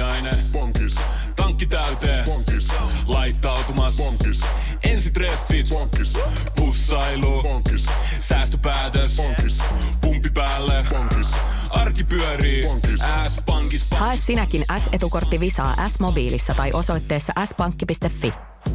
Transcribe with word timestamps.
Aamiaine. 0.00 0.44
Bonkis. 0.52 0.94
Tankki 1.36 1.66
täyteen. 1.66 2.24
Bonkis. 2.24 2.68
Laittautumas. 3.06 3.96
Bonkis. 3.96 4.40
Ensitreffit. 4.84 5.68
Bonkis. 5.68 6.18
Pussailu. 6.56 7.42
Bonkis. 7.42 7.86
Säästöpäätös. 8.20 9.16
Bonkis. 9.16 9.58
Pumpi 10.00 10.30
päälle. 10.34 10.86
Bonkis. 10.90 11.30
Arki 11.70 12.04
pyörii. 12.04 12.62
Bonkis. 12.62 13.00
S-pankis. 13.28 13.86
Hae 13.90 14.16
sinäkin 14.16 14.64
S-etukortti 14.78 15.40
Visaa 15.40 15.88
S-mobiilissa 15.88 16.54
tai 16.54 16.70
osoitteessa 16.72 17.32
s-pankki.fi. 17.44 18.32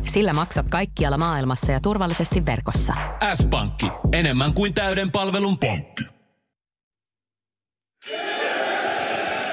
Sillä 0.07 0.33
maksat 0.33 0.69
kaikkialla 0.69 1.17
maailmassa 1.17 1.71
ja 1.71 1.79
turvallisesti 1.79 2.45
verkossa. 2.45 2.93
S-pankki. 3.35 3.87
Enemmän 4.13 4.53
kuin 4.53 4.73
täyden 4.73 5.11
palvelun 5.11 5.57
pankki. 5.57 6.03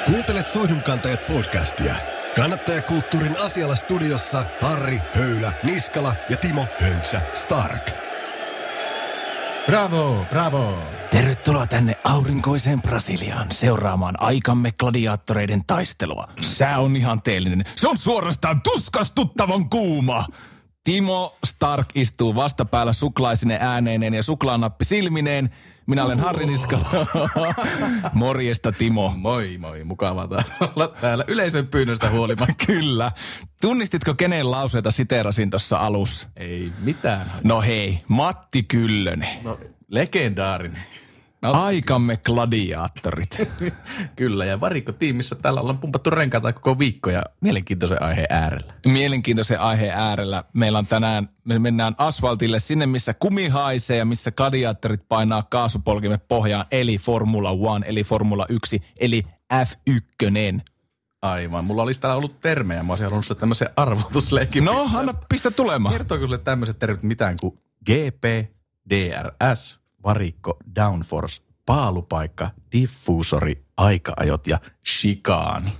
Kuuntelet 0.06 0.48
Soihdunkantajat 0.48 1.26
podcastia. 1.26 1.94
Kannattajakulttuurin 2.36 3.36
asialla 3.44 3.76
studiossa 3.76 4.44
Harri 4.60 5.00
Höylä, 5.14 5.52
Niskala 5.62 6.14
ja 6.30 6.36
Timo 6.36 6.66
Hönsä 6.80 7.20
Stark. 7.34 7.90
Bravo, 9.66 10.26
bravo. 10.30 10.78
Tervetuloa 11.10 11.66
tänne 11.66 11.96
aurinkoiseen 12.04 12.82
Brasiliaan 12.82 13.52
seuraamaan 13.52 14.14
aikamme 14.18 14.72
gladiaattoreiden 14.72 15.62
taistelua. 15.66 16.28
Sää 16.40 16.78
on 16.78 16.96
ihanteellinen. 16.96 17.64
Se 17.74 17.88
on 17.88 17.98
suorastaan 17.98 18.62
tuskastuttavan 18.62 19.70
kuuma. 19.70 20.26
Timo 20.84 21.36
Stark 21.46 21.88
istuu 21.94 22.34
vastapäällä 22.34 22.92
suklaisine 22.92 23.58
ääneineen 23.60 24.14
ja 24.14 24.22
suklaanappi 24.22 24.84
silmineen. 24.84 25.50
Minä 25.86 26.04
olen 26.04 26.20
Harri 26.20 26.46
Niskala. 26.46 27.06
Morjesta 28.14 28.72
Timo. 28.72 29.12
Moi 29.16 29.58
moi, 29.58 29.84
mukavaa 29.84 30.28
taas 30.28 30.52
olla 30.76 30.88
täällä 31.00 31.24
yleisön 31.28 31.66
pyynnöstä 31.66 32.10
huolimatta. 32.10 32.54
Kyllä. 32.66 33.12
Tunnistitko 33.60 34.14
kenen 34.14 34.50
lauseita 34.50 34.90
siteerasin 34.90 35.50
tuossa 35.50 35.78
alussa? 35.78 36.28
Ei 36.36 36.72
mitään. 36.78 37.32
No 37.44 37.60
hei, 37.60 38.00
Matti 38.08 38.62
Kyllönen. 38.62 39.28
No, 39.42 39.60
legendaarinen. 39.88 40.82
No. 41.42 41.52
Aikamme 41.52 42.16
gladiaattorit. 42.16 43.48
Kyllä, 44.16 44.44
ja 44.44 44.60
varikko 44.60 44.92
tiimissä 44.92 45.34
täällä 45.34 45.60
ollaan 45.60 45.78
pumpattu 45.78 46.10
renkaita 46.10 46.52
koko 46.52 46.78
viikko 46.78 47.10
ja 47.10 47.22
mielenkiintoisen 47.40 48.02
aiheen 48.02 48.26
äärellä. 48.30 48.72
Mielenkiintoisen 48.86 49.60
aiheen 49.60 49.94
äärellä. 49.94 50.44
Meillä 50.52 50.78
on 50.78 50.86
tänään, 50.86 51.28
me 51.44 51.58
mennään 51.58 51.94
asfaltille 51.98 52.58
sinne, 52.58 52.86
missä 52.86 53.14
kumi 53.14 53.48
haisee 53.48 53.96
ja 53.96 54.04
missä 54.04 54.30
gladiaattorit 54.30 55.08
painaa 55.08 55.42
kaasupolkimme 55.42 56.18
pohjaan, 56.18 56.66
eli 56.70 56.98
Formula 56.98 57.50
One, 57.50 57.86
eli 57.88 58.04
Formula 58.04 58.46
1, 58.48 58.82
eli 59.00 59.22
F1. 59.54 60.60
Aivan. 61.22 61.64
Mulla 61.64 61.82
olisi 61.82 62.00
täällä 62.00 62.16
ollut 62.16 62.40
termejä. 62.40 62.82
Mä 62.82 62.92
olisin 62.92 63.04
halunnut 63.04 63.38
tämmöisen 63.38 63.68
arvotusleikin. 63.76 64.64
No, 64.64 64.90
anna 64.94 65.14
pistä 65.28 65.50
tulemaan. 65.50 65.94
Kertooko 65.94 66.24
sulle 66.24 66.38
tämmöiset 66.38 66.78
termit 66.78 67.02
mitään 67.02 67.36
kuin 67.40 67.58
GP, 67.86 68.24
DRS, 68.90 69.80
varikko, 70.06 70.58
downforce, 70.76 71.42
paalupaikka, 71.66 72.50
diffuusori, 72.72 73.64
aikaajot 73.76 74.46
ja 74.46 74.60
shikaani. 74.86 75.72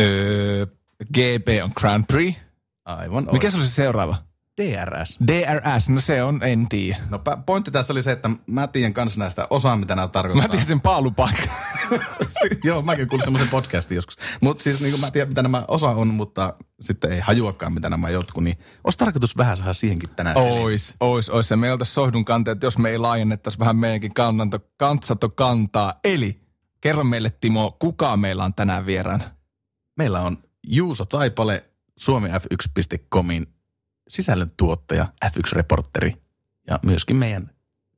Öö, 0.00 0.66
GP 1.14 1.48
on 1.64 1.70
Grand 1.80 2.04
Prix. 2.08 2.36
Aivan 2.84 3.28
Mikä 3.32 3.50
se 3.50 3.56
oli 3.58 3.66
se 3.66 3.72
seuraava? 3.72 4.16
DRS. 4.60 5.18
DRS, 5.26 5.88
no 5.88 6.00
se 6.00 6.22
on, 6.22 6.42
en 6.42 6.68
tiedä. 6.68 6.96
No 7.10 7.20
pointti 7.46 7.70
tässä 7.70 7.92
oli 7.92 8.02
se, 8.02 8.12
että 8.12 8.30
mä 8.46 8.66
tiedän 8.66 8.94
kanssa 8.94 9.20
näistä 9.20 9.46
osaa, 9.50 9.76
mitä 9.76 9.94
nämä 9.96 10.08
tarkoittaa. 10.08 10.42
Mä 10.42 10.48
tiedän 10.48 10.66
sen 10.66 10.80
paalupaikan. 10.80 11.48
Joo, 12.64 12.82
mäkin 12.82 13.08
kuulin 13.08 13.24
semmoisen 13.24 13.48
podcastin 13.48 13.96
joskus. 13.96 14.16
Mutta 14.40 14.64
siis 14.64 14.80
niin 14.80 15.00
mä 15.00 15.10
tiedän, 15.10 15.28
mitä 15.28 15.42
nämä 15.42 15.64
osa 15.68 15.90
on, 15.90 16.08
mutta 16.08 16.54
sitten 16.80 17.12
ei 17.12 17.20
hajuakaan, 17.20 17.72
mitä 17.74 17.90
nämä 17.90 18.10
jotkut. 18.10 18.44
Niin 18.44 18.58
olisi 18.84 18.98
tarkoitus 18.98 19.36
vähän 19.36 19.56
saada 19.56 19.72
siihenkin 19.72 20.10
tänään 20.10 20.36
Ois, 20.38 20.94
ois, 21.00 21.30
ois. 21.30 21.50
Ja 21.50 21.56
me 21.56 21.72
oltaisiin 21.72 21.94
sohdun 21.94 22.24
kanteet, 22.24 22.62
jos 22.62 22.78
me 22.78 22.90
ei 22.90 22.98
laajennettaisi 22.98 23.58
vähän 23.58 23.76
meidänkin 23.76 24.14
kannanto, 24.14 24.58
kantsato 24.76 25.28
kantaa. 25.28 25.94
Eli 26.04 26.40
kerro 26.80 27.04
meille 27.04 27.30
Timo, 27.40 27.76
kuka 27.78 28.16
meillä 28.16 28.44
on 28.44 28.54
tänään 28.54 28.86
vieraan? 28.86 29.24
Meillä 29.96 30.20
on 30.20 30.38
Juuso 30.66 31.04
Taipale, 31.04 31.64
suomif1.comin 32.00 33.59
sisällöntuottaja, 34.10 35.06
F1-reporteri 35.26 36.12
ja 36.66 36.78
myöskin 36.82 37.16
meidän 37.16 37.50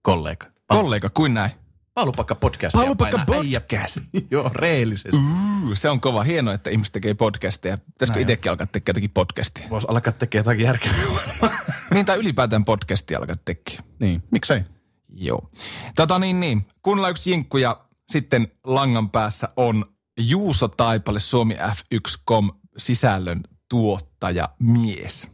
kollega. 0.03 0.47
Kollega, 0.67 1.11
kuin 1.11 1.35
näin? 1.35 1.51
Paalupakka 1.95 2.35
podcast. 2.35 2.73
Paalupakka 2.73 3.25
podcast. 3.35 3.99
Joo, 4.31 4.51
reellisesti. 4.55 5.17
Uh, 5.17 5.75
se 5.75 5.91
on 5.91 6.01
kova. 6.01 6.23
Hienoa, 6.23 6.55
että 6.55 6.71
ihmiset 6.71 6.93
tekee 6.93 7.15
podcasteja. 7.15 7.79
Pitäisikö 7.79 8.21
itsekin 8.21 8.51
alkaa 8.51 8.67
tekemään 8.67 8.95
jotakin 8.95 9.11
podcastia? 9.11 9.67
Voisi 9.71 9.87
alkaa 9.91 10.13
tekemään 10.13 10.41
jotakin 10.41 10.65
järkevää. 10.65 10.97
niin, 11.95 12.07
tai 12.07 12.17
ylipäätään 12.17 12.65
podcastia 12.65 13.19
alkaa 13.19 13.37
tekemään. 13.45 13.85
Niin, 14.01 14.23
miksei? 14.31 14.65
Joo. 15.09 15.51
Tota 15.97 16.19
niin, 16.19 16.41
niin. 16.41 16.67
Kuunnellaan 16.83 17.11
yksi 17.11 17.31
jinkku 17.31 17.59
ja 17.59 17.85
sitten 18.11 18.49
langan 18.65 19.11
päässä 19.11 19.49
on 19.57 19.85
Juuso 20.21 20.69
Taipale 20.69 21.21
Suomi 21.21 21.55
F1.com 21.55 22.51
sisällön 22.77 23.41
tuottaja 23.69 24.49
mies. 24.59 25.29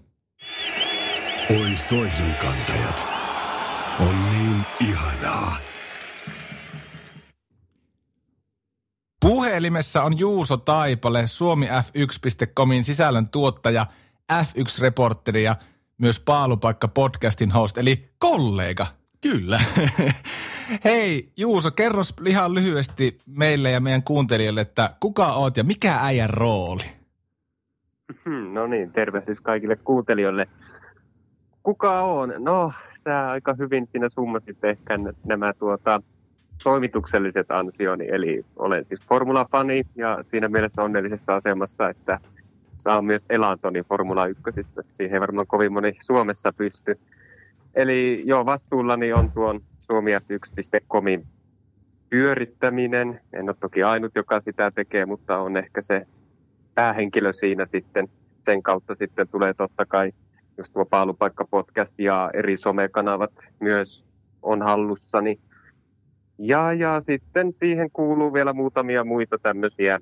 Oi 1.51 1.71
soihdun 1.71 2.35
kantajat. 2.41 3.09
On 4.01 4.15
niin 4.33 4.57
ihanaa. 4.91 5.57
Puhelimessa 9.21 10.03
on 10.03 10.19
Juuso 10.19 10.57
Taipale, 10.57 11.27
Suomi 11.27 11.67
F1.comin 11.67 12.85
sisällön 12.85 13.31
tuottaja, 13.31 13.87
F1-reporteri 14.33 15.43
ja 15.43 15.57
myös 15.99 16.21
Paalupaikka 16.21 16.89
podcastin 16.89 17.51
host, 17.51 17.79
eli 17.79 18.09
kollega. 18.19 18.87
Kyllä. 19.21 19.59
Hei 20.85 21.33
Juuso, 21.37 21.71
kerro 21.71 22.03
ihan 22.27 22.55
lyhyesti 22.55 23.19
meille 23.27 23.71
ja 23.71 23.81
meidän 23.81 24.03
kuuntelijoille, 24.03 24.61
että 24.61 24.91
kuka 25.01 25.27
oot 25.27 25.57
ja 25.57 25.65
mikä 25.65 25.99
äijän 26.03 26.31
rooli? 26.31 26.85
No 28.53 28.67
niin, 28.67 28.93
tervehdys 28.93 29.39
kaikille 29.43 29.77
kuuntelijoille. 29.77 30.49
Kuka 31.69 32.03
on? 32.03 32.35
No, 32.39 32.73
sä 33.05 33.31
aika 33.31 33.55
hyvin 33.55 33.87
siinä 33.87 34.09
summasit 34.09 34.65
ehkä 34.65 34.99
nämä 35.27 35.53
tuota, 35.53 36.03
toimitukselliset 36.65 37.51
ansioni, 37.51 38.09
eli 38.09 38.45
olen 38.57 38.85
siis 38.85 39.01
formulafani 39.01 39.83
ja 39.97 40.19
siinä 40.23 40.49
mielessä 40.49 40.83
onnellisessa 40.83 41.35
asemassa, 41.35 41.89
että 41.89 42.21
saa 42.77 43.03
myös 43.03 43.27
elantoni 43.31 43.83
Formula 43.83 44.27
1. 44.27 44.43
Siihen 44.91 45.15
ei 45.15 45.21
varmaan 45.21 45.47
kovin 45.47 45.73
moni 45.73 45.99
Suomessa 46.03 46.53
pysty. 46.53 46.99
Eli 47.75 48.23
joo, 48.25 48.47
vastuullani 48.47 49.13
on 49.13 49.33
tuon 49.33 49.61
suomiat1.comin 49.79 51.27
pyörittäminen. 52.11 53.21
En 53.33 53.49
ole 53.49 53.57
toki 53.61 53.83
ainut, 53.83 54.13
joka 54.15 54.41
sitä 54.41 54.71
tekee, 54.71 55.07
mutta 55.07 55.39
on 55.39 55.57
ehkä 55.57 55.83
se 55.83 56.07
päähenkilö 56.75 57.33
siinä 57.33 57.67
sitten. 57.67 58.09
Sen 58.43 58.63
kautta 58.63 58.95
sitten 58.95 59.29
tulee 59.29 59.55
totta 59.55 59.87
kai 59.87 60.13
just 60.59 60.73
tuo 60.73 60.85
Paalupaikka-podcast 60.85 61.95
ja 61.99 62.31
eri 62.35 62.57
somekanavat 62.57 63.31
myös 63.61 64.05
on 64.43 64.63
hallussani. 64.63 65.41
Ja, 66.39 66.73
ja 66.73 67.01
sitten 67.01 67.53
siihen 67.53 67.91
kuuluu 67.93 68.33
vielä 68.33 68.53
muutamia 68.53 69.05
muita 69.05 69.39
tämmöisiä 69.39 70.01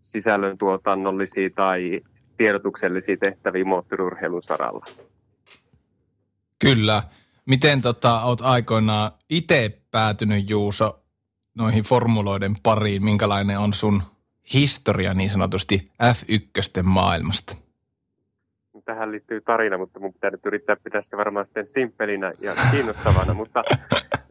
sisällöntuotannollisia 0.00 1.50
tai 1.54 2.00
tiedotuksellisia 2.36 3.16
tehtäviä 3.16 3.64
moottoriurheilun 3.64 4.42
saralla. 4.42 4.84
Kyllä. 6.58 7.02
Miten 7.46 7.82
tota, 7.82 8.20
oot 8.20 8.40
aikoinaan 8.40 9.10
itse 9.30 9.82
päätynyt 9.90 10.50
Juuso 10.50 11.00
noihin 11.54 11.84
formuloiden 11.84 12.56
pariin? 12.62 13.04
Minkälainen 13.04 13.58
on 13.58 13.72
sun 13.72 14.02
historia 14.54 15.14
niin 15.14 15.30
sanotusti 15.30 15.92
F1 16.02 16.82
maailmasta? 16.82 17.65
Tähän 18.86 19.12
liittyy 19.12 19.40
tarina, 19.40 19.78
mutta 19.78 20.00
mun 20.00 20.12
pitää 20.12 20.30
nyt 20.30 20.46
yrittää 20.46 20.76
pitää 20.84 21.02
se 21.04 21.16
varmaan 21.16 21.46
sitten 21.46 21.66
simppelinä 21.66 22.32
ja 22.40 22.52
kiinnostavana. 22.70 23.34
mutta 23.34 23.62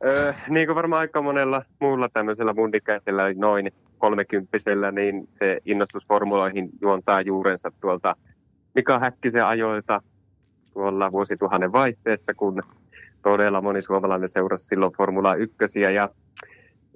ö, 0.06 0.34
niin 0.50 0.68
kuin 0.68 0.76
varmaan 0.76 1.00
aika 1.00 1.22
monella 1.22 1.62
muulla 1.80 2.10
tämmöisellä 2.10 2.54
mundikäisellä 2.54 3.34
noin 3.34 3.72
kolmekymppisellä, 3.98 4.92
niin 4.92 5.30
se 5.40 5.60
innostus 5.66 6.08
formuloihin 6.08 6.70
juontaa 6.82 7.22
juurensa 7.22 7.72
tuolta 7.82 8.16
Mika 8.76 9.00
Häkkisen 9.00 9.46
ajoilta 9.46 10.02
tuolla 10.74 11.12
vuosituhannen 11.12 11.72
vaihteessa, 11.72 12.34
kun 12.34 12.64
todella 13.24 13.62
moni 13.62 13.82
suomalainen 13.82 14.30
seurasi 14.30 14.66
silloin 14.66 14.94
Formula 14.94 15.36
1 15.36 15.56
ja 15.94 16.10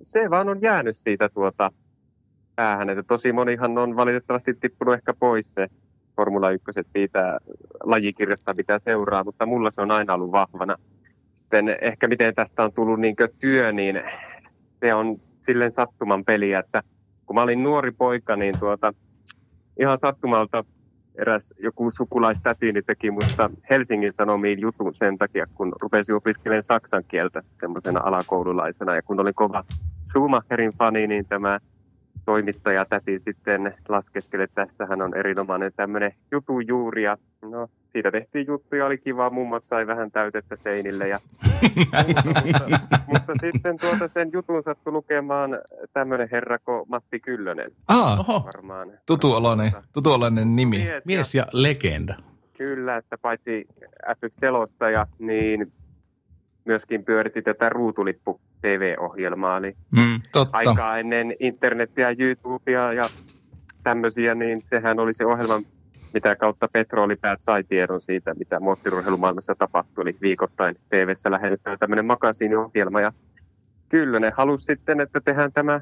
se 0.02 0.30
vaan 0.30 0.50
on 0.50 0.62
jäänyt 0.62 0.98
siitä 0.98 1.30
tuota 1.30 1.72
päähän, 2.56 2.90
että 2.90 3.04
tosi 3.04 3.32
monihan 3.32 3.78
on 3.78 3.96
valitettavasti 3.96 4.54
tippunut 4.54 4.94
ehkä 4.94 5.14
pois 5.14 5.54
se 5.54 5.68
Formula 6.20 6.52
1 6.52 6.66
siitä 6.88 7.40
lajikirjasta, 7.84 8.54
mitä 8.54 8.80
seuraa, 8.80 9.24
mutta 9.24 9.46
mulla 9.46 9.72
se 9.72 9.82
on 9.82 9.92
aina 9.92 10.14
ollut 10.14 10.32
vahvana. 10.32 10.76
Sitten 11.34 11.78
ehkä 11.82 12.08
miten 12.08 12.36
tästä 12.36 12.64
on 12.64 12.74
tullut 12.74 13.00
niin 13.00 13.16
työ, 13.40 13.72
niin 13.72 14.02
se 14.80 14.94
on 14.94 15.18
silleen 15.42 15.72
sattuman 15.72 16.26
peliä, 16.26 16.60
että 16.60 16.84
kun 17.26 17.36
mä 17.36 17.42
olin 17.42 17.64
nuori 17.64 17.92
poika, 17.92 18.36
niin 18.36 18.60
tuota, 18.60 18.94
ihan 19.80 19.98
sattumalta 19.98 20.64
eräs 21.22 21.54
joku 21.60 21.92
sukulaistätini 21.92 22.82
teki 22.82 23.12
musta 23.12 23.50
Helsingin 23.70 24.14
Sanomiin 24.14 24.60
jutun 24.60 24.96
sen 24.96 25.18
takia, 25.18 25.46
kun 25.54 25.74
rupesin 25.82 26.16
opiskelemaan 26.16 26.64
saksan 26.64 27.04
kieltä 27.08 27.42
semmoisena 27.60 28.00
alakoululaisena. 28.04 28.96
Ja 28.96 29.02
kun 29.02 29.20
olin 29.20 29.36
kova 29.36 29.64
Schumacherin 30.10 30.74
fani, 30.78 31.08
niin 31.08 31.26
tämä 31.26 31.60
toimittaja 32.26 32.86
täti 32.86 33.20
sitten 33.20 33.76
laskeskeli, 33.90 34.44
että 34.44 34.66
tässähän 34.66 35.02
on 35.02 35.18
erinomainen 35.18 35.72
tämmöinen 35.76 36.12
jutu 36.32 36.60
juuri. 36.60 37.04
Ja 37.04 37.18
no, 37.42 37.68
siitä 37.92 38.12
tehtiin 38.12 38.48
juttuja, 38.48 38.86
oli 38.86 38.98
kiva, 38.98 39.30
mummat 39.30 39.64
sai 39.66 39.88
vähän 39.88 40.12
täytettä 40.12 40.58
seinille. 40.64 41.08
Ja, 41.08 41.20
mutta, 41.76 42.80
mutta, 43.14 43.34
sitten 43.42 43.78
tuota 43.82 44.08
sen 44.08 44.30
jutun 44.34 44.64
sattui 44.64 44.94
lukemaan 44.94 45.60
tämmöinen 45.94 46.30
herra 46.32 46.60
kuin 46.60 46.86
Matti 46.88 47.20
Kyllönen. 47.20 47.72
Ah, 47.88 48.20
Oho, 48.20 48.46
Varmaan. 48.46 48.92
tutuoloinen, 49.06 49.72
tutuoloinen 49.94 50.56
nimi. 50.56 50.78
Mies, 50.78 51.06
mies 51.06 51.36
ja 51.36 51.46
legenda. 51.54 52.16
Kyllä, 52.58 52.98
että 52.98 53.18
paitsi 53.18 53.68
F1-selostaja, 54.08 55.08
niin 55.20 55.72
myöskin 56.70 57.06
pyöritti 57.06 57.42
tätä 57.42 57.70
ruutulippu 57.70 58.40
TV-ohjelmaa. 58.62 59.58
Eli 59.58 59.74
Mm, 59.92 60.20
totta. 60.32 60.58
aikaa 60.58 60.98
ennen 60.98 61.36
internetiä, 61.40 62.16
YouTubea 62.20 62.94
ja 62.94 63.04
tämmöisiä, 63.84 64.36
niin 64.36 64.62
sehän 64.62 65.00
oli 65.00 65.14
se 65.14 65.26
ohjelma, 65.26 65.62
mitä 66.14 66.36
kautta 66.36 66.68
petrolipäät 66.74 67.42
sai 67.42 67.64
tiedon 67.64 68.02
siitä, 68.02 68.34
mitä 68.34 68.60
moottorurheilumaailmassa 68.60 69.56
tapahtui. 69.56 70.02
Eli 70.02 70.16
viikoittain 70.22 70.76
TV-ssä 70.90 71.32
lähetetään 71.32 71.80
tämmöinen 71.80 72.06
makasiiniohjelma. 72.06 73.02
Ja 73.02 73.12
kyllä 73.90 74.20
ne 74.20 74.32
halusi 74.38 74.66
sitten, 74.66 75.02
että 75.02 75.20
tehdään 75.26 75.52
tämä 75.54 75.82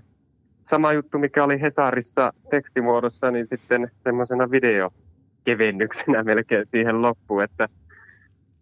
sama 0.64 0.94
juttu, 0.94 1.20
mikä 1.20 1.44
oli 1.44 1.62
Hesarissa 1.62 2.34
tekstimuodossa, 2.50 3.32
niin 3.32 3.48
sitten 3.48 3.92
semmoisena 4.04 4.52
videokevennyksenä 4.52 6.24
melkein 6.24 6.66
siihen 6.68 7.02
loppuun, 7.02 7.44
että 7.44 7.68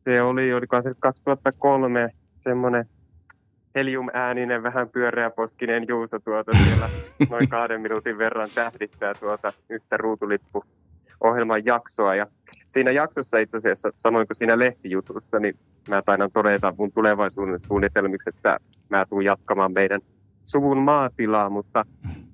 se 0.05 0.21
oli, 0.21 0.49
se 0.83 0.93
2003 0.99 2.09
semmoinen 2.39 2.85
heliumääninen, 3.75 4.63
vähän 4.63 4.89
pyöreäposkinen 4.89 5.85
Juuso 5.87 6.19
tuota 6.19 6.51
siellä 6.53 6.89
noin 7.31 7.49
kahden 7.49 7.81
minuutin 7.81 8.17
verran 8.17 8.49
tähdittää 8.55 9.13
tuota 9.13 9.53
yhtä 9.69 9.97
ruutulippu 9.97 10.63
ohjelman 11.21 11.65
jaksoa. 11.65 12.15
Ja 12.15 12.27
siinä 12.69 12.91
jaksossa 12.91 13.37
itse 13.37 13.57
asiassa, 13.57 13.91
samoin 13.99 14.27
kuin 14.27 14.37
siinä 14.37 14.59
lehtijutussa, 14.59 15.39
niin 15.39 15.55
mä 15.89 16.01
taidan 16.05 16.31
todeta 16.31 16.73
mun 16.77 16.91
tulevaisuuden 16.91 17.59
suunnitelmiksi, 17.59 18.29
että 18.29 18.59
mä 18.89 19.05
tuun 19.09 19.25
jatkamaan 19.25 19.73
meidän 19.73 20.01
suvun 20.45 20.77
maatilaa, 20.77 21.49
mutta 21.49 21.85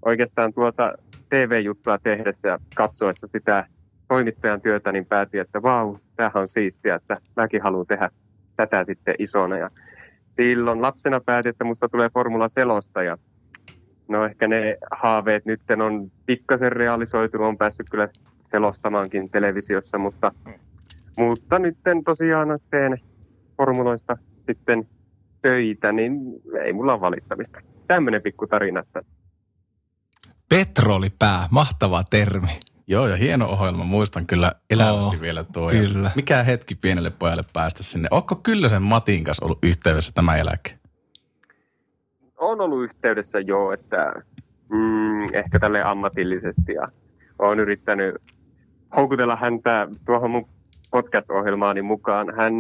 oikeastaan 0.06 0.54
tuota 0.54 0.94
TV-juttua 1.30 1.98
tehdessä 1.98 2.48
ja 2.48 2.60
katsoessa 2.76 3.28
sitä 3.28 3.68
toimittajan 4.12 4.62
työtä, 4.62 4.92
niin 4.92 5.06
päätin, 5.06 5.42
että 5.42 5.62
vau, 5.62 5.98
tämähän 6.16 6.42
on 6.42 6.48
siistiä, 6.48 6.96
että 6.96 7.16
mäkin 7.36 7.62
haluan 7.62 7.88
tehdä 7.88 8.10
tätä 8.56 8.84
sitten 8.88 9.16
isona. 9.20 9.58
Ja 9.58 9.70
silloin 10.32 10.82
lapsena 10.82 11.22
päätin, 11.26 11.50
että 11.50 11.64
musta 11.64 11.90
tulee 11.90 12.10
Formula 12.10 12.50
selostaja. 12.50 13.18
No 14.08 14.26
ehkä 14.26 14.48
ne 14.48 14.78
haaveet 14.92 15.46
nyt 15.46 15.62
on 15.86 16.12
pikkasen 16.26 16.72
realisoitunut, 16.72 17.48
on 17.48 17.58
päässyt 17.58 17.90
kyllä 17.92 18.10
selostamaankin 18.46 19.30
televisiossa, 19.30 19.98
mutta, 19.98 20.32
mutta 21.18 21.60
nyt 21.60 21.78
tosiaan 22.06 22.60
teen 22.70 22.98
formuloista 23.58 24.18
sitten 24.48 24.88
töitä, 25.42 25.92
niin 25.92 26.14
ei 26.64 26.74
mulla 26.74 26.94
ole 26.94 27.02
valittamista. 27.02 27.60
Tämmöinen 27.88 28.22
pikku 28.22 28.48
tarina. 28.48 28.84
Petrolipää, 30.50 31.48
mahtava 31.52 32.04
termi. 32.10 32.71
Joo, 32.92 33.08
ja 33.08 33.16
hieno 33.16 33.46
ohjelma. 33.46 33.84
Muistan 33.84 34.28
kyllä 34.28 34.52
elävästi 34.70 35.16
Oo, 35.16 35.22
vielä 35.22 35.44
tuo. 35.44 35.70
kyllä. 35.70 36.12
Mikä 36.16 36.44
hetki 36.44 36.76
pienelle 36.76 37.10
pojalle 37.10 37.44
päästä 37.54 37.84
sinne. 37.84 38.08
Onko 38.12 38.36
kyllä 38.36 38.70
sen 38.70 38.82
Matin 38.82 39.24
kanssa 39.24 39.46
ollut 39.46 39.60
yhteydessä 39.64 40.12
tämän 40.16 40.38
jälkeen? 40.38 40.82
on 42.42 42.62
ollut 42.62 42.84
yhteydessä 42.84 43.40
jo, 43.40 43.72
että 43.72 44.14
mm, 44.70 45.24
ehkä 45.34 45.60
tälle 45.60 45.84
ammatillisesti 45.84 46.74
ja 46.74 46.88
olen 47.40 47.60
yrittänyt 47.60 48.16
houkutella 48.96 49.36
häntä 49.36 49.88
tuohon 50.06 50.32
mun 50.32 50.48
podcast-ohjelmaani 50.92 51.82
mukaan. 51.82 52.36
Hän 52.36 52.54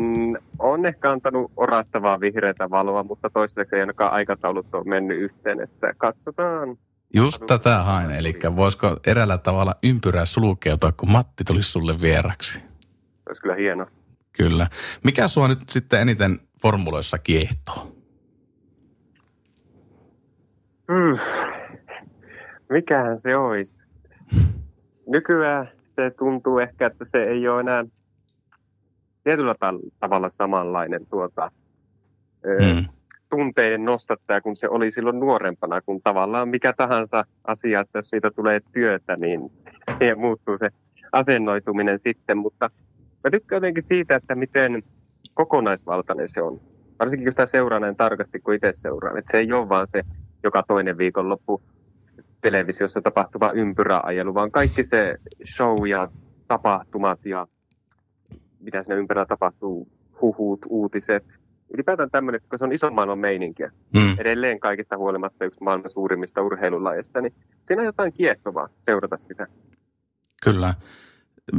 on 0.59 0.85
ehkä 0.85 1.11
antanut 1.11 1.51
orastavaa 1.57 2.19
vihreätä 2.19 2.69
valoa, 2.69 3.03
mutta 3.03 3.29
toistaiseksi 3.29 3.75
ei 3.75 3.81
ainakaan 3.81 4.13
aikataulut 4.13 4.75
ole 4.75 4.83
mennyt 4.83 5.19
yhteen, 5.19 5.61
että 5.61 5.93
katsotaan. 5.97 6.77
Just 7.13 7.43
tätä 7.47 7.83
hain. 7.83 8.11
Eli 8.11 8.33
voisiko 8.55 8.97
eräällä 9.07 9.37
tavalla 9.37 9.73
ympyrää 9.83 10.25
sulkeutua, 10.25 10.91
kun 10.91 11.11
Matti 11.11 11.43
tulisi 11.43 11.71
sulle 11.71 12.01
vieraksi? 12.01 12.59
Olisi 13.27 13.41
kyllä 13.41 13.55
hienoa. 13.55 13.87
Kyllä. 14.37 14.67
Mikä 15.03 15.27
sua 15.27 15.47
nyt 15.47 15.59
sitten 15.69 16.01
eniten 16.01 16.39
formuloissa 16.61 17.17
kiehtoo? 17.17 17.95
Hmm. 20.91 21.19
Mikähän 22.69 23.19
se 23.21 23.35
olisi? 23.35 23.77
Nykyään 25.07 25.71
se 25.95 26.11
tuntuu 26.19 26.59
ehkä, 26.59 26.87
että 26.87 27.05
se 27.11 27.23
ei 27.23 27.47
ole 27.47 27.59
enää 27.59 27.85
tietyllä 29.23 29.55
ta- 29.59 29.73
tavalla 29.99 30.29
samanlainen 30.29 31.05
tuota, 31.09 31.51
Hmm. 32.43 32.85
Tunteiden 33.31 33.85
nostattaja 33.85 34.41
kuin 34.41 34.55
se 34.55 34.69
oli 34.69 34.91
silloin 34.91 35.19
nuorempana, 35.19 35.81
kun 35.81 36.01
tavallaan 36.01 36.49
mikä 36.49 36.73
tahansa 36.77 37.23
asia, 37.43 37.79
että 37.79 37.99
jos 37.99 38.09
siitä 38.09 38.31
tulee 38.31 38.59
työtä, 38.73 39.15
niin 39.15 39.51
siihen 39.97 40.19
muuttuu 40.19 40.57
se 40.57 40.69
asennoituminen 41.11 41.99
sitten, 41.99 42.37
mutta 42.37 42.69
mä 43.23 43.31
tykkään 43.31 43.57
jotenkin 43.57 43.83
siitä, 43.83 44.15
että 44.15 44.35
miten 44.35 44.83
kokonaisvaltainen 45.33 46.29
se 46.29 46.41
on. 46.41 46.59
Varsinkin 46.99 47.25
kun 47.25 47.31
sitä 47.31 47.45
seuraa 47.45 47.79
näin 47.79 47.95
tarkasti 47.95 48.39
kuin 48.39 48.55
itse 48.55 48.71
seuraan. 48.75 49.17
Että 49.17 49.31
se 49.31 49.37
ei 49.37 49.53
ole 49.53 49.69
vaan 49.69 49.87
se 49.87 50.03
joka 50.43 50.63
toinen 50.67 50.97
viikonloppu 50.97 51.61
televisiossa 52.41 53.01
tapahtuva 53.01 53.51
ympyräajelu, 53.51 54.33
vaan 54.33 54.51
kaikki 54.51 54.85
se 54.85 55.15
show 55.45 55.87
ja 55.87 56.07
tapahtumat 56.47 57.25
ja 57.25 57.47
mitä 58.59 58.83
siinä 58.83 58.95
ympärillä 58.95 59.25
tapahtuu, 59.25 59.87
huhut, 60.21 60.59
uutiset. 60.69 61.23
Ylipäätään 61.73 62.11
tämmöinen, 62.11 62.41
kun 62.49 62.59
se 62.59 62.65
on 62.65 62.73
ison 62.73 62.93
maailman 62.93 63.19
meininkiä. 63.19 63.71
Hmm. 63.99 64.15
Edelleen 64.19 64.59
kaikista 64.59 64.97
huolimatta 64.97 65.45
yksi 65.45 65.63
maailman 65.63 65.89
suurimmista 65.89 66.41
urheilulajeista, 66.41 67.21
niin 67.21 67.33
siinä 67.65 67.81
on 67.81 67.85
jotain 67.85 68.13
kiehtovaa 68.13 68.69
seurata 68.81 69.17
sitä. 69.17 69.47
Kyllä. 70.43 70.73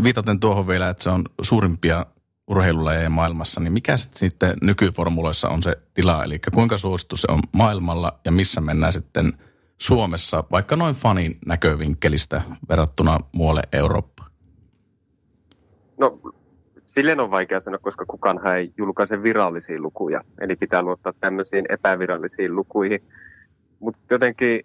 Viitaten 0.03 0.41
tuohon 0.41 0.67
vielä, 0.67 0.89
että 0.89 1.03
se 1.03 1.11
on 1.11 1.25
suurimpia 1.43 2.07
urheilulajeja 2.49 3.11
maailmassa, 3.11 3.61
niin 3.61 3.73
mikä 3.73 3.97
sit 3.97 4.15
sitten 4.15 4.55
nykyformuloissa 4.63 5.49
on 5.49 5.63
se 5.63 5.77
tila? 5.95 6.25
Eli 6.25 6.41
kuinka 6.55 6.79
suosittu 6.79 7.17
se 7.17 7.27
on 7.31 7.41
maailmalla 7.53 8.19
ja 8.25 8.33
missä 8.33 8.61
mennään 8.61 8.93
sitten 8.93 9.33
Suomessa, 9.79 10.45
vaikka 10.51 10.77
noin 10.77 10.95
fanin 10.95 11.39
näkövinkkelistä 11.47 12.43
verrattuna 12.69 13.19
muualle 13.33 13.63
Eurooppaan? 13.73 14.31
No, 15.99 16.19
silleen 16.95 17.21
on 17.21 17.31
vaikea 17.31 17.61
sanoa, 17.61 17.79
koska 17.79 18.05
kukaan 18.07 18.47
ei 18.57 18.73
julkaise 18.77 19.23
virallisia 19.23 19.81
lukuja. 19.81 20.21
Eli 20.41 20.57
pitää 20.57 20.83
luottaa 20.83 21.13
tämmöisiin 21.21 21.65
epävirallisiin 21.69 22.57
lukuihin. 22.57 23.03
Mutta 23.81 24.01
jotenkin 24.11 24.61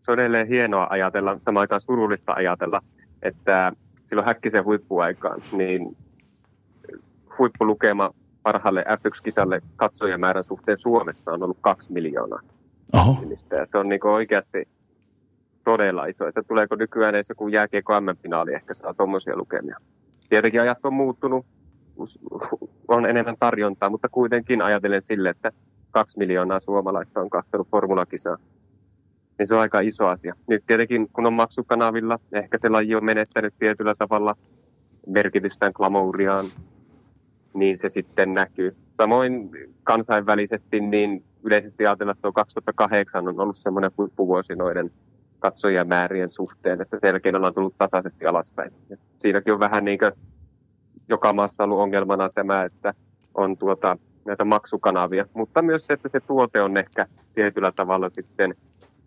se 0.00 0.12
on 0.12 0.20
edelleen 0.20 0.48
hienoa 0.48 0.86
ajatella, 0.90 1.36
samaan 1.40 1.60
aikaan 1.60 1.80
surullista 1.80 2.32
ajatella, 2.32 2.80
että 3.22 3.72
silloin 4.06 4.26
häkkisen 4.26 4.64
huippuaikaan, 4.64 5.40
niin 5.52 5.96
huippulukema 7.38 8.10
parhaalle 8.42 8.84
F1-kisalle 8.88 9.60
katsojamäärän 9.76 10.44
suhteen 10.44 10.78
Suomessa 10.78 11.32
on 11.32 11.42
ollut 11.42 11.58
kaksi 11.60 11.92
miljoonaa 11.92 12.40
Oho. 12.92 13.16
Ja 13.50 13.66
se 13.66 13.78
on 13.78 13.88
niin 13.88 14.06
oikeasti 14.06 14.68
todella 15.64 16.06
iso. 16.06 16.26
Että 16.26 16.42
tuleeko 16.42 16.74
nykyään 16.74 17.14
edes 17.14 17.28
joku 17.28 17.48
jääkiekko 17.48 18.00
M-finaali 18.00 18.54
ehkä 18.54 18.74
saa 18.74 18.94
tuommoisia 18.94 19.36
lukemia. 19.36 19.76
Tietenkin 20.32 20.60
ajat 20.60 20.78
on 20.84 20.94
muuttunut, 20.94 21.46
on 22.88 23.06
enemmän 23.06 23.36
tarjontaa, 23.40 23.90
mutta 23.90 24.08
kuitenkin 24.08 24.62
ajatellen 24.62 25.02
sille, 25.02 25.30
että 25.30 25.52
kaksi 25.90 26.18
miljoonaa 26.18 26.60
suomalaista 26.60 27.20
on 27.20 27.30
katsonut 27.30 27.68
formulakisaa. 27.70 28.36
Niin 29.38 29.48
se 29.48 29.54
on 29.54 29.60
aika 29.60 29.80
iso 29.80 30.06
asia. 30.06 30.34
Nyt 30.46 30.64
tietenkin, 30.66 31.08
kun 31.12 31.26
on 31.26 31.32
maksukanavilla, 31.32 32.18
ehkä 32.32 32.58
se 32.58 32.68
laji 32.68 32.94
on 32.94 33.04
menettänyt 33.04 33.54
tietyllä 33.58 33.94
tavalla 33.94 34.36
merkitystään 35.06 35.72
glamouriaan, 35.74 36.44
niin 37.54 37.78
se 37.78 37.88
sitten 37.88 38.34
näkyy. 38.34 38.76
Samoin 38.96 39.50
kansainvälisesti, 39.84 40.80
niin 40.80 41.24
yleisesti 41.44 41.86
ajatella, 41.86 42.12
että 42.12 42.22
tuo 42.22 42.32
2008 42.32 43.28
on 43.28 43.40
ollut 43.40 43.56
semmoinen 43.56 43.90
huippuvuosi 43.98 44.56
noiden 44.56 44.90
katsojamäärien 45.42 46.32
suhteen, 46.32 46.80
että 46.80 46.98
selkeän 47.00 47.36
ollaan 47.36 47.54
tullut 47.54 47.74
tasaisesti 47.78 48.26
alaspäin. 48.26 48.72
Ja 48.90 48.96
siinäkin 49.18 49.52
on 49.52 49.60
vähän 49.60 49.84
niin 49.84 49.98
kuin 49.98 50.12
joka 51.08 51.32
maassa 51.32 51.64
ollut 51.64 51.78
ongelmana 51.78 52.28
tämä, 52.34 52.64
että 52.64 52.94
on 53.34 53.56
tuota, 53.58 53.96
näitä 54.24 54.44
maksukanavia, 54.44 55.26
mutta 55.34 55.62
myös 55.62 55.86
se, 55.86 55.92
että 55.92 56.08
se 56.12 56.20
tuote 56.20 56.62
on 56.62 56.76
ehkä 56.76 57.06
tietyllä 57.34 57.72
tavalla 57.72 58.10
sitten 58.12 58.54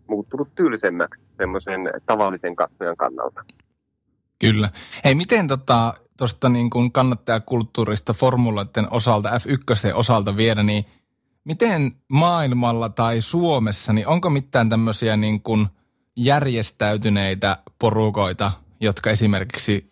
muuttunut 0.06 0.54
tylsemmäksi 0.54 1.22
semmoisen 1.36 1.80
tavallisen 2.06 2.56
katsojan 2.56 2.96
kannalta. 2.96 3.44
Kyllä. 4.38 4.70
Hei, 5.04 5.14
miten 5.14 5.48
tota, 5.48 5.94
tuosta 6.18 6.48
niin 6.48 6.70
kuin 6.70 6.92
kannattajakulttuurista 6.92 8.12
formuloiden 8.12 8.86
osalta, 8.90 9.30
F1 9.30 9.94
osalta 9.94 10.36
vielä, 10.36 10.62
niin 10.62 10.84
miten 11.44 11.92
maailmalla 12.08 12.88
tai 12.88 13.20
Suomessa, 13.20 13.92
niin 13.92 14.08
onko 14.08 14.30
mitään 14.30 14.68
tämmöisiä 14.68 15.16
niin 15.16 15.42
kuin 15.42 15.66
järjestäytyneitä 16.16 17.56
porukoita, 17.78 18.52
jotka 18.80 19.10
esimerkiksi 19.10 19.86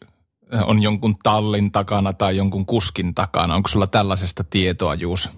on 0.66 0.82
jonkun 0.82 1.14
tallin 1.22 1.72
takana 1.72 2.12
tai 2.12 2.36
jonkun 2.36 2.66
kuskin 2.66 3.14
takana? 3.14 3.54
Onko 3.54 3.68
sulla 3.68 3.86
tällaisesta 3.86 4.44
tietoa, 4.50 4.94
Juus? 4.94 5.30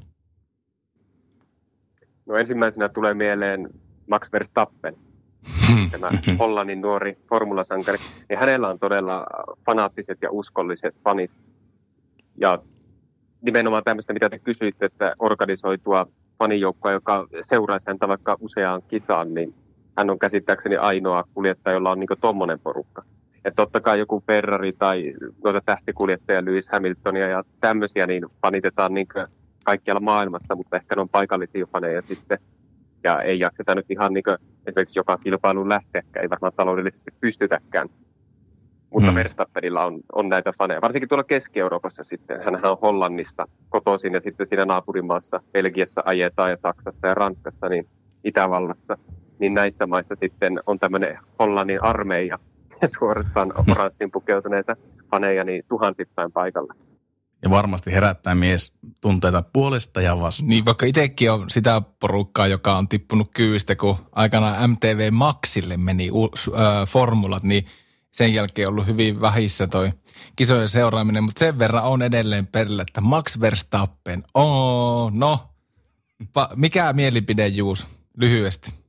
No 2.26 2.36
ensimmäisenä 2.36 2.88
tulee 2.88 3.14
mieleen 3.14 3.68
Max 4.10 4.32
Verstappen, 4.32 4.96
Hmm. 5.68 5.90
tämä 5.90 6.08
Hollannin 6.38 6.80
nuori 6.80 7.18
formulasankari. 7.28 7.98
Ja 8.28 8.38
hänellä 8.38 8.68
on 8.68 8.78
todella 8.78 9.26
fanaattiset 9.66 10.18
ja 10.22 10.30
uskolliset 10.30 10.94
fanit. 11.04 11.30
Ja 12.36 12.58
nimenomaan 13.42 13.84
tämmöistä, 13.84 14.12
mitä 14.12 14.28
te 14.30 14.38
kysyitte, 14.38 14.86
että 14.86 15.14
organisoitua 15.18 16.06
fanijoukkoa, 16.38 16.92
joka 16.92 17.26
seuraisi 17.42 17.86
häntä 17.86 18.08
vaikka 18.08 18.36
useaan 18.40 18.82
kisaan, 18.88 19.34
niin 19.34 19.54
hän 19.96 20.10
on 20.10 20.18
käsittääkseni 20.18 20.76
ainoa 20.76 21.24
kuljettaja, 21.34 21.76
jolla 21.76 21.90
on 21.90 22.00
niin 22.00 22.08
tuommoinen 22.20 22.60
porukka. 22.60 23.02
Ja 23.44 23.52
totta 23.56 23.80
kai 23.80 23.98
joku 23.98 24.22
Ferrari 24.26 24.72
tai 24.72 25.14
noita 25.44 25.60
tähtikuljettajia, 25.66 26.44
Lewis 26.44 26.68
Hamiltonia 26.68 27.28
ja 27.28 27.44
tämmöisiä, 27.60 28.06
niin 28.06 28.26
fanitetaan 28.42 28.94
niin 28.94 29.06
kaikkialla 29.64 30.00
maailmassa, 30.00 30.54
mutta 30.54 30.76
ehkä 30.76 30.94
ne 30.94 31.00
on 31.00 31.08
paikallisia 31.08 31.66
faneja 31.72 32.02
sitten. 32.02 32.38
Ja 33.04 33.22
ei 33.22 33.38
jakseta 33.38 33.74
nyt 33.74 33.90
ihan 33.90 34.12
niin 34.12 34.24
esimerkiksi 34.66 34.98
joka 34.98 35.18
kilpailuun 35.18 35.68
lähteäkään, 35.68 36.22
ei 36.22 36.30
varmaan 36.30 36.52
taloudellisesti 36.56 37.10
pystytäkään. 37.20 37.88
Mutta 38.90 39.10
mm. 39.10 39.14
Verstappenilla 39.14 39.84
on, 39.84 40.00
on 40.12 40.28
näitä 40.28 40.52
faneja, 40.58 40.80
varsinkin 40.80 41.08
tuolla 41.08 41.24
Keski-Euroopassa 41.24 42.04
sitten. 42.04 42.44
Hänhän 42.44 42.70
on 42.70 42.78
Hollannista 42.82 43.48
kotoisin 43.68 44.14
ja 44.14 44.20
sitten 44.20 44.46
siinä 44.46 44.64
naapurimaassa, 44.64 45.40
Belgiassa 45.52 46.02
ajetaan 46.04 46.50
ja 46.50 46.56
Saksassa 46.56 47.06
ja 47.06 47.14
Ranskassa, 47.14 47.68
niin 47.68 47.86
Itävallassa. 48.24 48.98
Niin 49.38 49.54
näissä 49.54 49.86
maissa 49.86 50.14
sitten 50.20 50.60
on 50.66 50.78
tämmöinen 50.78 51.18
Hollannin 51.38 51.82
armeija, 51.82 52.38
suorastaan 52.98 53.52
oranssiin 53.70 54.10
pukeutuneita 54.10 54.76
faneja, 55.10 55.44
niin 55.44 55.64
tuhansittain 55.68 56.32
paikalla. 56.32 56.74
Ja 57.42 57.50
varmasti 57.50 57.92
herättää 57.92 58.34
mies 58.34 58.72
tunteita 59.00 59.42
puolesta 59.52 60.00
ja 60.00 60.20
vastaan. 60.20 60.48
Niin 60.48 60.64
vaikka 60.64 60.86
itsekin 60.86 61.32
on 61.32 61.50
sitä 61.50 61.82
porukkaa, 62.00 62.46
joka 62.46 62.76
on 62.76 62.88
tippunut 62.88 63.28
kyvistä, 63.34 63.76
kun 63.76 63.96
aikana 64.12 64.66
MTV 64.66 65.12
Maxille 65.12 65.76
meni 65.76 66.10
uh, 66.10 66.30
äh, 66.48 66.88
formulat, 66.88 67.42
niin 67.42 67.66
sen 68.12 68.34
jälkeen 68.34 68.68
ollut 68.68 68.86
hyvin 68.86 69.20
vähissä 69.20 69.66
toi 69.66 69.92
kisojen 70.36 70.68
seuraaminen, 70.68 71.24
mutta 71.24 71.38
sen 71.38 71.58
verran 71.58 71.84
on 71.84 72.02
edelleen 72.02 72.46
perillä, 72.46 72.82
että 72.82 73.00
Max 73.00 73.40
Verstappen, 73.40 74.24
oh, 74.34 75.12
no, 75.12 75.48
pa, 76.32 76.48
mikä 76.56 76.92
mielipide 76.92 77.46
Juus, 77.46 77.86
lyhyesti? 78.16 78.85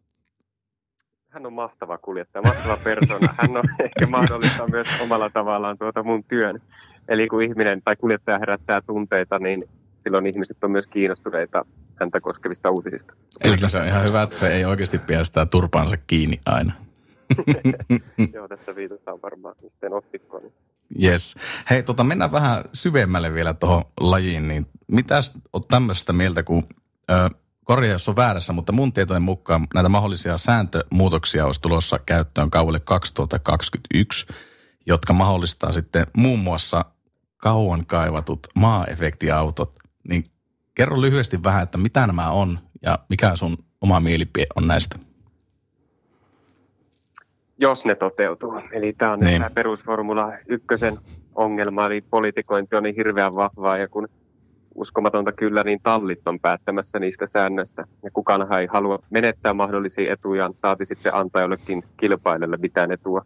Hän 1.37 1.45
on 1.45 1.53
mahtava 1.53 1.97
kuljettaja, 1.97 2.41
mahtava 2.41 2.77
persona. 2.83 3.33
Hän 3.37 3.57
on 3.57 3.63
ehkä 3.85 4.07
mahdollista 4.07 4.67
myös 4.71 5.01
omalla 5.01 5.29
tavallaan 5.29 5.77
tuota 5.77 6.03
mun 6.03 6.23
työn. 6.23 6.61
Eli 7.07 7.27
kun 7.27 7.43
ihminen 7.43 7.81
tai 7.81 7.95
kuljettaja 7.95 8.39
herättää 8.39 8.81
tunteita, 8.81 9.39
niin 9.39 9.69
silloin 10.03 10.27
ihmiset 10.27 10.63
on 10.63 10.71
myös 10.71 10.87
kiinnostuneita 10.87 11.65
häntä 11.95 12.19
koskevista 12.19 12.69
uutisista. 12.69 13.13
Eli 13.43 13.69
se 13.69 13.77
on 13.77 13.87
ihan 13.87 14.03
hyvä, 14.03 14.21
että 14.21 14.35
se 14.35 14.53
ei 14.53 14.65
oikeasti 14.65 14.97
pidä 14.97 15.45
turpaansa 15.51 15.97
kiinni 15.97 16.39
aina. 16.45 16.73
Joo, 18.33 18.47
tässä 18.47 18.75
viitataan 18.75 19.19
varmaan 19.23 19.55
sitten 19.61 19.93
otsikkoon. 19.93 20.51
Yes. 21.03 21.35
Hei, 21.69 21.83
tota, 21.83 22.03
mennään 22.03 22.31
vähän 22.31 22.63
syvemmälle 22.73 23.33
vielä 23.33 23.53
tuohon 23.53 23.83
lajiin. 23.99 24.47
Niin 24.47 24.65
mitäs 24.87 25.39
oot 25.53 25.67
tämmöistä 25.67 26.13
mieltä, 26.13 26.43
kun 26.43 26.63
ö, 27.11 27.29
korjaa 27.67 27.91
jos 27.91 28.09
on 28.09 28.15
väärässä, 28.15 28.53
mutta 28.53 28.71
mun 28.71 28.93
tietojen 28.93 29.21
mukaan 29.21 29.67
näitä 29.73 29.89
mahdollisia 29.89 30.37
sääntömuutoksia 30.37 31.45
olisi 31.45 31.61
tulossa 31.61 31.99
käyttöön 32.05 32.49
kaualle 32.49 32.79
2021, 32.79 34.27
jotka 34.85 35.13
mahdollistaa 35.13 35.71
sitten 35.71 36.07
muun 36.17 36.39
muassa 36.39 36.85
kauan 37.37 37.85
kaivatut 37.85 38.47
maa-efektiautot. 38.55 39.71
Niin 40.09 40.23
kerro 40.75 41.01
lyhyesti 41.01 41.43
vähän, 41.43 41.63
että 41.63 41.77
mitä 41.77 42.07
nämä 42.07 42.31
on 42.31 42.59
ja 42.81 42.99
mikä 43.09 43.35
sun 43.35 43.57
oma 43.81 43.99
mielipide 43.99 44.45
on 44.55 44.67
näistä? 44.67 44.95
Jos 47.57 47.85
ne 47.85 47.95
toteutuu. 47.95 48.61
Eli 48.71 48.93
tämä 48.93 49.13
on 49.13 49.19
niin. 49.19 49.41
tämä 49.41 49.49
perusformula 49.49 50.33
ykkösen 50.47 50.97
ongelma, 51.35 51.85
eli 51.85 52.01
politikointi 52.01 52.75
on 52.75 52.83
niin 52.83 52.95
hirveän 52.95 53.35
vahvaa, 53.35 53.77
ja 53.77 53.87
kun 53.87 54.07
uskomatonta 54.77 55.31
kyllä, 55.31 55.63
niin 55.63 55.79
tallit 55.83 56.27
on 56.27 56.39
päättämässä 56.39 56.99
niistä 56.99 57.27
säännöistä. 57.27 57.83
Ja 58.03 58.11
kukaan 58.13 58.59
ei 58.59 58.67
halua 58.67 58.99
menettää 59.09 59.53
mahdollisia 59.53 60.13
etujaan, 60.13 60.53
saati 60.57 60.85
sitten 60.85 61.15
antaa 61.15 61.41
jollekin 61.41 61.83
kilpailijalle 61.97 62.57
mitään 62.57 62.91
etua. 62.91 63.25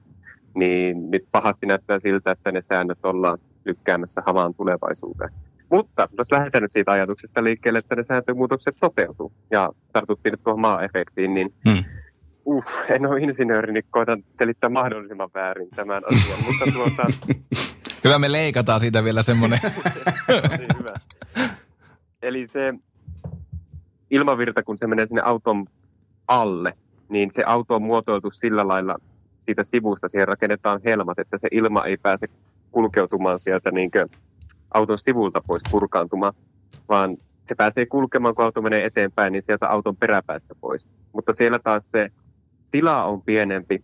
Niin 0.56 1.12
nyt 1.12 1.26
pahasti 1.32 1.66
näyttää 1.66 2.00
siltä, 2.00 2.32
että 2.32 2.52
ne 2.52 2.62
säännöt 2.62 3.06
ollaan 3.06 3.38
lykkäämässä 3.66 4.22
hamaan 4.26 4.54
tulevaisuuteen. 4.54 5.30
Mutta 5.72 6.10
jos 6.18 6.32
lähdetään 6.32 6.62
nyt 6.62 6.72
siitä 6.72 6.92
ajatuksesta 6.92 7.44
liikkeelle, 7.44 7.80
että 7.80 7.96
ne 7.96 8.04
sääntömuutokset 8.04 8.76
toteutuu, 8.80 9.32
ja 9.52 9.70
tartuttiin 9.94 10.32
nyt 10.32 10.44
tuohon 10.44 10.62
maa-efektiin, 10.62 11.34
niin 11.34 11.54
hmm. 11.70 11.84
uh, 12.46 12.66
en 12.90 13.06
ole 13.06 13.22
insinööri, 13.22 13.74
niin 13.74 13.86
koitan 13.90 14.24
selittää 14.36 14.70
mahdollisimman 14.70 15.30
väärin 15.34 15.70
tämän 15.70 16.04
asian, 16.12 16.40
mutta 16.46 16.66
tuota... 16.74 17.04
Hyvä, 18.04 18.20
me 18.20 18.32
leikataan 18.32 18.80
siitä 18.80 19.04
vielä 19.04 19.22
semmoinen. 19.22 19.60
Eli 22.22 22.48
se 22.48 22.74
ilmavirta, 24.10 24.64
kun 24.64 24.78
se 24.78 24.88
menee 24.88 25.06
sinne 25.06 25.22
auton 25.22 25.66
alle, 26.28 26.74
niin 27.10 27.32
se 27.32 27.44
auto 27.44 27.76
on 27.76 27.82
muotoiltu 27.82 28.32
sillä 28.32 28.68
lailla 28.68 28.96
siitä 29.40 29.64
sivusta, 29.64 30.10
siihen 30.10 30.28
rakennetaan 30.28 30.82
helmat, 30.86 31.20
että 31.20 31.38
se 31.38 31.48
ilma 31.52 31.86
ei 31.86 31.98
pääse 31.98 32.28
kulkeutumaan 32.72 33.40
sieltä 33.40 33.72
niin 33.72 33.92
auton 34.74 34.98
sivulta 34.98 35.42
pois 35.48 35.62
purkaantumaan, 35.72 36.34
vaan 36.90 37.18
se 37.48 37.56
pääsee 37.56 37.86
kulkemaan, 37.86 38.36
kun 38.36 38.46
auto 38.46 38.62
menee 38.62 38.86
eteenpäin, 38.86 39.34
niin 39.34 39.44
sieltä 39.44 39.70
auton 39.70 39.96
peräpäästä 39.96 40.56
pois. 40.62 40.88
Mutta 41.14 41.34
siellä 41.34 41.60
taas 41.60 41.92
se 41.92 42.10
tila 42.72 43.04
on 43.04 43.22
pienempi, 43.22 43.84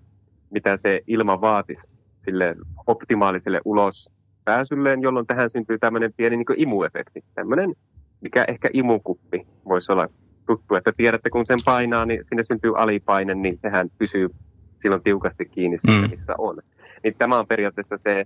mitä 0.49 0.77
se 0.77 1.01
ilma 1.07 1.41
vaatisi 1.41 1.89
sille 2.25 2.45
optimaaliselle 2.87 3.61
ulos 3.65 4.09
pääsylleen, 4.45 5.01
jolloin 5.01 5.27
tähän 5.27 5.49
syntyy 5.49 5.79
tämmöinen 5.79 6.13
pieni 6.17 6.37
niin 6.37 6.45
imuefekti. 6.55 7.23
Tämmöinen, 7.35 7.73
mikä 8.21 8.45
ehkä 8.47 8.69
imukuppi 8.73 9.47
voisi 9.65 9.91
olla 9.91 10.07
tuttu, 10.45 10.75
että 10.75 10.91
tiedätte, 10.97 11.29
kun 11.29 11.45
sen 11.45 11.59
painaa, 11.65 12.05
niin 12.05 12.23
sinne 12.23 12.43
syntyy 12.43 12.77
alipaine, 12.77 13.35
niin 13.35 13.57
sehän 13.57 13.89
pysyy 13.97 14.29
silloin 14.81 15.03
tiukasti 15.03 15.45
kiinni 15.45 15.77
siitä, 15.77 16.07
mm. 16.07 16.11
missä 16.11 16.33
on. 16.37 16.57
Niin 17.03 17.15
tämä 17.17 17.39
on 17.39 17.47
periaatteessa 17.47 17.97
se 17.97 18.25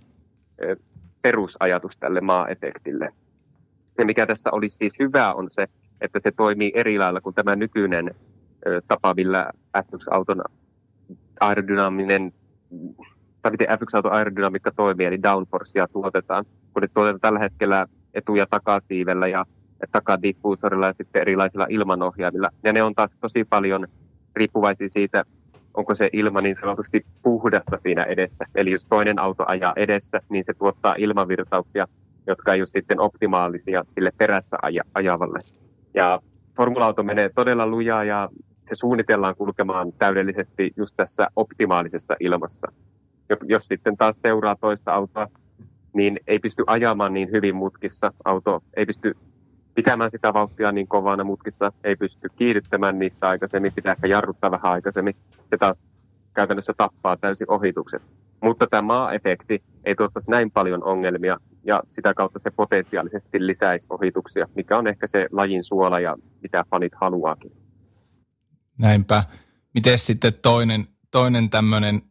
perusajatus 1.21 1.97
tälle 1.97 2.21
maa-efektille. 2.21 3.09
Ja 3.97 4.05
mikä 4.05 4.25
tässä 4.25 4.49
olisi 4.51 4.77
siis 4.77 4.93
hyvää 4.99 5.33
on 5.33 5.47
se, 5.51 5.67
että 6.01 6.19
se 6.19 6.31
toimii 6.31 6.71
eri 6.75 6.99
lailla 6.99 7.21
kuin 7.21 7.35
tämä 7.35 7.55
nykyinen 7.55 8.15
tapa, 8.87 9.13
millä 9.13 9.49
F1-auton 9.77 10.43
aerodynaaminen, 11.39 12.33
tai 13.41 13.51
miten 13.51 13.67
F1-auton 13.67 14.11
aerodynamiikka 14.11 14.71
toimii, 14.75 15.05
eli 15.05 15.23
downforcea 15.23 15.87
tuotetaan. 15.87 16.45
Kun 16.73 16.81
ne 16.81 16.87
tuotetaan 16.93 17.19
tällä 17.19 17.39
hetkellä 17.39 17.87
etu- 18.13 18.35
ja 18.35 18.47
takasiivellä 18.49 19.27
ja 19.27 19.45
takadiffuusorilla 19.91 20.87
ja 20.87 20.93
sitten 20.93 21.21
erilaisilla 21.21 21.67
ilmanohjaimilla. 21.69 22.49
Ja 22.63 22.73
ne 22.73 22.83
on 22.83 22.95
taas 22.95 23.15
tosi 23.21 23.43
paljon 23.43 23.87
riippuvaisia 24.35 24.89
siitä, 24.89 25.23
onko 25.73 25.95
se 25.95 26.09
ilma 26.13 26.41
niin 26.41 26.55
sanotusti 26.55 27.05
puhdasta 27.23 27.77
siinä 27.77 28.03
edessä. 28.03 28.45
Eli 28.55 28.71
jos 28.71 28.85
toinen 28.85 29.19
auto 29.19 29.43
ajaa 29.47 29.73
edessä, 29.75 30.19
niin 30.29 30.43
se 30.43 30.53
tuottaa 30.53 30.95
ilmavirtauksia, 30.97 31.87
jotka 32.27 32.53
ei 32.53 32.61
ole 32.61 32.67
sitten 32.67 32.99
optimaalisia 32.99 33.85
sille 33.89 34.11
perässä 34.17 34.57
aja, 34.61 34.83
ajavalle. 34.93 35.39
Ja 35.93 36.19
formula-auto 36.57 37.03
menee 37.03 37.29
todella 37.35 37.67
lujaa 37.67 38.03
ja 38.03 38.29
se 38.65 38.75
suunnitellaan 38.75 39.35
kulkemaan 39.35 39.91
täydellisesti 39.93 40.71
just 40.77 40.93
tässä 40.97 41.27
optimaalisessa 41.35 42.15
ilmassa. 42.19 42.71
Jos 43.43 43.67
sitten 43.67 43.97
taas 43.97 44.21
seuraa 44.21 44.55
toista 44.55 44.93
autoa, 44.93 45.27
niin 45.93 46.19
ei 46.27 46.39
pysty 46.39 46.63
ajamaan 46.67 47.13
niin 47.13 47.31
hyvin 47.31 47.55
mutkissa. 47.55 48.11
Auto 48.25 48.63
ei 48.73 48.85
pysty 48.85 49.15
pitämään 49.75 50.11
sitä 50.11 50.33
vauhtia 50.33 50.71
niin 50.71 50.87
kovana 50.87 51.23
mutkissa, 51.23 51.71
ei 51.83 51.95
pysty 51.95 52.29
kiihdyttämään 52.35 52.99
niistä 52.99 53.29
aikaisemmin, 53.29 53.73
pitää 53.73 53.93
ehkä 53.93 54.07
jarruttaa 54.07 54.51
vähän 54.51 54.71
aikaisemmin. 54.71 55.15
Se 55.49 55.57
taas 55.57 55.81
käytännössä 56.33 56.73
tappaa 56.77 57.17
täysin 57.17 57.51
ohitukset. 57.51 58.01
Mutta 58.43 58.67
tämä 58.67 58.81
maa-efekti 58.81 59.63
ei 59.85 59.95
tuottaisi 59.95 60.31
näin 60.31 60.51
paljon 60.51 60.83
ongelmia 60.83 61.37
ja 61.63 61.81
sitä 61.91 62.13
kautta 62.13 62.39
se 62.39 62.51
potentiaalisesti 62.51 63.47
lisäisi 63.47 63.87
ohituksia, 63.89 64.47
mikä 64.55 64.77
on 64.77 64.87
ehkä 64.87 65.07
se 65.07 65.27
lajin 65.31 65.63
suola 65.63 65.99
ja 65.99 66.15
mitä 66.41 66.65
fanit 66.69 66.93
haluaakin. 66.95 67.51
Näinpä. 68.77 69.23
Miten 69.73 69.97
sitten 69.97 70.33
toinen, 70.41 70.87
toinen 71.11 71.49
tämmöinen 71.49 72.01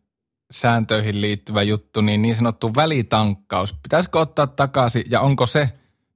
sääntöihin 0.51 1.21
liittyvä 1.21 1.63
juttu, 1.63 2.01
niin 2.01 2.23
niin 2.23 2.37
sanottu 2.37 2.71
välitankkaus. 2.77 3.75
Pitäisikö 3.83 4.19
ottaa 4.19 4.47
takaisin 4.47 5.05
ja 5.11 5.21
onko 5.21 5.47
se 5.47 5.69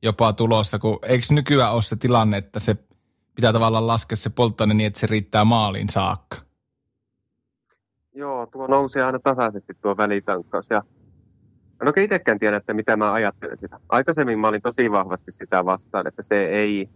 jopa 0.04 0.32
tulossa, 0.32 0.78
kun 0.78 0.98
eikö 1.02 1.24
nykyään 1.30 1.72
ole 1.72 1.82
se 1.82 1.96
tilanne, 1.96 2.36
että 2.36 2.60
se 2.60 2.76
pitää 3.34 3.52
tavallaan 3.52 3.86
laskea 3.86 4.16
se 4.16 4.30
polttoaine 4.30 4.74
niin, 4.74 4.86
että 4.86 5.00
se 5.00 5.06
riittää 5.06 5.44
maaliin 5.44 5.88
saakka? 5.88 6.36
Joo, 8.14 8.46
tuo 8.46 8.66
nousee 8.66 9.02
aina 9.02 9.18
tasaisesti 9.18 9.72
tuo 9.82 9.96
välitankkaus 9.96 10.66
ja 10.70 10.82
en 11.82 11.88
oikein 11.88 12.04
itsekään 12.04 12.38
tiedä, 12.38 12.56
että 12.56 12.74
mitä 12.74 12.96
mä 12.96 13.12
ajattelen 13.12 13.58
sitä. 13.58 13.80
Aikaisemmin 13.88 14.38
mä 14.38 14.48
olin 14.48 14.62
tosi 14.62 14.90
vahvasti 14.90 15.32
sitä 15.32 15.64
vastaan, 15.64 16.06
että 16.06 16.22
se 16.22 16.44
ei, 16.46 16.88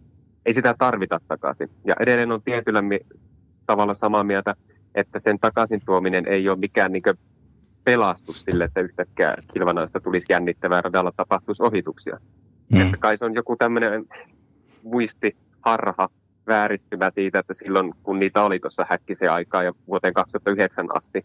ei 0.46 0.52
sitä 0.54 0.74
tarvita 0.78 1.20
takaisin. 1.28 1.70
Ja 1.84 1.94
edelleen 2.00 2.32
on 2.32 2.42
tietyllä 2.42 2.82
mi- 2.82 3.06
tavalla 3.66 3.94
samaa 3.94 4.24
mieltä, 4.24 4.54
että 4.94 5.18
sen 5.18 5.38
takaisin 5.38 5.80
tuominen 5.86 6.28
ei 6.28 6.48
ole 6.48 6.58
mikään 6.58 6.92
niin 6.92 7.02
pelastus 7.84 8.42
sille, 8.42 8.64
että 8.64 8.80
yhtäkkiä 8.80 9.34
kilvanaista 9.52 10.00
tulisi 10.00 10.32
jännittävää 10.32 10.80
radalla 10.80 11.12
tapahtuisi 11.16 11.62
ohituksia. 11.62 12.20
Mm. 12.72 12.80
Että 12.80 12.96
kai 12.96 13.16
se 13.16 13.24
on 13.24 13.34
joku 13.34 13.56
tämmöinen 13.56 14.04
muistiharha, 14.82 16.08
vääristymä 16.46 17.10
siitä, 17.10 17.38
että 17.38 17.54
silloin 17.54 17.94
kun 18.02 18.18
niitä 18.18 18.42
oli 18.42 18.60
tuossa 18.60 18.86
häkkisen 18.90 19.32
aikaa 19.32 19.62
ja 19.62 19.72
vuoteen 19.86 20.14
2009 20.14 20.86
asti, 20.96 21.24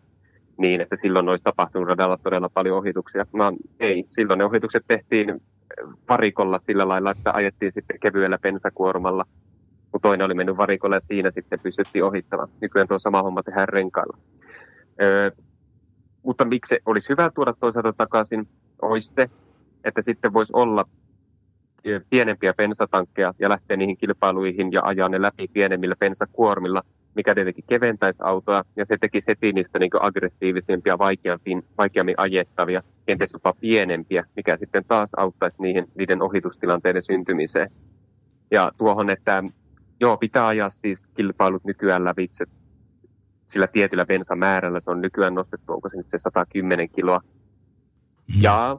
niin 0.57 0.81
että 0.81 0.95
silloin 0.95 1.29
olisi 1.29 1.43
tapahtunut 1.43 1.87
radalla 1.87 2.17
todella 2.17 2.49
paljon 2.49 2.77
ohituksia. 2.77 3.25
No, 3.33 3.53
ei, 3.79 4.05
silloin 4.11 4.37
ne 4.37 4.45
ohitukset 4.45 4.83
tehtiin 4.87 5.41
varikolla 6.09 6.59
sillä 6.65 6.87
lailla, 6.87 7.11
että 7.11 7.31
ajettiin 7.33 7.71
sitten 7.71 7.99
kevyellä 7.99 8.37
pensakuormalla, 8.37 9.25
kun 9.91 10.01
toinen 10.01 10.25
oli 10.25 10.33
mennyt 10.33 10.57
varikolle 10.57 10.95
ja 10.95 11.01
siinä 11.01 11.31
sitten 11.31 11.59
pystyttiin 11.59 12.03
ohittamaan. 12.03 12.49
Nykyään 12.61 12.87
tuo 12.87 12.99
sama 12.99 13.23
homma 13.23 13.43
tehdään 13.43 13.69
renkailla. 13.69 14.17
Öö, 15.01 15.31
mutta 16.23 16.45
miksi 16.45 16.79
olisi 16.85 17.09
hyvä 17.09 17.31
tuoda 17.35 17.53
toisaalta 17.59 17.93
takaisin, 17.93 18.47
olisi 18.81 19.13
se, 19.15 19.29
että 19.83 20.01
sitten 20.01 20.33
voisi 20.33 20.53
olla 20.55 20.85
pienempiä 22.09 22.53
bensatankkeja 22.53 23.33
ja 23.39 23.49
lähteä 23.49 23.77
niihin 23.77 23.97
kilpailuihin 23.97 24.71
ja 24.71 24.81
ajaa 24.83 25.09
ne 25.09 25.21
läpi 25.21 25.47
pienemmillä 25.53 25.95
bensakuormilla, 25.95 26.81
mikä 27.15 27.35
tietenkin 27.35 27.63
keventäisi 27.67 28.23
autoa 28.23 28.63
ja 28.75 28.85
se 28.85 28.97
tekisi 29.01 29.27
heti 29.27 29.53
niistä 29.53 29.79
niin 29.79 29.91
aggressiivisempia, 29.99 30.97
vaikeammin, 30.97 31.63
vaikeammin 31.77 32.15
ajettavia, 32.17 32.83
kenties 33.05 33.33
jopa 33.33 33.53
pienempiä, 33.59 34.25
mikä 34.35 34.57
sitten 34.57 34.83
taas 34.87 35.09
auttaisi 35.17 35.61
niihin, 35.61 35.87
niiden 35.95 36.21
ohitustilanteiden 36.21 37.03
syntymiseen. 37.03 37.71
Ja 38.51 38.71
tuohon, 38.77 39.09
että 39.09 39.43
joo, 39.99 40.17
pitää 40.17 40.47
ajaa 40.47 40.69
siis 40.69 41.05
kilpailut 41.15 41.63
nykyään 41.63 42.03
lävitse 42.03 42.45
sillä 43.53 43.67
tietyllä 43.67 44.05
bensamäärällä, 44.05 44.79
se 44.79 44.91
on 44.91 45.01
nykyään 45.01 45.35
nostettu, 45.35 45.73
onko 45.73 45.89
se 45.89 45.97
nyt 45.97 46.09
se 46.09 46.19
110 46.19 46.89
kiloa. 46.89 47.19
Mm. 47.19 48.41
Ja 48.41 48.77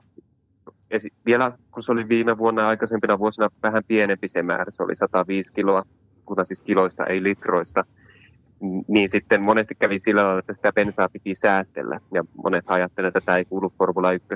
esi- 0.90 1.12
vielä 1.26 1.52
kun 1.70 1.82
se 1.82 1.92
oli 1.92 2.08
viime 2.08 2.38
vuonna 2.38 2.68
aikaisempina 2.68 3.18
vuosina 3.18 3.48
vähän 3.62 3.84
pienempi 3.88 4.28
se 4.28 4.42
määrä, 4.42 4.70
se 4.70 4.82
oli 4.82 4.96
105 4.96 5.52
kiloa, 5.52 5.82
mutta 6.28 6.44
siis 6.44 6.60
kiloista, 6.60 7.06
ei 7.06 7.22
litroista, 7.22 7.84
niin 8.88 9.10
sitten 9.10 9.42
monesti 9.42 9.74
kävi 9.74 9.98
sillä 9.98 10.20
tavalla, 10.20 10.38
että 10.38 10.54
sitä 10.54 10.72
bensaa 10.72 11.08
piti 11.08 11.34
säästellä. 11.34 12.00
Ja 12.14 12.24
monet 12.44 12.64
ajattelevat, 12.66 13.16
että 13.16 13.26
tämä 13.26 13.38
ei 13.38 13.44
kuulu 13.44 13.72
Formula 13.78 14.12
1 14.12 14.28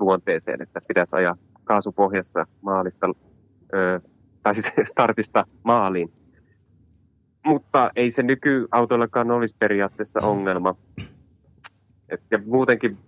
luonteeseen, 0.00 0.62
että 0.62 0.80
pitäisi 0.88 1.16
ajaa 1.16 1.36
kaasupohjassa 1.64 2.46
maalista, 2.62 3.06
ö, 3.74 4.00
tai 4.42 4.54
siis 4.54 4.72
startista 4.92 5.44
maaliin. 5.62 6.12
Mutta 7.46 7.90
ei 7.96 8.10
se 8.10 8.22
nykyautollakaan 8.22 9.30
olisi 9.30 9.56
periaatteessa 9.58 10.20
ongelma. 10.22 10.76
Et, 12.08 12.20
ja 12.30 12.38
muutenkin 12.46 12.98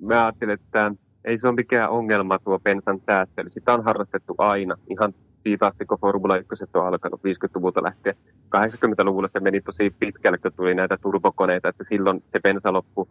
mä 0.00 0.24
ajattelen, 0.24 0.54
että 0.54 0.92
ei 1.24 1.38
se 1.38 1.48
ole 1.48 1.54
mikään 1.54 1.90
ongelma 1.90 2.38
tuo 2.38 2.58
bensan 2.58 3.00
säästely. 3.00 3.50
Sitä 3.50 3.74
on 3.74 3.84
harrastettu 3.84 4.34
aina, 4.38 4.74
ihan 4.90 5.14
siitä 5.42 5.66
asti, 5.66 5.86
kun 5.86 5.98
Formula 6.00 6.36
1 6.36 6.64
on 6.74 6.86
alkanut 6.86 7.20
50-luvulta 7.20 7.82
lähtien. 7.82 8.16
80-luvulla 8.56 9.28
se 9.28 9.40
meni 9.40 9.60
tosi 9.60 9.94
pitkälle, 9.98 10.38
kun 10.38 10.52
tuli 10.56 10.74
näitä 10.74 10.96
turbokoneita, 11.02 11.68
että 11.68 11.84
silloin 11.84 12.22
se 12.32 12.40
bensa 12.40 12.72
loppu 12.72 13.08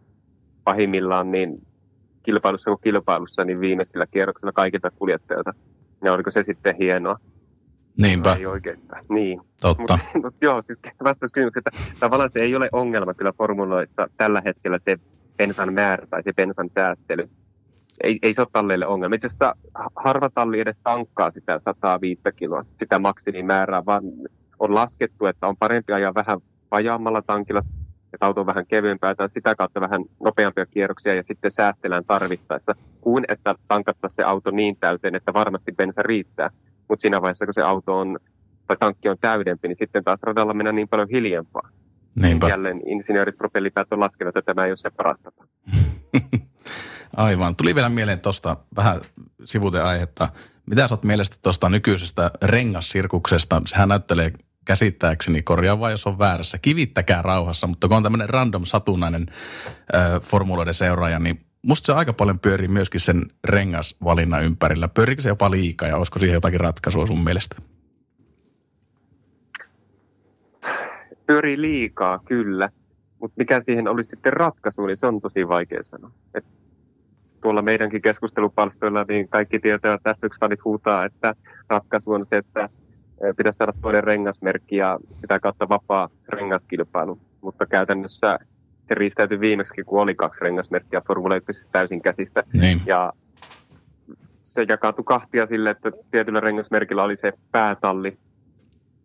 pahimmillaan 0.64 1.30
niin 1.30 1.66
kilpailussa 2.22 2.70
kuin 2.70 2.80
kilpailussa, 2.82 3.44
niin 3.44 3.60
viimeisellä 3.60 4.06
kierroksella 4.06 4.52
kaikilta 4.52 4.90
kuljettajilta. 4.90 5.54
Ja 6.04 6.12
oliko 6.12 6.30
se 6.30 6.42
sitten 6.42 6.76
hienoa? 6.76 7.18
Niinpä. 8.00 8.36
Ei 8.38 8.46
oikeastaan, 8.46 9.04
niin. 9.08 9.40
Totta. 9.60 9.80
Mutta, 9.80 9.98
mutta 10.22 10.44
joo, 10.44 10.62
siis 10.62 10.78
vastaus 11.04 11.32
kysymykseen, 11.32 11.62
että 11.66 12.00
tavallaan 12.00 12.30
se 12.30 12.40
ei 12.40 12.56
ole 12.56 12.68
ongelma 12.72 13.14
kyllä 13.14 13.32
formuloissa 13.32 14.08
tällä 14.16 14.42
hetkellä 14.44 14.78
se 14.78 14.96
bensan 15.36 15.74
määrä 15.74 16.06
tai 16.06 16.22
se 16.22 16.32
bensan 16.32 16.70
säästely 16.70 17.28
ei, 18.02 18.18
ei 18.22 18.34
se 18.34 18.40
ole 18.40 18.48
talleille 18.52 18.86
ongelma. 18.86 19.14
Itse 19.14 19.26
asiassa 19.26 19.54
harva 19.96 20.30
talli 20.34 20.60
edes 20.60 20.78
tankkaa 20.78 21.30
sitä 21.30 21.58
105 21.58 22.22
kiloa, 22.36 22.64
sitä 22.76 22.98
maksimimäärää, 22.98 23.86
vaan 23.86 24.04
on 24.58 24.74
laskettu, 24.74 25.26
että 25.26 25.46
on 25.46 25.56
parempi 25.56 25.92
ajaa 25.92 26.14
vähän 26.14 26.40
vajaammalla 26.70 27.22
tankilla, 27.22 27.62
että 28.12 28.26
auto 28.26 28.40
on 28.40 28.46
vähän 28.46 28.66
kevyempää 28.66 29.14
tai 29.14 29.28
sitä 29.28 29.54
kautta 29.54 29.80
vähän 29.80 30.04
nopeampia 30.20 30.66
kierroksia 30.66 31.14
ja 31.14 31.22
sitten 31.22 31.50
säästellään 31.50 32.04
tarvittaessa, 32.04 32.74
kuin 33.00 33.24
että 33.28 33.54
tankattaisiin 33.68 34.16
se 34.16 34.22
auto 34.22 34.50
niin 34.50 34.76
täyteen, 34.76 35.14
että 35.14 35.34
varmasti 35.34 35.72
bensa 35.72 36.02
riittää. 36.02 36.50
Mutta 36.88 37.02
siinä 37.02 37.22
vaiheessa, 37.22 37.44
kun 37.44 37.54
se 37.54 37.62
auto 37.62 37.98
on 37.98 38.18
tai 38.66 38.76
tankki 38.76 39.08
on 39.08 39.16
täydempi, 39.20 39.68
niin 39.68 39.78
sitten 39.78 40.04
taas 40.04 40.22
radalla 40.22 40.54
mennään 40.54 40.76
niin 40.76 40.88
paljon 40.88 41.08
hiljempaa. 41.08 41.68
Niinpä. 42.22 42.48
Jälleen 42.48 42.80
insinöörit 42.86 43.36
propellipäät 43.36 43.92
on 43.92 44.00
laskenut, 44.00 44.36
että 44.36 44.54
tämä 44.54 44.64
ei 44.64 44.70
ole 44.70 44.76
se 44.76 44.90
paras 44.90 45.20
tapa. 45.20 45.44
Aivan. 47.18 47.56
Tuli 47.56 47.74
vielä 47.74 47.88
mieleen 47.88 48.20
tuosta 48.20 48.56
vähän 48.76 49.00
sivuteaihetta. 49.44 50.28
Mitä 50.66 50.88
sä 50.88 50.94
oot 50.94 51.04
mielestä 51.04 51.36
tuosta 51.42 51.68
nykyisestä 51.68 52.30
rengassirkuksesta? 52.42 53.62
Sehän 53.64 53.88
näyttelee 53.88 54.32
käsittääkseni, 54.64 55.42
korjaa 55.42 55.80
vai 55.80 55.92
jos 55.92 56.06
on 56.06 56.18
väärässä, 56.18 56.58
kivittäkää 56.58 57.22
rauhassa, 57.22 57.66
mutta 57.66 57.88
kun 57.88 57.96
on 57.96 58.02
tämmöinen 58.02 58.28
random 58.28 58.64
satunnainen 58.64 59.26
äh, 59.94 60.20
formuloiden 60.20 60.74
seuraaja, 60.74 61.18
niin 61.18 61.40
musta 61.62 61.86
se 61.86 61.92
aika 61.92 62.12
paljon 62.12 62.40
pyörii 62.40 62.68
myöskin 62.68 63.00
sen 63.00 63.22
rengasvalinnan 63.44 64.44
ympärillä. 64.44 64.88
Pyöriikö 64.88 65.22
se 65.22 65.28
jopa 65.28 65.50
liikaa 65.50 65.88
ja 65.88 65.96
olisiko 65.96 66.18
siihen 66.18 66.34
jotakin 66.34 66.60
ratkaisua 66.60 67.06
sun 67.06 67.24
mielestä? 67.24 67.56
Pyörii 71.26 71.60
liikaa, 71.60 72.18
kyllä. 72.18 72.70
Mutta 73.20 73.34
mikä 73.38 73.60
siihen 73.60 73.88
olisi 73.88 74.10
sitten 74.10 74.32
ratkaisu, 74.32 74.86
niin 74.86 74.96
se 74.96 75.06
on 75.06 75.20
tosi 75.20 75.48
vaikea 75.48 75.84
sanoa. 75.84 76.10
Tuolla 77.48 77.62
meidänkin 77.62 78.02
keskustelupalstoilla, 78.02 79.04
niin 79.08 79.28
kaikki 79.28 79.58
tietävät, 79.58 79.94
että 79.94 80.14
F1-fanit 80.26 80.64
huutaa, 80.64 81.04
että 81.04 81.34
ratkaisu 81.68 82.12
on 82.12 82.26
se, 82.26 82.36
että 82.36 82.68
pitäisi 83.36 83.56
saada 83.56 83.72
toinen 83.82 84.04
rengasmerkki 84.04 84.76
ja 84.76 84.98
sitä 85.12 85.40
kautta 85.40 85.68
vapaa 85.68 86.08
rengaskilpailu. 86.28 87.18
Mutta 87.40 87.66
käytännössä 87.66 88.38
se 88.88 88.94
riistäytyi 88.94 89.40
viimeksi, 89.40 89.84
kun 89.86 90.02
oli 90.02 90.14
kaksi 90.14 90.40
rengasmerkkiä 90.40 91.02
Formula 91.06 91.36
1 91.36 91.66
täysin 91.72 92.02
käsistä. 92.02 92.42
Niin. 92.52 92.78
Ja 92.86 93.12
se 94.42 94.66
jakautui 94.68 95.04
kahtia 95.04 95.46
sille, 95.46 95.70
että 95.70 95.90
tietyllä 96.10 96.40
rengasmerkillä 96.40 97.02
oli 97.02 97.16
se 97.16 97.32
päätalli, 97.52 98.18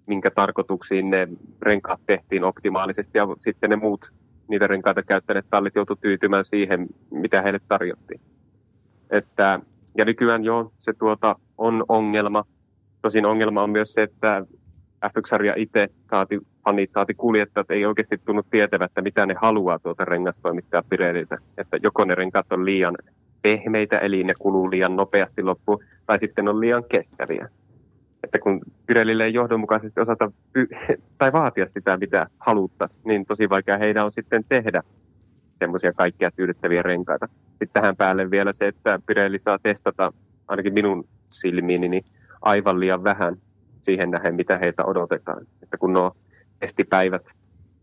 minkä 0.08 0.32
tarkoituksiin 0.32 1.10
ne 1.10 1.28
renkaat 1.62 2.02
tehtiin 2.06 2.44
optimaalisesti 2.44 3.18
ja 3.18 3.28
sitten 3.42 3.70
ne 3.70 3.76
muut 3.76 4.12
niitä 4.48 4.68
renkaita 4.68 5.04
käyttäneet 5.04 5.46
tallit 5.50 5.76
joutu 5.76 5.96
tyytymään 5.96 6.46
siihen, 6.46 6.88
mitä 7.12 7.42
heille 7.42 7.60
tarjottiin. 7.68 8.22
Että, 9.14 9.60
ja 9.98 10.06
nykyään 10.06 10.44
joo, 10.44 10.72
se 10.78 10.94
tuota 10.94 11.36
on 11.58 11.86
ongelma. 11.88 12.46
Tosin 13.02 13.26
ongelma 13.26 13.64
on 13.64 13.70
myös 13.70 13.94
se, 13.94 14.04
että 14.04 14.46
F1-sarja 15.06 15.54
itse 15.58 15.88
saati, 16.10 16.40
fanit 16.66 16.92
saati 16.92 17.14
kuljettajat 17.14 17.72
ei 17.72 17.86
oikeasti 17.86 18.18
tunnu 18.18 18.44
tietävät, 18.52 18.92
että 18.92 19.02
mitä 19.02 19.26
ne 19.26 19.36
haluaa 19.42 19.80
tuota 19.80 20.06
rengastoimittaa 20.06 20.84
Pirelliltä. 20.90 21.38
Että 21.58 21.78
joko 21.84 22.06
ne 22.06 22.16
renkaat 22.16 22.52
on 22.52 22.66
liian 22.66 22.96
pehmeitä, 23.42 23.98
eli 23.98 24.24
ne 24.24 24.34
kuluu 24.40 24.72
liian 24.72 24.96
nopeasti 24.96 25.44
loppuun, 25.44 25.84
tai 26.06 26.20
sitten 26.20 26.48
on 26.48 26.60
liian 26.60 26.84
kestäviä 26.90 27.50
että 28.24 28.40
kun 28.40 28.62
Pirellille 28.86 29.26
ei 29.26 29.34
johdonmukaisesti 29.34 30.00
osata 30.00 30.32
tai 31.18 31.34
vaatia 31.34 31.68
sitä, 31.68 31.98
mitä 31.98 32.28
haluttaisiin, 32.40 33.02
niin 33.06 33.26
tosi 33.26 33.50
vaikea 33.50 33.78
heidän 33.78 34.06
on 34.06 34.12
sitten 34.12 34.46
tehdä 34.50 34.84
semmoisia 35.60 35.94
kaikkia 35.94 36.32
tyydyttäviä 36.32 36.82
renkaita. 36.82 37.30
Sitten 37.60 37.70
tähän 37.74 37.96
päälle 37.96 38.32
vielä 38.32 38.54
se, 38.54 38.68
että 38.68 39.00
Pirelli 39.06 39.40
saa 39.40 39.60
testata, 39.64 40.14
ainakin 40.48 40.74
minun 40.74 41.08
silmiini, 41.30 41.88
niin 41.88 42.04
aivan 42.42 42.80
liian 42.80 43.04
vähän 43.04 43.36
siihen 43.82 44.12
nähden, 44.12 44.36
mitä 44.36 44.58
heitä 44.58 44.86
odotetaan. 44.86 45.48
Että 45.64 45.78
kun 45.78 45.94
nuo 45.94 46.16
testipäivät, 46.60 47.26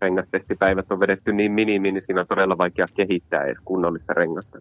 rengastestipäivät 0.00 0.92
on 0.92 1.00
vedetty 1.00 1.32
niin 1.32 1.52
minimiin, 1.52 1.94
niin 1.94 2.02
siinä 2.02 2.20
on 2.20 2.26
todella 2.26 2.58
vaikea 2.58 2.86
kehittää 2.94 3.44
edes 3.44 3.58
kunnollista 3.64 4.14
rengasta. 4.14 4.58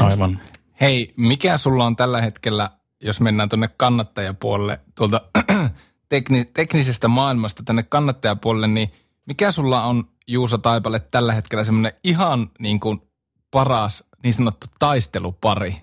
Aivan. 0.00 0.38
Hei, 0.80 1.12
mikä 1.16 1.56
sulla 1.56 1.86
on 1.86 1.96
tällä 1.96 2.20
hetkellä 2.20 2.68
jos 3.00 3.20
mennään 3.20 3.48
tuonne 3.48 3.68
kannattajapuolelle, 3.76 4.80
tuolta 4.94 5.20
tekni, 6.08 6.44
teknisestä 6.44 7.08
maailmasta 7.08 7.62
tänne 7.62 7.82
kannattajapuolelle, 7.82 8.66
niin 8.66 8.90
mikä 9.26 9.52
sulla 9.52 9.84
on 9.84 10.04
Juuso 10.26 10.58
Taipale 10.58 11.00
tällä 11.10 11.32
hetkellä 11.32 11.64
semmoinen 11.64 11.92
ihan 12.04 12.50
niin 12.58 12.80
kuin 12.80 13.02
paras 13.50 14.04
niin 14.22 14.34
sanottu 14.34 14.66
taistelupari 14.78 15.74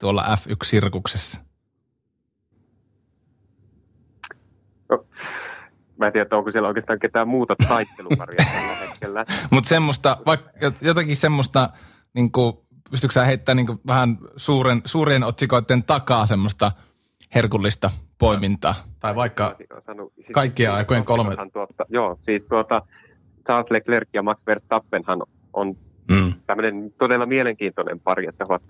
tuolla 0.00 0.24
F1-sirkuksessa? 0.24 1.40
No, 4.90 5.06
mä 5.98 6.06
en 6.06 6.12
tiedä, 6.12 6.36
onko 6.36 6.52
siellä 6.52 6.68
oikeastaan 6.68 6.98
ketään 6.98 7.28
muuta 7.28 7.54
taisteluparia 7.68 8.44
tällä 8.52 8.74
hetkellä. 8.86 9.24
Mutta 9.52 9.68
semmoista, 9.68 10.16
vaikka 10.26 10.50
jotakin 10.80 11.16
semmoista, 11.16 11.70
niin 12.14 12.32
kuin, 12.32 12.52
pystytkö 12.90 13.12
sä 13.12 13.24
heittämään 13.24 13.56
niin 13.56 13.66
kuin 13.66 13.80
vähän 13.86 14.18
suuren, 14.36 14.82
suurien 14.84 15.24
otsikoiden 15.24 15.84
takaa 15.84 16.26
semmoista 16.26 16.72
herkullista 17.34 17.90
poimintaa? 18.18 18.74
Tai 19.00 19.14
vaikka 19.14 19.56
sanonut- 19.86 20.12
siis- 20.14 20.28
kaikkien 20.32 20.72
aikojen 20.72 21.04
kolme... 21.04 21.36
Tuota, 21.52 21.86
joo, 21.88 22.18
siis 22.20 22.44
tuota, 22.44 22.82
Charles 23.46 23.70
Leclerc 23.70 24.08
ja 24.12 24.22
Max 24.22 24.46
Verstappenhan 24.46 25.22
on 25.52 25.76
Mm. 26.10 26.32
tämmöinen 26.46 26.94
todella 26.98 27.26
mielenkiintoinen 27.26 28.00
pari, 28.00 28.26
että 28.26 28.44
ovat 28.44 28.62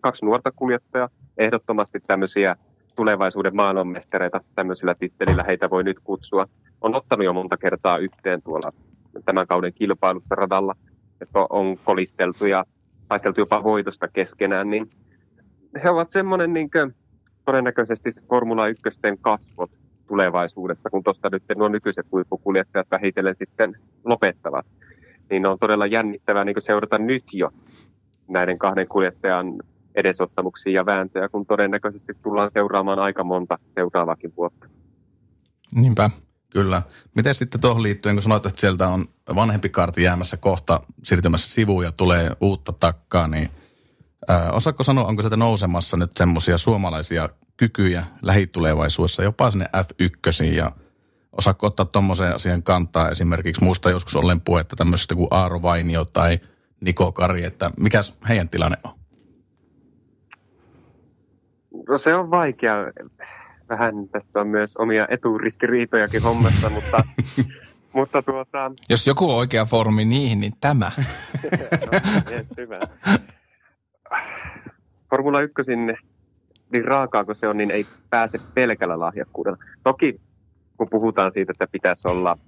kaksi, 0.00 0.24
nuorta 0.24 0.52
kuljettajaa, 0.56 1.08
ehdottomasti 1.38 1.98
tämmöisiä 2.06 2.56
tulevaisuuden 2.96 3.56
maailmanmestareita 3.56 4.40
tämmöisillä 4.54 4.94
tittelillä 4.94 5.42
heitä 5.42 5.70
voi 5.70 5.84
nyt 5.84 6.00
kutsua. 6.04 6.46
On 6.80 6.94
ottanut 6.94 7.24
jo 7.24 7.32
monta 7.32 7.56
kertaa 7.56 7.98
yhteen 7.98 8.42
tuolla 8.42 8.72
tämän 9.24 9.46
kauden 9.46 9.72
kilpailussa 9.72 10.34
radalla, 10.34 10.74
että 11.20 11.38
on 11.50 11.78
kolisteltu 11.84 12.46
ja 12.46 12.64
taisteltu 13.08 13.40
jopa 13.40 13.62
voitosta 13.62 14.08
keskenään, 14.08 14.70
niin 14.70 14.90
he 15.84 15.90
ovat 15.90 16.10
semmoinen 16.10 16.52
niin 16.52 16.70
todennäköisesti 17.44 18.12
se 18.12 18.22
Formula 18.28 18.68
1 18.68 18.82
kasvot 19.20 19.70
tulevaisuudessa, 20.08 20.90
kun 20.90 21.02
tuosta 21.02 21.28
nyt 21.32 21.42
nuo 21.56 21.68
nykyiset 21.68 22.06
huippukuljettajat 22.12 22.90
vähitellen 22.90 23.34
sitten 23.34 23.76
lopettavat. 24.04 24.66
Niin 25.30 25.46
on 25.46 25.58
todella 25.58 25.86
jännittävää 25.86 26.44
niin 26.44 26.56
seurata 26.58 26.98
nyt 26.98 27.24
jo 27.32 27.50
näiden 28.28 28.58
kahden 28.58 28.88
kuljettajan 28.88 29.54
edesottamuksia 29.94 30.72
ja 30.72 30.86
vääntöjä, 30.86 31.28
kun 31.28 31.46
todennäköisesti 31.46 32.12
tullaan 32.22 32.50
seuraamaan 32.54 32.98
aika 32.98 33.24
monta 33.24 33.58
seuraavakin 33.74 34.32
vuotta. 34.36 34.66
Niinpä. 35.74 36.10
Kyllä. 36.50 36.82
Miten 37.14 37.34
sitten 37.34 37.60
tuohon 37.60 37.82
liittyen, 37.82 38.16
kun 38.16 38.22
sanoit, 38.22 38.46
että 38.46 38.60
sieltä 38.60 38.88
on 38.88 39.04
vanhempi 39.34 39.68
kaarti 39.68 40.02
jäämässä 40.02 40.36
kohta 40.36 40.80
siirtymässä 41.02 41.54
sivuun 41.54 41.84
ja 41.84 41.92
tulee 41.92 42.30
uutta 42.40 42.72
takkaa, 42.72 43.28
niin 43.28 43.48
ää, 44.28 44.52
osaatko 44.52 44.84
sanoa, 44.84 45.06
onko 45.06 45.22
sieltä 45.22 45.36
nousemassa 45.36 45.96
nyt 45.96 46.10
semmoisia 46.16 46.58
suomalaisia 46.58 47.28
kykyjä 47.56 48.04
lähitulevaisuudessa, 48.22 49.22
jopa 49.22 49.50
sinne 49.50 49.66
F1 49.76 50.44
ja 50.44 50.72
osaatko 51.38 51.66
ottaa 51.66 51.86
tuommoisen 51.86 52.34
asian 52.34 52.62
kantaa 52.62 53.08
esimerkiksi, 53.08 53.64
muista 53.64 53.90
joskus 53.90 54.16
ollen 54.16 54.40
puhetta 54.40 54.76
tämmöisestä 54.76 55.14
kuin 55.14 55.28
Aaro 55.30 55.62
Vainio 55.62 56.04
tai 56.04 56.38
Niko 56.80 57.12
Kari, 57.12 57.44
että 57.44 57.70
mikä 57.76 58.00
heidän 58.28 58.48
tilanne 58.48 58.76
on? 58.84 58.92
No 61.88 61.98
se 61.98 62.14
on 62.14 62.30
vaikea. 62.30 62.74
Vähän 63.68 64.08
tässä 64.08 64.40
on 64.40 64.48
myös 64.48 64.76
omia 64.76 65.06
eturistiriitojakin 65.10 66.22
hommassa, 66.22 66.70
mutta, 66.76 67.02
mutta 67.92 68.22
tuota, 68.22 68.72
Jos 68.90 69.06
joku 69.06 69.30
on 69.30 69.36
oikea 69.36 69.64
foorumi 69.64 70.04
niihin, 70.04 70.40
niin 70.40 70.52
tämä. 70.60 70.92
no, 71.92 71.98
yes, 72.30 72.46
hyvä. 72.56 72.80
Formula 75.10 75.40
1, 75.40 75.54
niin 76.72 76.84
raakaa 76.84 77.24
kuin 77.24 77.36
se 77.36 77.48
on, 77.48 77.56
niin 77.56 77.70
ei 77.70 77.86
pääse 78.10 78.38
pelkällä 78.54 78.98
lahjakkuudella. 78.98 79.58
Toki 79.82 80.20
kun 80.80 80.90
puhutaan 80.90 81.32
siitä, 81.32 81.52
että 81.52 81.66
pitäisi 81.72 82.08
olla 82.08 82.38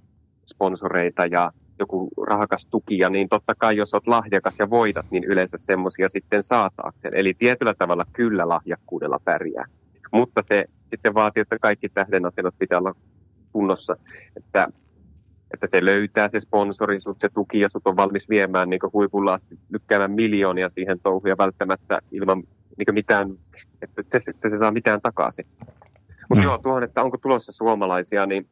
sponsoreita 0.46 1.26
ja 1.26 1.52
joku 1.78 2.08
rahakas 2.26 2.66
tukija, 2.66 3.10
niin 3.10 3.28
totta 3.28 3.54
kai 3.54 3.76
jos 3.76 3.94
olet 3.94 4.06
lahjakas 4.06 4.54
ja 4.58 4.70
voitat, 4.70 5.06
niin 5.10 5.24
yleensä 5.24 5.56
semmoisia 5.58 6.08
sitten 6.08 6.44
saataakseen. 6.44 7.16
Eli 7.16 7.34
tietyllä 7.38 7.74
tavalla 7.74 8.04
kyllä 8.12 8.48
lahjakkuudella 8.48 9.20
pärjää. 9.24 9.64
Mutta 10.12 10.42
se 10.42 10.64
sitten 10.90 11.14
vaatii, 11.14 11.40
että 11.40 11.58
kaikki 11.58 11.88
tähdenasennot 11.88 12.54
pitää 12.58 12.78
olla 12.78 12.94
kunnossa, 13.52 13.96
että, 14.36 14.68
että 15.54 15.66
se 15.66 15.84
löytää 15.84 16.28
se 16.28 16.40
sponsori, 16.40 17.00
sut 17.00 17.20
se 17.20 17.28
tuki 17.28 17.60
ja 17.60 17.68
sut 17.68 17.86
on 17.86 17.96
valmis 17.96 18.28
viemään 18.28 18.70
niin 18.70 18.80
huipulla 18.92 19.34
asti 19.34 19.58
lykkäämään 19.70 20.12
miljoonia 20.12 20.68
siihen 20.68 21.00
touhuun 21.02 21.28
ja 21.28 21.38
välttämättä 21.38 21.98
ilman 22.12 22.42
niin 22.78 22.94
mitään, 22.94 23.24
että, 23.82 24.20
se, 24.20 24.30
että 24.30 24.50
se 24.50 24.58
saa 24.58 24.70
mitään 24.70 25.00
takaisin. 25.00 25.46
Mutta 26.28 26.42
Mm. 26.42 26.48
joo, 26.48 26.58
tuohon, 26.58 26.82
että 26.82 27.02
onko 27.02 27.18
tulossa 27.18 27.52
suomalaisia, 27.52 28.26
niin 28.26 28.46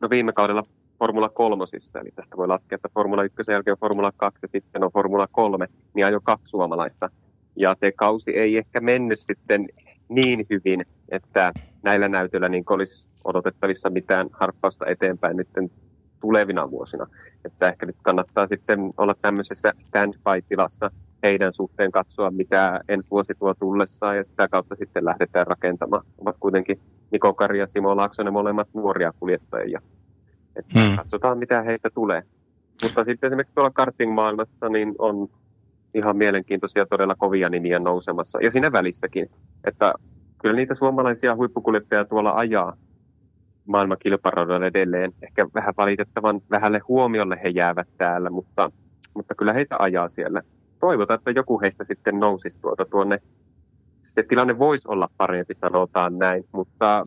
no 0.00 0.10
viime 0.10 0.32
kaudella 0.32 0.62
Formula 0.98 1.28
3, 1.28 1.64
eli 2.00 2.10
tästä 2.14 2.36
voi 2.36 2.48
laskea, 2.48 2.76
että 2.76 2.88
Formula 2.94 3.24
1 3.24 3.36
jälkeen 3.52 3.72
on 3.72 3.78
Formula 3.88 4.12
2 4.16 4.38
ja 4.42 4.48
sitten 4.48 4.84
on 4.84 4.90
Formula 4.92 5.28
3, 5.32 5.66
niin 5.94 6.06
ajoi 6.06 6.20
kaksi 6.24 6.50
suomalaista. 6.50 7.10
Ja 7.56 7.76
se 7.80 7.92
kausi 7.92 8.30
ei 8.30 8.56
ehkä 8.56 8.80
mennyt 8.80 9.20
sitten 9.20 9.68
niin 10.08 10.46
hyvin, 10.50 10.86
että 11.08 11.52
näillä 11.82 12.08
näytöillä 12.08 12.48
niin 12.48 12.64
olisi 12.70 13.08
odotettavissa 13.24 13.90
mitään 13.90 14.28
harppausta 14.32 14.86
eteenpäin 14.86 15.36
nyt 15.36 15.48
tulevina 16.20 16.70
vuosina. 16.70 17.06
Että 17.44 17.68
ehkä 17.68 17.86
nyt 17.86 17.96
kannattaa 18.02 18.46
sitten 18.46 18.80
olla 18.96 19.14
tämmöisessä 19.22 19.72
standby-tilassa 19.78 20.90
heidän 21.22 21.52
suhteen 21.52 21.92
katsoa, 21.92 22.30
mitä 22.30 22.80
ensi 22.88 23.10
vuosi 23.10 23.34
tuo 23.38 23.54
tullessaan 23.54 24.16
ja 24.16 24.24
sitä 24.24 24.48
kautta 24.48 24.76
sitten 24.76 25.04
lähdetään 25.04 25.46
rakentamaan. 25.46 26.04
Ovat 26.18 26.36
kuitenkin 26.40 26.80
Niko 27.10 27.34
Kari 27.34 27.58
ja 27.58 27.66
Simo 27.66 27.96
Laaksonen 27.96 28.32
molemmat 28.32 28.68
nuoria 28.74 29.12
kuljettajia. 29.20 29.80
Että 30.56 30.80
Hmm. 30.80 30.96
Katsotaan, 30.96 31.38
mitä 31.38 31.62
heistä 31.62 31.90
tulee. 31.94 32.22
Mutta 32.82 33.04
sitten 33.04 33.28
esimerkiksi 33.28 33.54
tuolla 33.54 33.70
karting-maailmassa 33.70 34.68
niin 34.68 34.94
on 34.98 35.28
ihan 35.94 36.16
mielenkiintoisia 36.16 36.86
todella 36.86 37.14
kovia 37.14 37.48
nimiä 37.48 37.78
nousemassa. 37.78 38.38
Ja 38.42 38.50
siinä 38.50 38.72
välissäkin, 38.72 39.30
että 39.64 39.94
kyllä 40.42 40.56
niitä 40.56 40.74
suomalaisia 40.74 41.36
huippukuljettajia 41.36 42.04
tuolla 42.04 42.32
ajaa 42.32 42.76
maailmankilparadoilla 43.66 44.66
edelleen. 44.66 45.12
Ehkä 45.22 45.46
vähän 45.54 45.74
valitettavan 45.76 46.40
vähälle 46.50 46.80
huomiolle 46.88 47.40
he 47.42 47.48
jäävät 47.48 47.88
täällä, 47.98 48.30
mutta, 48.30 48.70
mutta 49.14 49.34
kyllä 49.34 49.52
heitä 49.52 49.76
ajaa 49.78 50.08
siellä. 50.08 50.42
Toivotaan, 50.80 51.18
että 51.18 51.30
joku 51.30 51.60
heistä 51.60 51.84
sitten 51.84 52.20
nousisi 52.20 52.58
tuota 52.60 52.84
tuonne. 52.84 53.18
Se 54.02 54.22
tilanne 54.22 54.58
voisi 54.58 54.88
olla 54.88 55.08
parempi, 55.16 55.54
sanotaan 55.54 56.18
näin, 56.18 56.44
mutta, 56.52 57.06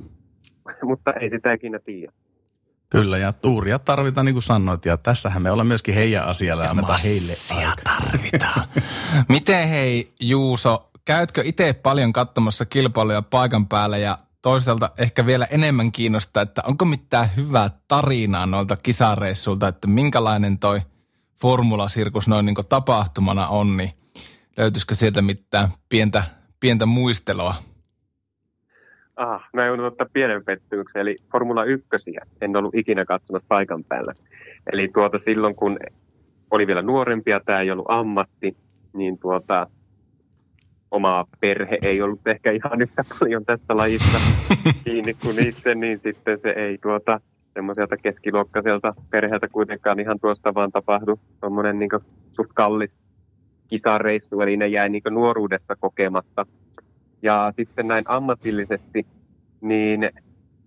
mutta 0.84 1.14
ei 1.14 1.30
sitä 1.30 1.54
ikinä 1.54 1.80
tiedä. 1.80 2.12
Kyllä, 2.90 3.18
ja 3.18 3.34
tuuria 3.34 3.80
tarvitaan, 3.80 4.26
niin 4.26 4.34
kuin 4.34 4.44
sanoit, 4.44 4.86
ja 4.86 4.98
tässähän 4.98 5.42
me 5.42 5.52
ollaan 5.52 5.68
myöskin 5.68 5.96
heidän 5.96 6.24
asialla, 6.24 6.64
ja 6.64 6.70
annetaan 6.70 7.00
heille 7.04 7.34
aikaa. 7.58 7.76
tarvitaan. 7.84 8.68
Miten 9.30 9.68
hei 9.68 10.14
Juuso, 10.20 10.90
käytkö 11.06 11.42
itse 11.46 11.74
paljon 11.74 12.14
katsomassa 12.14 12.66
kilpailuja 12.66 13.22
paikan 13.22 13.68
päällä 13.68 13.98
ja 13.98 14.18
toisaalta 14.42 14.90
ehkä 14.98 15.26
vielä 15.26 15.46
enemmän 15.46 15.92
kiinnostaa, 15.92 16.44
että 16.44 16.62
onko 16.68 16.86
mitään 16.86 17.30
hyvää 17.36 17.70
tarinaa 17.88 18.46
noilta 18.46 18.76
kisareissulta, 18.84 19.68
että 19.68 19.88
minkälainen 19.88 20.60
toi 20.60 20.82
formulasirkus 21.42 22.28
noin 22.28 22.46
niin 22.46 22.56
tapahtumana 22.70 23.48
on, 23.48 23.78
niin 23.78 23.90
löytyisikö 24.58 24.96
sieltä 24.96 25.22
mitään 25.22 25.70
pientä, 25.90 26.24
pientä 26.60 26.86
muistelua? 26.86 27.56
Ah, 29.16 29.50
mä 29.54 29.66
joudun 29.66 29.86
ottaa 29.86 30.08
pienen 30.14 30.46
pettymyksen, 30.46 31.02
eli 31.02 31.16
Formula 31.32 31.64
1 31.64 31.88
en 32.42 32.56
ollut 32.56 32.76
ikinä 32.76 33.06
katsomassa 33.06 33.46
paikan 33.48 33.84
päällä. 33.90 34.14
Eli 34.74 34.90
tuota 34.94 35.20
silloin, 35.20 35.56
kun 35.56 35.78
oli 36.52 36.68
vielä 36.68 36.82
nuorempia, 36.82 37.42
tämä 37.46 37.62
ei 37.62 37.72
ollut 37.72 37.86
ammatti, 37.90 38.58
niin 38.94 39.18
tuota, 39.18 39.68
oma 40.92 41.26
perhe 41.40 41.78
ei 41.82 42.02
ollut 42.02 42.28
ehkä 42.28 42.52
ihan 42.52 42.82
yhtä 42.82 43.04
paljon 43.20 43.46
tästä 43.46 43.78
lajista 43.78 44.18
kiinni 44.84 45.14
kuin 45.14 45.48
itse, 45.48 45.76
niin 45.76 46.00
sitten 46.00 46.40
se 46.40 46.50
ei 46.50 46.78
tuota 46.78 47.22
semmoiselta 47.54 47.98
keskiluokkaiselta 47.98 48.94
perheeltä 49.12 49.48
kuitenkaan 49.48 50.00
ihan 50.00 50.20
tuosta 50.20 50.54
vaan 50.54 50.72
tapahdu. 50.72 51.20
Tuommoinen 51.42 51.80
niin 51.80 51.90
suht 52.34 52.52
kallis 52.54 53.00
kisareissu, 53.68 54.42
eli 54.42 54.58
ne 54.58 54.68
jäi 54.68 54.90
niin 54.90 55.04
nuoruudessa 55.10 55.76
kokematta. 55.76 56.46
Ja 57.22 57.52
sitten 57.56 57.88
näin 57.88 58.04
ammatillisesti, 58.08 59.06
niin 59.62 60.10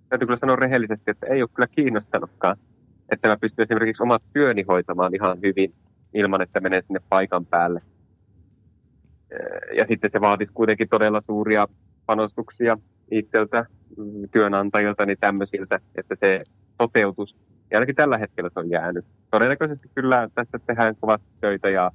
täytyy 0.09 0.27
kyllä 0.27 0.39
sanoa 0.39 0.57
rehellisesti, 0.57 1.11
että 1.11 1.27
ei 1.27 1.43
ole 1.43 1.51
kyllä 1.55 1.67
kiinnostanutkaan. 1.67 2.57
Että 3.13 3.29
mä 3.29 3.37
pystyn 3.37 3.63
esimerkiksi 3.63 4.03
omat 4.03 4.23
työni 4.33 4.63
hoitamaan 4.63 5.15
ihan 5.15 5.39
hyvin 5.43 5.75
ilman, 6.15 6.43
että 6.43 6.61
menen 6.61 6.83
sinne 6.87 7.01
paikan 7.09 7.47
päälle. 7.47 7.83
Ja 9.77 9.87
sitten 9.87 10.11
se 10.11 10.21
vaatisi 10.21 10.53
kuitenkin 10.53 10.89
todella 10.89 11.21
suuria 11.21 11.69
panostuksia 12.07 12.79
itseltä, 13.11 13.67
työnantajilta, 14.33 15.07
niin 15.07 15.19
tämmöisiltä, 15.21 15.81
että 15.97 16.17
se 16.21 16.43
toteutus, 16.79 17.37
ja 17.71 17.79
ainakin 17.79 17.95
tällä 17.95 18.19
hetkellä 18.19 18.51
se 18.55 18.61
on 18.61 18.71
jäänyt. 18.71 19.05
Todennäköisesti 19.31 19.91
kyllä 19.95 20.29
tässä 20.35 20.59
tehdään 20.67 20.97
kovasti 21.01 21.29
töitä 21.41 21.69
ja 21.71 21.91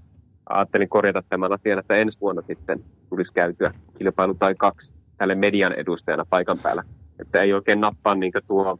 ajattelin 0.49 0.89
korjata 0.89 1.23
tämän 1.29 1.53
asian, 1.53 1.79
että 1.79 1.95
ensi 1.95 2.17
vuonna 2.21 2.41
sitten 2.41 2.79
tulisi 3.09 3.33
käytyä 3.33 3.71
kilpailu 3.97 4.33
tai 4.33 4.55
kaksi 4.55 4.93
tälle 5.17 5.35
median 5.35 5.73
edustajana 5.73 6.25
paikan 6.29 6.59
päällä. 6.59 6.83
Että 7.19 7.41
ei 7.41 7.53
oikein 7.53 7.81
nappaa 7.81 8.15
niin 8.15 8.31
tuo 8.47 8.79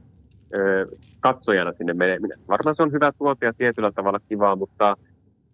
ö, 0.58 0.88
katsojana 1.20 1.74
sinne 1.74 1.94
meneminen. 1.94 2.40
Varmaan 2.48 2.76
se 2.76 2.84
on 2.84 2.92
hyvä 2.92 3.12
tuote 3.18 3.46
ja 3.46 3.54
tietyllä 3.54 3.92
tavalla 3.92 4.20
kivaa, 4.30 4.56
mutta, 4.56 4.98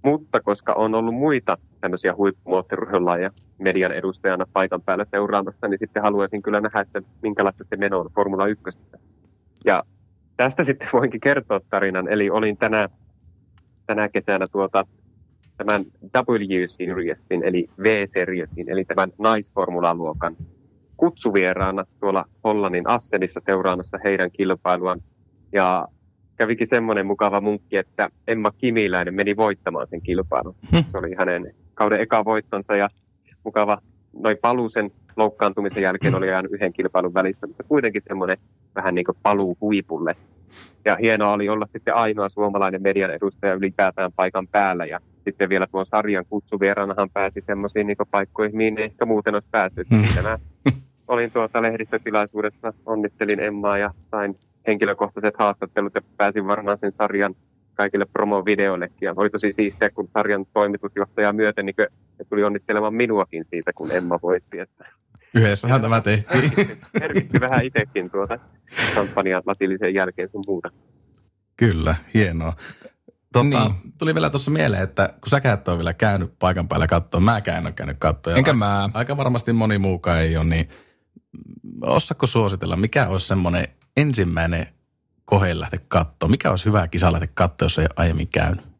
mutta 0.01 0.41
koska 0.41 0.73
on 0.73 0.95
ollut 0.95 1.15
muita 1.15 1.57
tämmöisiä 1.81 2.15
huippumuottorurheilulajeja 2.15 3.31
median 3.57 3.91
edustajana 3.91 4.45
paikan 4.53 4.81
päällä 4.81 5.05
seuraamassa, 5.11 5.67
niin 5.67 5.79
sitten 5.79 6.03
haluaisin 6.03 6.41
kyllä 6.41 6.61
nähdä, 6.61 6.81
että 6.81 7.01
minkälaista 7.21 7.63
se 7.69 7.75
meno 7.75 7.99
on 7.99 8.09
Formula 8.15 8.47
1. 8.47 8.63
Ja 9.65 9.83
tästä 10.37 10.63
sitten 10.63 10.89
voinkin 10.93 11.21
kertoa 11.21 11.59
tarinan. 11.69 12.07
Eli 12.07 12.29
olin 12.29 12.57
tänä, 12.57 12.89
tänä 13.85 14.09
kesänä 14.09 14.45
tuota, 14.51 14.85
tämän 15.57 15.81
W-Seriesin, 16.15 17.43
eli 17.43 17.67
V-Seriesin, 17.83 18.69
eli 18.69 18.85
tämän 18.85 19.11
naisformulaluokan 19.17 20.35
kutsuvieraana 20.97 21.85
tuolla 21.99 22.25
Hollannin 22.43 22.89
Assenissa 22.89 23.39
seuraamassa 23.39 23.97
heidän 24.03 24.31
kilpailuaan. 24.31 25.01
Ja 25.51 25.87
kävikin 26.35 26.67
semmoinen 26.67 27.05
mukava 27.05 27.41
munkki, 27.41 27.77
että 27.77 28.09
Emma 28.27 28.51
Kimiläinen 28.51 29.13
meni 29.13 29.35
voittamaan 29.35 29.87
sen 29.87 30.01
kilpailun. 30.01 30.55
Se 30.91 30.97
oli 30.97 31.15
hänen 31.17 31.55
kauden 31.73 32.01
eka 32.01 32.25
voittonsa 32.25 32.75
ja 32.75 32.89
mukava 33.43 33.81
noin 34.13 34.37
paluusen 34.41 34.91
loukkaantumisen 35.15 35.83
jälkeen 35.83 36.15
oli 36.15 36.27
jäänyt 36.27 36.51
yhden 36.51 36.73
kilpailun 36.73 37.13
välissä, 37.13 37.47
mutta 37.47 37.63
kuitenkin 37.63 38.01
semmoinen 38.07 38.37
vähän 38.75 38.95
niin 38.95 39.05
kuin 39.05 39.17
paluu 39.23 39.57
huipulle. 39.61 40.15
Ja 40.85 40.95
hienoa 40.95 41.33
oli 41.33 41.49
olla 41.49 41.67
sitten 41.71 41.95
ainoa 41.95 42.29
suomalainen 42.29 42.81
median 42.81 43.11
edustaja 43.11 43.53
ylipäätään 43.53 44.11
paikan 44.15 44.47
päällä 44.47 44.85
ja 44.85 44.99
sitten 45.23 45.49
vielä 45.49 45.67
tuon 45.67 45.85
sarjan 45.85 46.25
kutsuvieranahan 46.29 47.09
pääsi 47.09 47.43
semmoisiin 47.45 47.87
niin 47.87 47.97
paikkoihin, 48.11 48.57
mihin 48.57 48.77
ei 48.77 48.85
ehkä 48.85 49.05
muuten 49.05 49.33
olisi 49.33 49.47
päässyt. 49.51 49.87
Mm. 49.89 50.01
Olin 51.07 51.31
tuota 51.31 51.61
lehdistötilaisuudessa, 51.61 52.73
onnittelin 52.85 53.39
Emmaa 53.39 53.77
ja 53.77 53.91
sain 54.11 54.39
henkilökohtaiset 54.67 55.35
haastattelut 55.39 55.95
ja 55.95 56.01
pääsin 56.17 56.47
varmaan 56.47 56.77
sen 56.77 56.93
sarjan 56.97 57.35
kaikille 57.73 58.05
promovideoillekin. 58.13 59.05
Ja 59.05 59.13
oli 59.15 59.29
tosi 59.29 59.53
siistiä, 59.53 59.89
kun 59.89 60.09
sarjan 60.13 60.45
toimitusjohtaja 60.53 61.33
myöten 61.33 61.65
niin 61.65 61.75
tuli 62.29 62.43
onnittelemaan 62.43 62.93
minuakin 62.93 63.45
siitä, 63.49 63.73
kun 63.73 63.91
Emma 63.91 64.19
voitti. 64.23 64.59
Että 64.59 64.85
Yhdessähän 65.35 65.81
tämä 65.81 66.01
tehtiin. 66.01 66.51
Merkitti 66.99 67.41
vähän 67.41 67.65
itsekin 67.65 68.11
tuota 68.11 68.39
kampanjan 68.95 69.43
latillisen 69.45 69.93
jälkeen 69.93 70.29
sun 70.31 70.43
muuta. 70.47 70.69
Kyllä, 71.57 71.95
hienoa. 72.13 72.53
Tota, 73.33 73.43
niin. 73.43 73.93
Tuli 73.97 74.15
vielä 74.15 74.29
tuossa 74.29 74.51
mieleen, 74.51 74.83
että 74.83 75.07
kun 75.07 75.29
sä 75.29 75.53
et 75.53 75.67
ole 75.67 75.77
vielä 75.77 75.93
käynyt 75.93 76.39
paikan 76.39 76.67
päällä 76.67 76.87
katsoa, 76.87 77.21
mäkään 77.21 77.57
en 77.57 77.65
ole 77.65 77.73
käynyt 77.73 77.97
katsoa. 77.99 78.35
Enkä 78.35 78.53
mä. 78.53 78.89
Aika 78.93 79.17
varmasti 79.17 79.53
moni 79.53 79.77
muukaan 79.77 80.19
ei 80.19 80.37
ole, 80.37 80.45
niin 80.45 80.69
osakko 81.81 82.27
suositella, 82.27 82.75
mikä 82.75 83.07
olisi 83.07 83.27
semmoinen 83.27 83.67
ensimmäinen 83.97 84.67
kohe 85.25 85.59
lähteä 85.59 85.79
katsoa? 85.87 86.29
Mikä 86.29 86.49
olisi 86.49 86.65
hyvä 86.65 86.87
kisa 86.87 87.11
lähteä 87.11 87.29
katsoa, 87.33 87.65
jos 87.65 87.79
ei 87.79 87.87
aiemmin 87.95 88.27
käynyt? 88.27 88.74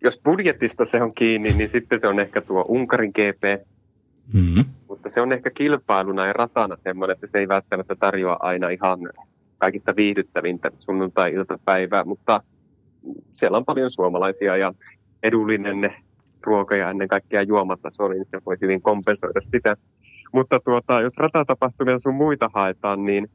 Jos 0.00 0.20
budjetista 0.24 0.84
se 0.84 1.02
on 1.02 1.14
kiinni, 1.14 1.52
niin 1.52 1.68
sitten 1.68 2.00
se 2.00 2.08
on 2.08 2.20
ehkä 2.20 2.40
tuo 2.40 2.64
Unkarin 2.68 3.10
GP. 3.10 3.66
Mm-hmm. 4.34 4.64
Mutta 4.88 5.10
se 5.10 5.20
on 5.20 5.32
ehkä 5.32 5.50
kilpailuna 5.50 6.26
ja 6.26 6.32
ratana 6.32 6.76
semmoinen, 6.84 7.14
että 7.14 7.26
se 7.26 7.38
ei 7.38 7.48
välttämättä 7.48 7.94
tarjoa 7.94 8.36
aina 8.40 8.68
ihan 8.68 8.98
kaikista 9.58 9.96
viihdyttävintä 9.96 10.70
sunnuntai-iltapäivää, 10.78 12.04
mutta 12.04 12.42
siellä 13.32 13.58
on 13.58 13.64
paljon 13.64 13.90
suomalaisia 13.90 14.56
ja 14.56 14.74
edullinen 15.22 15.94
ruoka 16.42 16.76
ja 16.76 16.90
ennen 16.90 17.08
kaikkea 17.08 17.42
juomataso, 17.42 18.08
niin 18.08 18.26
se 18.30 18.40
voi 18.46 18.56
hyvin 18.60 18.82
kompensoida 18.82 19.40
sitä. 19.40 19.76
Mutta 20.32 20.60
tuota, 20.60 21.00
jos 21.00 21.16
ratatapahtumia 21.16 21.98
sun 21.98 22.14
muita 22.14 22.50
haetaan, 22.54 23.04
niin 23.04 23.30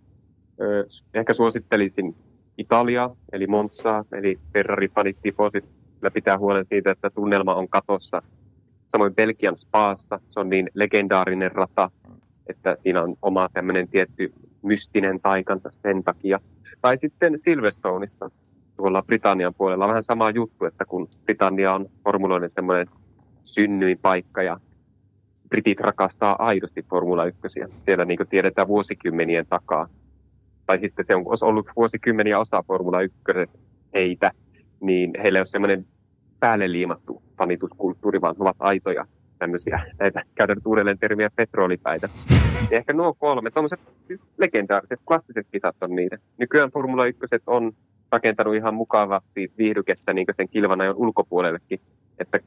ö, 0.61 0.85
ehkä 1.13 1.33
suosittelisin 1.33 2.15
Italiaa, 2.57 3.15
eli 3.31 3.47
Monzaa, 3.47 4.05
eli 4.11 4.39
Ferrari-fanit 4.53 5.17
tifosit, 5.21 5.65
pitää 6.11 6.37
huolen 6.37 6.65
siitä, 6.69 6.91
että 6.91 7.09
tunnelma 7.09 7.55
on 7.55 7.69
katossa. 7.69 8.21
Samoin 8.91 9.15
Belgian 9.15 9.57
Spaassa, 9.57 10.19
se 10.29 10.39
on 10.39 10.49
niin 10.49 10.69
legendaarinen 10.73 11.51
rata, 11.51 11.91
että 12.47 12.75
siinä 12.75 13.01
on 13.01 13.15
oma 13.21 13.49
tämmöinen 13.53 13.87
tietty 13.87 14.33
mystinen 14.61 15.19
taikansa 15.19 15.69
sen 15.81 16.03
takia. 16.03 16.39
Tai 16.81 16.97
sitten 16.97 17.39
Silverstoneissa 17.43 18.29
tuolla 18.77 19.01
Britannian 19.01 19.53
puolella 19.53 19.85
on 19.85 19.89
vähän 19.89 20.03
sama 20.03 20.29
juttu, 20.29 20.65
että 20.65 20.85
kun 20.85 21.07
Britannia 21.23 21.73
on 21.73 21.89
formuloinen 22.03 22.49
semmoinen 22.49 22.87
synnyinpaikka 23.43 24.43
ja 24.43 24.59
britit 25.49 25.79
rakastaa 25.79 26.35
aidosti 26.39 26.83
Formula 26.89 27.25
1. 27.25 27.41
Siellä 27.85 28.05
niin 28.05 28.19
tiedetään 28.29 28.67
vuosikymmenien 28.67 29.45
takaa. 29.49 29.87
Tai 30.65 30.79
sitten 30.79 31.05
se 31.05 31.15
on 31.15 31.25
ollut 31.41 31.67
vuosikymmeniä 31.75 32.39
osa 32.39 32.63
Formula 32.67 33.01
1 33.01 33.17
heitä, 33.93 34.31
niin 34.79 35.11
heillä 35.21 35.37
ei 35.37 35.41
ole 35.41 35.45
semmoinen 35.45 35.85
päälle 36.43 36.71
liimattu 36.71 37.23
fanituskulttuuri, 37.37 38.21
vaan 38.21 38.35
ovat 38.39 38.55
aitoja 38.59 39.05
tämmöisiä, 39.39 39.81
näitä 39.99 40.23
käydään 40.35 40.59
uudelleen 40.65 40.99
termiä 40.99 41.29
petrolipäitä. 41.35 42.09
Ja 42.71 42.77
ehkä 42.77 42.93
nuo 42.93 43.13
kolme, 43.13 43.51
tuommoiset 43.51 43.79
legendaariset, 44.37 44.99
klassiset 45.07 45.47
kisat 45.51 45.75
on 45.81 45.95
niitä. 45.95 46.17
Nykyään 46.37 46.71
Formula 46.71 47.05
1 47.05 47.21
on 47.47 47.71
rakentanut 48.11 48.55
ihan 48.55 48.73
mukavasti 48.73 49.51
viihdykettä 49.57 50.13
niin 50.13 50.27
sen 50.37 50.49
kilvanajon 50.49 50.95
ulkopuolellekin, 50.95 51.79
että 52.19 52.39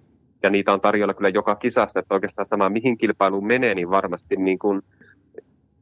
ja 0.42 0.50
niitä 0.50 0.72
on 0.72 0.80
tarjolla 0.80 1.14
kyllä 1.14 1.28
joka 1.28 1.56
kisassa, 1.56 2.00
että 2.00 2.14
oikeastaan 2.14 2.46
sama 2.46 2.68
mihin 2.68 2.98
kilpailuun 2.98 3.46
menee, 3.46 3.74
niin 3.74 3.90
varmasti 3.90 4.37
niin 4.37 4.59
kuin 4.59 4.82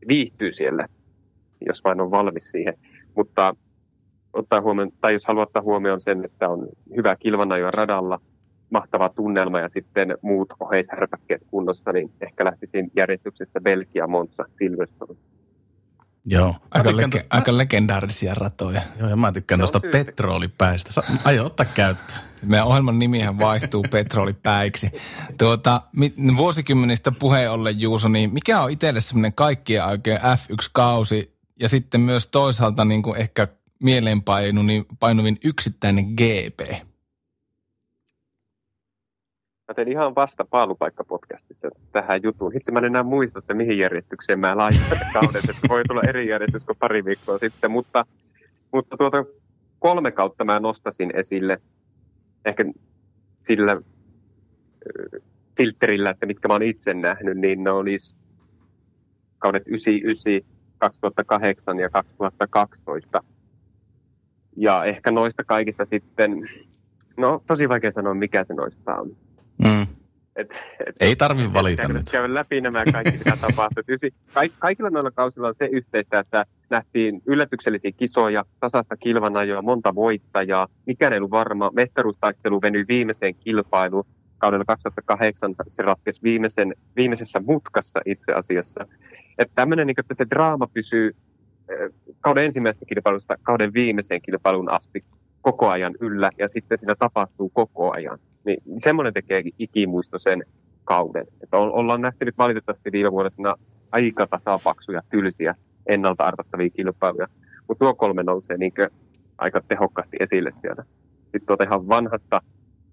viihtyy 0.09 0.53
siellä, 0.53 0.87
jos 1.67 1.85
vain 1.85 2.01
on 2.01 2.11
valmis 2.11 2.51
siihen. 2.51 2.75
Mutta 3.17 3.57
ottaa 4.35 4.61
huomioon, 4.61 4.91
tai 5.01 5.13
jos 5.13 5.27
haluaa 5.27 5.43
ottaa 5.43 5.63
huomioon 5.63 6.01
sen, 6.01 6.25
että 6.25 6.49
on 6.49 6.69
hyvä 6.97 7.17
kilvanajo 7.17 7.71
radalla, 7.71 8.21
mahtava 8.71 9.09
tunnelma 9.09 9.61
ja 9.61 9.69
sitten 9.69 10.19
muut 10.23 10.49
oheishärpäkkeet 10.61 11.43
kunnossa, 11.51 11.93
niin 11.93 12.11
ehkä 12.21 12.45
lähtisin 12.45 12.91
järjestyksessä 12.97 13.61
Belgia, 13.61 14.07
Monza, 14.07 14.45
Silverstone. 14.59 15.17
Joo, 16.27 16.55
aika, 16.71 16.91
lege- 16.91 17.27
aika 17.31 17.59
legendaarisia 17.59 18.35
ratoja. 18.35 18.81
Joo, 18.99 19.09
ja 19.09 19.17
mä 19.17 19.33
tykkään 19.33 19.59
tuosta 19.59 19.81
petrolipäistä. 19.93 21.01
Aio 21.25 21.45
ottaa 21.47 21.67
käyttöön. 21.75 22.21
Meidän 22.43 22.67
ohjelman 22.67 22.99
nimihän 22.99 23.39
vaihtuu 23.39 23.85
petrolipäiksi. 23.93 24.91
Tuota, 25.39 25.83
vuosikymmenistä 26.37 27.13
puheen 27.13 27.51
ollen 27.51 27.81
Juuso, 27.81 28.09
niin 28.09 28.33
mikä 28.33 28.63
on 28.63 28.71
itselle 28.71 29.01
semmoinen 29.01 29.33
kaikkien 29.33 29.85
aikojen 29.85 30.21
F1-kausi 30.21 31.35
ja 31.61 31.69
sitten 31.69 32.01
myös 32.01 32.27
toisaalta 32.27 32.85
niin 32.85 33.03
kuin 33.03 33.21
ehkä 33.21 33.49
mieleenpainuvin 33.85 35.39
yksittäinen 35.45 36.05
GP? 36.05 36.61
Mä 39.69 39.75
tein 39.75 39.89
ihan 39.89 40.15
vasta 40.15 40.45
paalupaikkapodcastissa 40.51 41.69
tähän 41.93 42.23
jutuun. 42.23 42.57
Itse 42.57 42.73
mä 42.73 42.79
en 42.79 42.85
enää 42.85 43.03
muista, 43.03 43.39
että 43.39 43.55
mihin 43.55 43.79
järjestykseen 43.79 44.39
mä 44.39 44.57
laitan 44.57 44.99
kaudet, 45.13 45.45
että 45.45 45.69
voi 45.69 45.83
tulla 45.89 46.03
eri 46.09 46.29
järjestys 46.29 46.65
kuin 46.65 46.79
pari 46.79 47.05
viikkoa 47.05 47.39
sitten, 47.39 47.71
mutta, 47.71 48.07
mutta 48.73 48.97
tuota 48.97 49.25
kolme 49.79 50.13
kautta 50.13 50.45
mä 50.45 50.61
nostasin 50.61 51.17
esille 51.17 51.61
ehkä 52.45 52.65
sillä 53.47 53.81
filterillä, 55.57 56.11
että 56.11 56.27
mitkä 56.27 56.49
mä 56.49 56.55
oon 56.55 56.63
itse 56.63 56.95
nähnyt, 56.95 57.39
niin 57.39 57.65
ne 57.65 57.71
olisi 57.71 58.17
kaudet 59.39 59.63
99, 59.67 60.55
2008 60.79 61.79
ja 61.79 61.91
2012. 61.91 63.23
Ja 64.57 64.85
ehkä 64.85 65.11
noista 65.11 65.45
kaikista 65.45 65.85
sitten, 65.85 66.51
no 67.17 67.43
tosi 67.47 67.69
vaikea 67.69 67.93
sanoa, 67.93 68.15
mikä 68.15 68.45
se 68.45 68.55
noista 68.55 68.97
on. 68.97 69.17
Mm. 69.65 69.87
Et, 70.37 70.51
et, 70.87 70.97
Ei 71.01 71.17
tarvi 71.17 71.53
valita 71.53 71.89
nyt. 71.89 72.03
Käydä 72.13 72.35
läpi 72.35 72.61
nämä 72.61 72.85
kaikki, 72.93 73.19
mitä 73.19 73.37
tapahtuu. 73.41 73.83
Kaik, 74.35 74.53
kaikilla 74.59 74.91
noilla 74.91 75.11
kausilla 75.11 75.49
on 75.49 75.55
se 75.59 75.69
yhteistä, 75.73 76.19
että 76.19 76.45
nähtiin 76.71 77.23
yllätyksellisiä 77.27 77.93
kisoja, 77.97 78.45
tasasta 78.61 78.97
kilvanajoa, 78.97 79.63
monta 79.63 79.95
voittajaa. 79.95 80.69
Mikään 80.87 81.13
ei 81.13 81.19
ollut 81.19 81.31
varma. 81.31 81.71
Mestaruustaistelu 81.75 82.63
venyi 82.63 82.85
viimeiseen 82.89 83.35
kilpailuun. 83.35 84.07
Kaudella 84.39 84.65
2008 84.65 85.55
se 85.69 85.83
ratkesi 85.83 86.21
viimeisen, 86.23 86.75
viimeisessä 86.97 87.41
mutkassa 87.47 88.01
itse 88.07 88.33
asiassa. 88.33 88.87
Että 89.39 89.53
tämmöinen, 89.55 89.87
niin 89.87 90.01
että 90.01 90.15
se 90.19 90.27
draama 90.31 90.67
pysyy 90.67 91.17
kauden 92.21 92.45
ensimmäisestä 92.45 92.87
kilpailusta 92.87 93.37
kauden 93.43 93.75
viimeiseen 93.75 94.23
kilpailuun 94.23 94.71
asti 94.71 95.05
koko 95.43 95.69
ajan 95.69 95.95
yllä 96.01 96.31
ja 96.39 96.49
sitten 96.49 96.79
siinä 96.79 96.95
tapahtuu 96.99 97.49
koko 97.49 97.93
ajan. 97.93 98.19
Niin 98.45 98.63
semmoinen 98.79 99.15
tekee 99.15 99.43
ikimuistoisen 99.59 100.45
kauden. 100.85 101.27
Että 101.43 101.57
ollaan 101.57 102.01
nähty 102.01 102.25
nyt 102.25 102.39
valitettavasti 102.39 102.93
viime 102.93 103.13
vuodessa 103.13 103.59
aika 103.93 104.27
tasapaksuja, 104.27 105.03
tylsiä, 105.11 105.55
ennalta 105.87 106.25
arvattavia 106.25 106.71
kilpailuja. 106.71 107.27
Mutta 107.69 107.85
tuo 107.85 107.95
kolme 107.95 108.23
nousee 108.23 108.57
niin 108.57 108.73
aika 109.39 109.61
tehokkaasti 109.69 110.17
esille 110.21 110.53
sieltä. 110.61 110.85
Sitten 111.23 111.47
tuota 111.47 111.65
ihan 111.65 111.89
vanhasta 111.89 112.43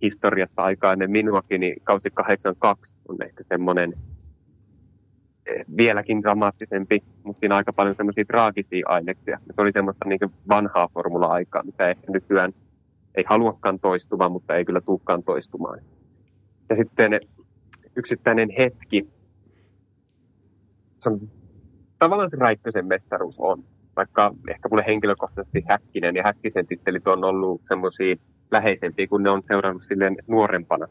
historiasta 0.01 0.63
aikaa 0.63 0.93
ennen 0.93 1.12
minuakin, 1.12 1.62
niin 1.62 1.75
kausi 1.84 2.10
82 2.13 2.93
on 3.10 3.17
ehkä 3.23 3.43
semmoinen 3.49 3.93
vieläkin 5.77 6.21
dramaattisempi, 6.21 7.04
mutta 7.23 7.39
siinä 7.39 7.56
aika 7.56 7.73
paljon 7.73 7.95
semmoisia 7.95 8.25
traagisia 8.25 8.88
aineksia. 8.89 9.39
Se 9.51 9.62
oli 9.62 9.71
semmoista 9.71 10.08
niin 10.08 10.19
vanhaa 10.49 10.89
formula-aikaa, 10.93 11.63
mitä 11.63 11.89
ehkä 11.89 12.12
nykyään 12.12 12.54
ei 13.15 13.23
haluakaan 13.27 13.80
toistuva, 13.80 14.30
mutta 14.30 14.56
ei 14.56 14.65
kyllä 14.65 14.82
tulekaan 14.82 15.23
toistumaan. 15.23 15.80
Ja 16.69 16.75
sitten 16.75 17.19
yksittäinen 17.95 18.49
hetki, 18.58 19.08
se 21.04 21.10
on 21.10 21.19
tavallaan 21.99 22.30
se 22.30 22.38
Räikkösen 22.38 22.86
mestaruus 22.86 23.36
on, 23.39 23.63
vaikka 23.95 24.34
ehkä 24.49 24.69
mulle 24.69 24.84
henkilökohtaisesti 24.88 25.63
Häkkinen 25.69 26.15
ja 26.15 26.23
Häkkisen 26.23 26.67
tittelit 26.67 27.08
on 27.08 27.23
ollut 27.23 27.62
semmoisia 27.67 28.15
läheisempiä, 28.51 29.08
kun 29.08 29.23
ne 29.23 29.30
on 29.30 29.43
seurannut 29.47 29.84
silleen 29.88 30.17
nuorempana. 30.27 30.88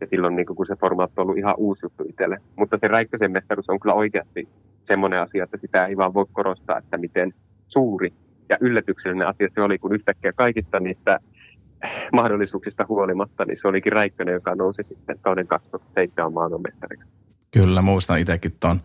Ja 0.00 0.06
silloin 0.06 0.36
niin 0.36 0.46
kun 0.46 0.66
se 0.66 0.76
formaatti 0.76 1.14
on 1.16 1.22
ollut 1.22 1.38
ihan 1.38 1.54
uusi 1.58 1.86
juttu 1.86 2.04
itselle. 2.08 2.38
Mutta 2.56 2.78
se 2.78 2.88
Räikkösen 2.88 3.32
mestaruus 3.32 3.70
on 3.70 3.80
kyllä 3.80 3.94
oikeasti 3.94 4.48
semmoinen 4.82 5.20
asia, 5.20 5.44
että 5.44 5.56
sitä 5.60 5.86
ei 5.86 5.96
vaan 5.96 6.14
voi 6.14 6.26
korostaa, 6.32 6.78
että 6.78 6.98
miten 6.98 7.34
suuri 7.66 8.12
ja 8.48 8.58
yllätyksellinen 8.60 9.28
asia 9.28 9.48
se 9.54 9.60
oli, 9.60 9.78
kun 9.78 9.94
yhtäkkiä 9.94 10.32
kaikista 10.32 10.80
niistä 10.80 11.18
mahdollisuuksista 12.12 12.86
huolimatta, 12.88 13.44
niin 13.44 13.58
se 13.60 13.68
olikin 13.68 13.92
Räikkönen, 13.92 14.34
joka 14.34 14.54
nousi 14.54 14.82
sitten 14.84 15.18
kauden 15.20 15.46
2007 15.46 16.32
maailmanmestariksi. 16.32 17.08
Kyllä, 17.50 17.82
muistan 17.82 18.18
itsekin 18.18 18.56
tuon. 18.60 18.80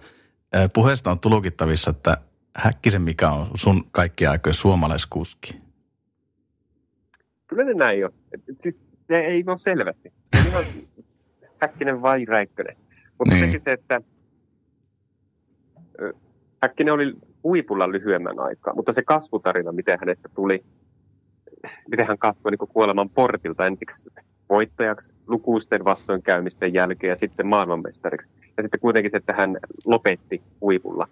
Puheesta 0.74 1.12
on 1.12 1.20
tulukittavissa, 1.20 1.92
että 1.92 2.18
Häkkisen 2.56 3.02
mikä 3.02 3.30
on 3.30 3.48
sun 3.56 3.84
kaikki 3.92 4.28
aikojen 4.28 4.54
suomalaiskuski? 4.54 5.62
Kyllä 7.48 7.64
ne 7.64 7.74
näin 7.74 8.00
jo. 8.00 8.10
Siis 8.60 8.76
se 9.08 9.20
ei 9.20 9.44
ole 9.48 9.58
selvästi. 9.58 10.14
On 10.56 10.64
Häkkinen 11.62 12.02
vai 12.02 12.26
Räikkönen. 12.26 12.78
Mutta 13.20 13.36
niin. 13.36 13.46
sekin 13.46 13.62
se, 13.64 13.72
että 13.72 14.02
Häkkinen 16.62 16.94
oli 16.94 17.14
huipulla 17.44 17.92
lyhyemmän 17.92 18.40
aikaa, 18.40 18.74
mutta 18.74 18.94
se 18.94 19.02
kasvutarina, 19.02 19.72
miten 19.72 20.00
hänestä 20.00 20.30
tuli, 20.36 20.64
miten 21.92 22.08
hän 22.08 22.18
kasvoi 22.18 22.52
niin 22.52 22.70
kuoleman 22.70 23.10
portilta 23.10 23.66
ensiksi 23.66 24.10
voittajaksi 24.50 25.10
lukuisten 25.28 25.86
vastoinkäymisten 25.86 26.74
jälkeen 26.74 27.10
ja 27.10 27.16
sitten 27.16 27.48
maailmanmestariksi. 27.48 28.30
Ja 28.58 28.64
sitten 28.64 28.80
kuitenkin 28.80 29.12
se, 29.12 29.18
että 29.18 29.34
hän 29.34 29.58
lopetti 29.86 30.42
huipulla. 30.62 31.08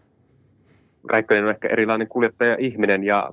Räikkönen 1.10 1.44
on 1.44 1.50
ehkä 1.50 1.68
erilainen 1.68 2.08
kuljettaja-ihminen 2.08 3.04
ja 3.04 3.30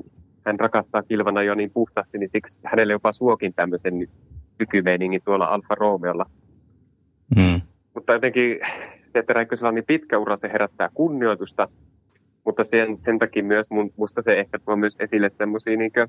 hän 0.47 0.61
rakastaa 0.61 1.03
kilvana 1.03 1.43
jo 1.43 1.55
niin 1.55 1.71
puhtaasti, 1.71 2.19
niin 2.19 2.31
siksi 2.33 2.59
hänelle 2.65 2.93
jopa 2.93 3.13
suokin 3.13 3.55
tämmöisen 3.55 4.09
nykymeiningin 4.63 5.23
tuolla 5.25 5.45
Alfa 5.45 5.75
Romeolla. 5.75 6.27
Mm. 7.37 7.61
Mutta 7.95 8.13
jotenkin 8.13 8.59
se, 9.13 9.19
että 9.19 9.33
Räikkösellä 9.33 9.69
on 9.69 9.75
niin 9.75 9.85
pitkä 9.87 10.19
ura, 10.19 10.37
se 10.37 10.49
herättää 10.49 10.89
kunnioitusta, 10.95 11.69
mutta 12.45 12.65
sen, 12.65 12.99
sen 13.05 13.19
takia 13.19 13.45
myös 13.45 13.67
mun, 13.71 13.91
musta 13.97 14.23
se 14.23 14.41
ehkä 14.41 14.59
tuo 14.59 14.77
myös 14.77 14.97
esille 14.99 15.31
semmoisia, 15.39 15.77
niin 15.77 15.93
kuin, 15.93 16.03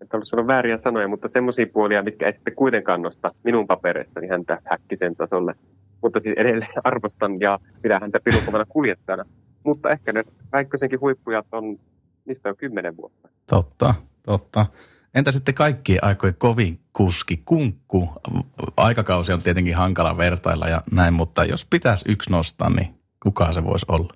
että 0.00 0.12
haluaisin 0.12 0.30
sanoa 0.30 0.46
vääriä 0.46 0.78
sanoja, 0.78 1.08
mutta 1.08 1.28
semmoisia 1.28 1.66
puolia, 1.72 2.02
mitkä 2.02 2.26
ei 2.26 2.32
sitten 2.32 2.54
kuitenkaan 2.54 3.02
nosta 3.02 3.28
minun 3.42 3.66
papereissani 3.66 4.28
häntä 4.28 4.58
häkkisen 4.64 5.16
tasolle. 5.16 5.54
Mutta 6.02 6.20
siis 6.20 6.38
edelleen 6.38 6.70
arvostan 6.84 7.40
ja 7.40 7.58
pidän 7.82 8.00
häntä 8.00 8.18
pilukovana 8.24 8.64
kuljettajana. 8.68 9.24
Mutta 9.64 9.90
ehkä 9.90 10.12
ne 10.12 10.22
Räikkösenkin 10.52 11.00
huippujat 11.00 11.46
on, 11.52 11.78
mistä 12.24 12.48
on 12.48 12.56
kymmenen 12.56 12.96
vuotta. 12.96 13.28
Totta, 13.50 13.94
totta. 14.22 14.66
Entä 15.14 15.32
sitten 15.32 15.54
kaikki 15.54 15.98
aikojen 16.02 16.34
kovin 16.38 16.78
kuski, 16.92 17.42
kunkku? 17.44 18.12
Aikakausi 18.76 19.32
on 19.32 19.42
tietenkin 19.42 19.76
hankala 19.76 20.16
vertailla 20.16 20.68
ja 20.68 20.80
näin, 20.92 21.14
mutta 21.14 21.44
jos 21.44 21.66
pitäisi 21.70 22.12
yksi 22.12 22.30
nostaa, 22.30 22.70
niin 22.70 22.94
kuka 23.22 23.52
se 23.52 23.64
voisi 23.64 23.86
olla? 23.88 24.12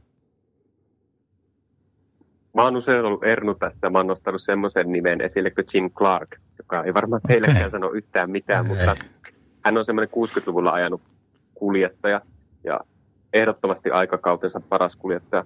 Mä 2.54 2.62
oon 2.62 2.76
usein 2.76 3.04
ollut 3.04 3.24
Ernu 3.24 3.54
tästä. 3.54 3.90
Mä 3.90 3.98
oon 3.98 4.06
nostanut 4.06 4.42
semmoisen 4.42 4.92
nimen 4.92 5.20
esille 5.20 5.50
kuin 5.50 5.64
Jim 5.74 5.90
Clark, 5.90 6.36
joka 6.58 6.84
ei 6.84 6.94
varmaan 6.94 7.20
teillekään 7.28 7.58
okay. 7.58 7.70
sano 7.70 7.90
yhtään 7.90 8.30
mitään, 8.30 8.70
okay. 8.70 8.76
mutta 8.76 9.04
hän 9.64 9.78
on 9.78 9.84
semmoinen 9.84 10.14
60-luvulla 10.14 10.70
ajanut 10.70 11.02
kuljettaja 11.54 12.20
ja 12.64 12.80
ehdottomasti 13.32 13.90
aikakautensa 13.90 14.60
paras 14.60 14.96
kuljettaja. 14.96 15.44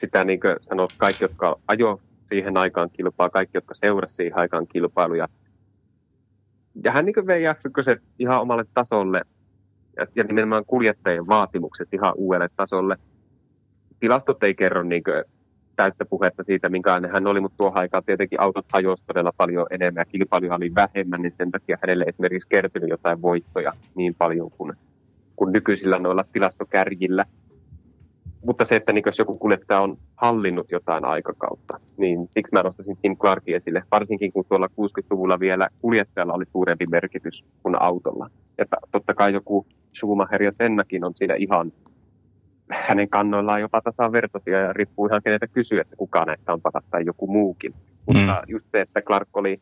Sitä 0.00 0.24
niin 0.24 0.40
kuin 0.40 0.56
sanot, 0.60 0.92
kaikki, 0.96 1.24
jotka 1.24 1.56
ajo 1.68 2.00
siihen 2.28 2.56
aikaan 2.56 2.90
kilpaa, 2.90 3.30
kaikki, 3.30 3.56
jotka 3.56 3.74
seurasivat 3.74 4.16
siihen 4.16 4.38
aikaan 4.38 4.66
kilpailuja. 4.66 5.28
Ja 6.84 6.92
hän 6.92 7.04
niin 7.04 7.26
vei 7.26 7.42
se 7.84 7.96
ihan 8.18 8.40
omalle 8.40 8.64
tasolle 8.74 9.22
ja, 9.96 10.06
ja 10.14 10.24
nimenomaan 10.24 10.64
kuljettajien 10.66 11.26
vaatimukset 11.26 11.94
ihan 11.94 12.14
uudelle 12.16 12.48
tasolle. 12.56 12.96
Tilastot 14.00 14.42
ei 14.42 14.54
kerro 14.54 14.82
niin 14.82 15.02
täyttä 15.76 16.04
puhetta 16.04 16.44
siitä, 16.44 16.68
minkälainen 16.68 17.10
hän 17.10 17.26
oli, 17.26 17.40
mutta 17.40 17.56
tuohon 17.56 17.78
aikaan 17.78 18.04
tietenkin 18.04 18.40
autot 18.40 18.66
hajosi 18.72 19.02
todella 19.06 19.32
paljon 19.36 19.66
enemmän 19.70 20.00
ja 20.00 20.04
kilpailuja 20.04 20.54
oli 20.54 20.74
vähemmän, 20.74 21.22
niin 21.22 21.34
sen 21.38 21.50
takia 21.50 21.78
hänelle 21.82 22.04
esimerkiksi 22.04 22.48
kertynyt 22.48 22.90
jotain 22.90 23.22
voittoja 23.22 23.72
niin 23.94 24.14
paljon 24.14 24.50
kuin, 24.50 24.72
kuin 25.36 25.52
nykyisillä 25.52 25.98
noilla 25.98 26.24
tilastokärjillä. 26.32 27.24
Mutta 28.44 28.64
se, 28.64 28.76
että 28.76 28.92
niin 28.92 29.02
jos 29.06 29.18
joku 29.18 29.34
kuljettaja 29.34 29.80
on 29.80 29.98
hallinnut 30.16 30.70
jotain 30.70 31.04
aikakautta, 31.04 31.80
niin 31.96 32.28
siksi 32.30 32.52
mä 32.52 32.62
nostaisin 32.62 32.96
Jim 33.04 33.16
Clarkin 33.16 33.56
esille, 33.56 33.82
varsinkin 33.90 34.32
kun 34.32 34.44
tuolla 34.48 34.66
60-luvulla 34.66 35.40
vielä 35.40 35.68
kuljettajalla 35.80 36.32
oli 36.32 36.44
suurempi 36.52 36.86
merkitys 36.86 37.44
kuin 37.62 37.82
autolla. 37.82 38.30
Että 38.58 38.76
totta 38.90 39.14
kai 39.14 39.32
joku 39.32 39.66
Schumacher 39.94 40.42
ja 40.42 40.52
Sennakin 40.58 41.04
on 41.04 41.14
siinä 41.14 41.34
ihan 41.34 41.72
hänen 42.70 43.08
kannoillaan 43.08 43.60
jopa 43.60 43.80
tasavertaisia 43.80 44.60
ja 44.60 44.72
riippuu 44.72 45.06
ihan 45.06 45.22
kenetä 45.24 45.46
kysyä, 45.46 45.80
että 45.80 45.96
kuka 45.96 46.24
näistä 46.24 46.52
on 46.52 46.60
paras 46.60 46.84
tai 46.90 47.02
joku 47.06 47.26
muukin. 47.26 47.74
Mutta 48.06 48.32
mm. 48.32 48.52
just 48.52 48.66
se, 48.72 48.80
että 48.80 49.02
Clark 49.02 49.28
oli 49.32 49.60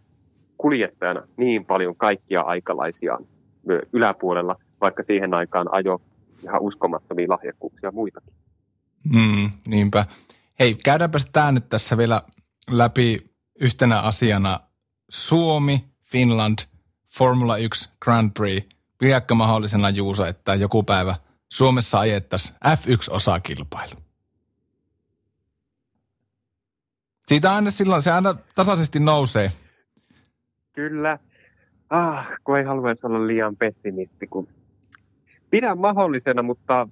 kuljettajana 0.59 1.23
niin 1.37 1.65
paljon 1.65 1.97
kaikkia 1.97 2.41
aikalaisia 2.41 3.19
yläpuolella, 3.93 4.57
vaikka 4.81 5.03
siihen 5.03 5.35
aikaan 5.35 5.67
ajo 5.73 6.01
ihan 6.43 6.63
uskomattomia 6.63 7.29
lahjakkuuksia 7.29 7.93
muitakin. 7.93 8.33
Mm, 9.13 9.51
niinpä. 9.67 10.07
Hei, 10.59 10.75
käydäänpä 10.75 11.19
tämä 11.33 11.53
nyt 11.53 11.69
tässä 11.69 11.97
vielä 11.97 12.23
läpi 12.71 13.31
yhtenä 13.61 14.01
asiana. 14.01 14.61
Suomi, 15.09 15.85
Finland, 16.03 16.59
Formula 17.17 17.57
1 17.57 17.89
Grand 18.01 18.31
Prix. 18.35 18.65
Pidätkö 18.99 19.35
mahdollisena 19.35 19.91
Juuso, 19.91 20.27
että 20.27 20.55
joku 20.55 20.83
päivä– 20.83 21.15
Suomessa 21.49 21.99
ajettaisiin 22.01 22.55
F1-osakilpailu. 22.55 24.01
Siitä 27.27 27.55
aina 27.55 27.71
silloin, 27.71 28.03
se 28.03 28.13
aina 28.13 28.35
tasaisesti 28.55 29.01
nousee. 29.01 29.53
Kyllä. 30.73 31.19
Ah, 31.91 32.27
kun 32.45 32.59
ei 32.59 32.65
haluaisi 32.65 33.07
olla 33.07 33.27
liian 33.27 33.57
pessimisti, 33.57 34.27
kun 34.27 34.49
pidän 35.51 35.79
mahdollisena, 35.79 36.43
mutta 36.43 36.89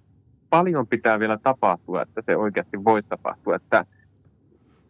paljon 0.54 0.86
pitää 0.86 1.20
vielä 1.20 1.38
tapahtua, 1.42 2.02
että 2.02 2.22
se 2.22 2.36
oikeasti 2.36 2.84
voisi 2.84 3.08
tapahtua. 3.08 3.56
Että 3.56 3.84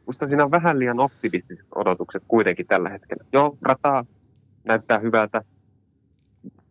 musta 0.06 0.26
siinä 0.26 0.44
on 0.44 0.50
vähän 0.50 0.78
liian 0.78 1.00
optimistiset 1.00 1.66
odotukset 1.74 2.22
kuitenkin 2.28 2.66
tällä 2.66 2.88
hetkellä. 2.88 3.24
Joo, 3.32 3.58
rata 3.62 4.04
näyttää 4.64 4.98
hyvältä, 4.98 5.42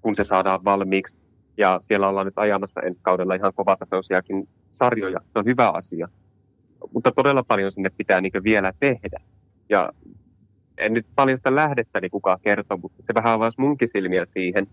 kun 0.01 0.15
se 0.15 0.23
saadaan 0.23 0.63
valmiiksi 0.63 1.17
ja 1.57 1.79
siellä 1.81 2.07
ollaan 2.07 2.25
nyt 2.25 2.37
ajamassa 2.37 2.81
ensi 2.81 2.99
kaudella 3.01 3.35
ihan 3.35 3.53
kovatasoisiakin 3.55 4.47
sarjoja. 4.71 5.19
Se 5.33 5.39
on 5.39 5.45
hyvä 5.45 5.69
asia. 5.69 6.07
Mutta 6.93 7.11
todella 7.11 7.43
paljon 7.43 7.71
sinne 7.71 7.89
pitää 7.97 8.21
niin 8.21 8.43
vielä 8.43 8.73
tehdä. 8.79 9.19
Ja 9.69 9.91
en 10.77 10.93
nyt 10.93 11.05
paljon 11.15 11.37
sitä 11.39 11.55
lähdettäni 11.55 12.09
kukaan 12.09 12.39
kertoa, 12.41 12.77
mutta 12.77 13.03
se 13.07 13.13
vähän 13.13 13.33
avasi 13.33 13.61
munkin 13.61 13.89
silmiä 13.93 14.25
siihen. 14.25 14.67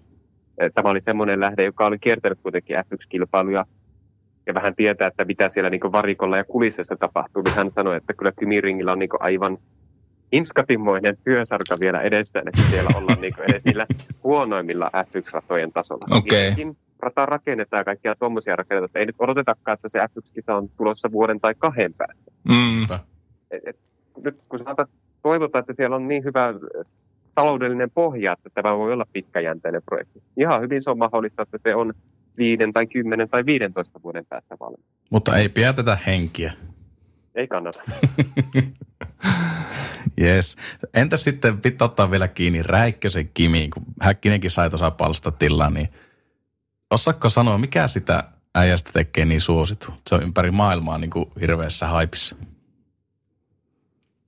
Tämä 0.75 0.91
oli 0.91 1.01
semmoinen 1.01 1.41
lähde, 1.41 1.65
joka 1.65 1.87
oli 1.87 1.99
kiertänyt 1.99 2.39
kuitenkin 2.43 2.77
F1-kilpailuja 2.77 3.65
ja 4.51 4.55
vähän 4.55 4.75
tietää, 4.75 5.09
että 5.09 5.25
mitä 5.25 5.49
siellä 5.49 5.71
niin 5.71 5.93
varikolla 5.93 6.37
ja 6.37 6.45
kulississa 6.45 6.97
tapahtuu. 6.97 7.43
Niin 7.43 7.57
hän 7.57 7.71
sanoi, 7.71 7.97
että 7.97 8.13
kyllä 8.13 8.33
Kymiringillä 8.33 8.93
on 8.93 8.99
niin 8.99 9.11
aivan 9.21 9.59
inskapimmoinen 10.33 11.17
työsarka 11.25 11.77
vielä 11.81 12.01
edessä, 12.01 12.39
että 12.39 12.63
siellä 12.63 12.91
ollaan 12.95 13.21
niin 13.21 13.33
edes 13.49 13.65
niillä 13.65 13.87
huonoimmilla 14.25 14.91
F1-ratojen 14.97 15.73
tasolla. 15.73 16.17
Okay. 16.17 16.75
rata 17.01 17.27
rakennetaan 17.27 17.81
ja 17.81 17.85
kaikkia 17.85 18.15
tuommoisia 18.15 18.57
rakennetaan, 18.57 18.89
että 18.89 18.99
ei 18.99 19.07
nyt 19.07 19.17
odotetakaan, 19.19 19.75
että 19.75 19.89
se 19.89 19.99
F1-kisa 19.99 20.57
on 20.57 20.69
tulossa 20.77 21.13
vuoden 21.13 21.41
tai 21.41 21.55
kahden 21.59 21.95
päästä. 21.95 22.31
Mm. 22.49 22.83
Et, 23.51 23.63
et, 23.67 23.77
nyt 24.25 24.37
kun 24.49 24.59
sanotaan, 24.59 24.89
toivotaan, 25.23 25.61
että 25.61 25.73
siellä 25.77 25.97
on 25.97 26.09
niin 26.09 26.25
hyvä 26.25 26.55
taloudellinen 27.35 27.91
pohja, 27.91 28.33
että 28.33 28.51
tämä 28.55 28.79
voi 28.79 28.93
olla 28.93 29.07
pitkäjänteinen 29.13 29.83
projekti. 29.83 30.23
Ihan 30.37 30.63
hyvin 30.63 30.83
se 30.83 30.91
on 30.91 30.99
mahdollista, 30.99 31.43
että 31.43 31.59
se 31.63 31.75
on 31.75 31.93
viiden 32.39 32.73
tai 32.73 32.87
kymmenen 32.87 33.29
tai 33.29 33.47
15 33.47 34.01
vuoden 34.03 34.27
päästä 34.27 34.57
valmis. 34.61 34.87
Mutta 35.11 35.37
ei 35.37 35.49
pidätetä 35.49 35.99
henkiä. 36.07 36.53
Ei 37.35 37.49
kannata. 37.49 37.83
Yes. 40.21 40.57
Entä 40.95 41.17
sitten, 41.17 41.61
pitää 41.61 41.85
ottaa 41.85 42.11
vielä 42.11 42.29
kiinni 42.29 42.63
Räikkösen 42.63 43.31
Kimiin, 43.35 43.71
kun 43.71 43.83
Häkkinenkin 44.01 44.51
sai 44.51 44.71
tuossa 44.71 44.91
palstatilla, 44.91 45.71
niin 45.71 45.89
osaatko 46.91 47.29
sanoa, 47.29 47.59
mikä 47.59 47.87
sitä 47.87 48.25
äijästä 48.55 48.91
tekee 48.93 49.25
niin 49.25 49.41
suosittu. 49.41 49.93
Se 50.07 50.15
on 50.15 50.23
ympäri 50.23 50.51
maailmaa 50.51 50.99
niin 50.99 51.11
kuin 51.11 51.27
hirveässä 51.41 51.87
haipissa. 51.87 52.37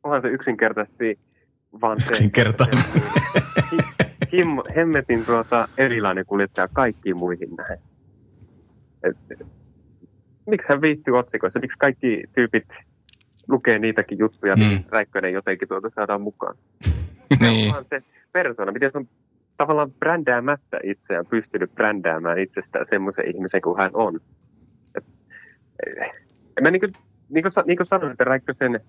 Onhan 0.03 0.23
se 0.23 0.29
yksinkertaisesti 0.29 1.19
vaan 1.81 2.01
se... 2.01 2.07
Yksinkertainen. 2.11 2.85
Hemmetin 4.77 5.25
tuota 5.25 5.69
erilainen 5.79 6.27
kuljettaja 6.27 6.69
kaikkiin 6.69 7.17
muihin 7.17 7.57
näin. 7.57 7.81
Et, 9.05 9.17
et, 9.31 9.47
miksi 10.47 10.69
hän 10.69 10.81
viihtyy 10.81 11.19
otsikoissa? 11.19 11.61
Miksi 11.61 11.79
kaikki 11.79 12.25
tyypit 12.35 12.69
lukee 13.49 13.79
niitäkin 13.79 14.19
juttuja, 14.19 14.55
Mm. 14.57 14.61
niin 14.61 14.85
Räikkönen 14.89 15.33
jotenkin 15.33 15.69
tuota 15.69 15.91
saadaan 15.91 16.21
mukaan? 16.21 16.55
Niin. 17.41 17.73
Vaan 17.73 17.85
se 17.91 18.03
persona, 18.33 18.73
miten 18.73 18.93
se 18.93 18.99
on 18.99 19.09
tavallaan 19.57 19.93
brändäämättä 19.93 20.81
itseään, 20.85 21.27
pystynyt 21.27 21.75
brändäämään 21.75 22.39
itsestään 22.39 22.87
semmoisen 22.87 23.37
ihmisen 23.37 23.63
kuin 23.63 23.79
hän 23.79 23.91
on. 23.95 24.21
Et, 24.95 25.05
eh, 25.87 26.13
mä 26.61 26.71
niin 26.71 26.81
kuin, 26.81 26.91
niin 27.29 27.43
kuin, 27.43 27.53
niin 27.67 27.77
kuin 27.77 27.87
sanoin, 27.87 28.13
että 28.13 28.25
Räikkösen 28.25 28.81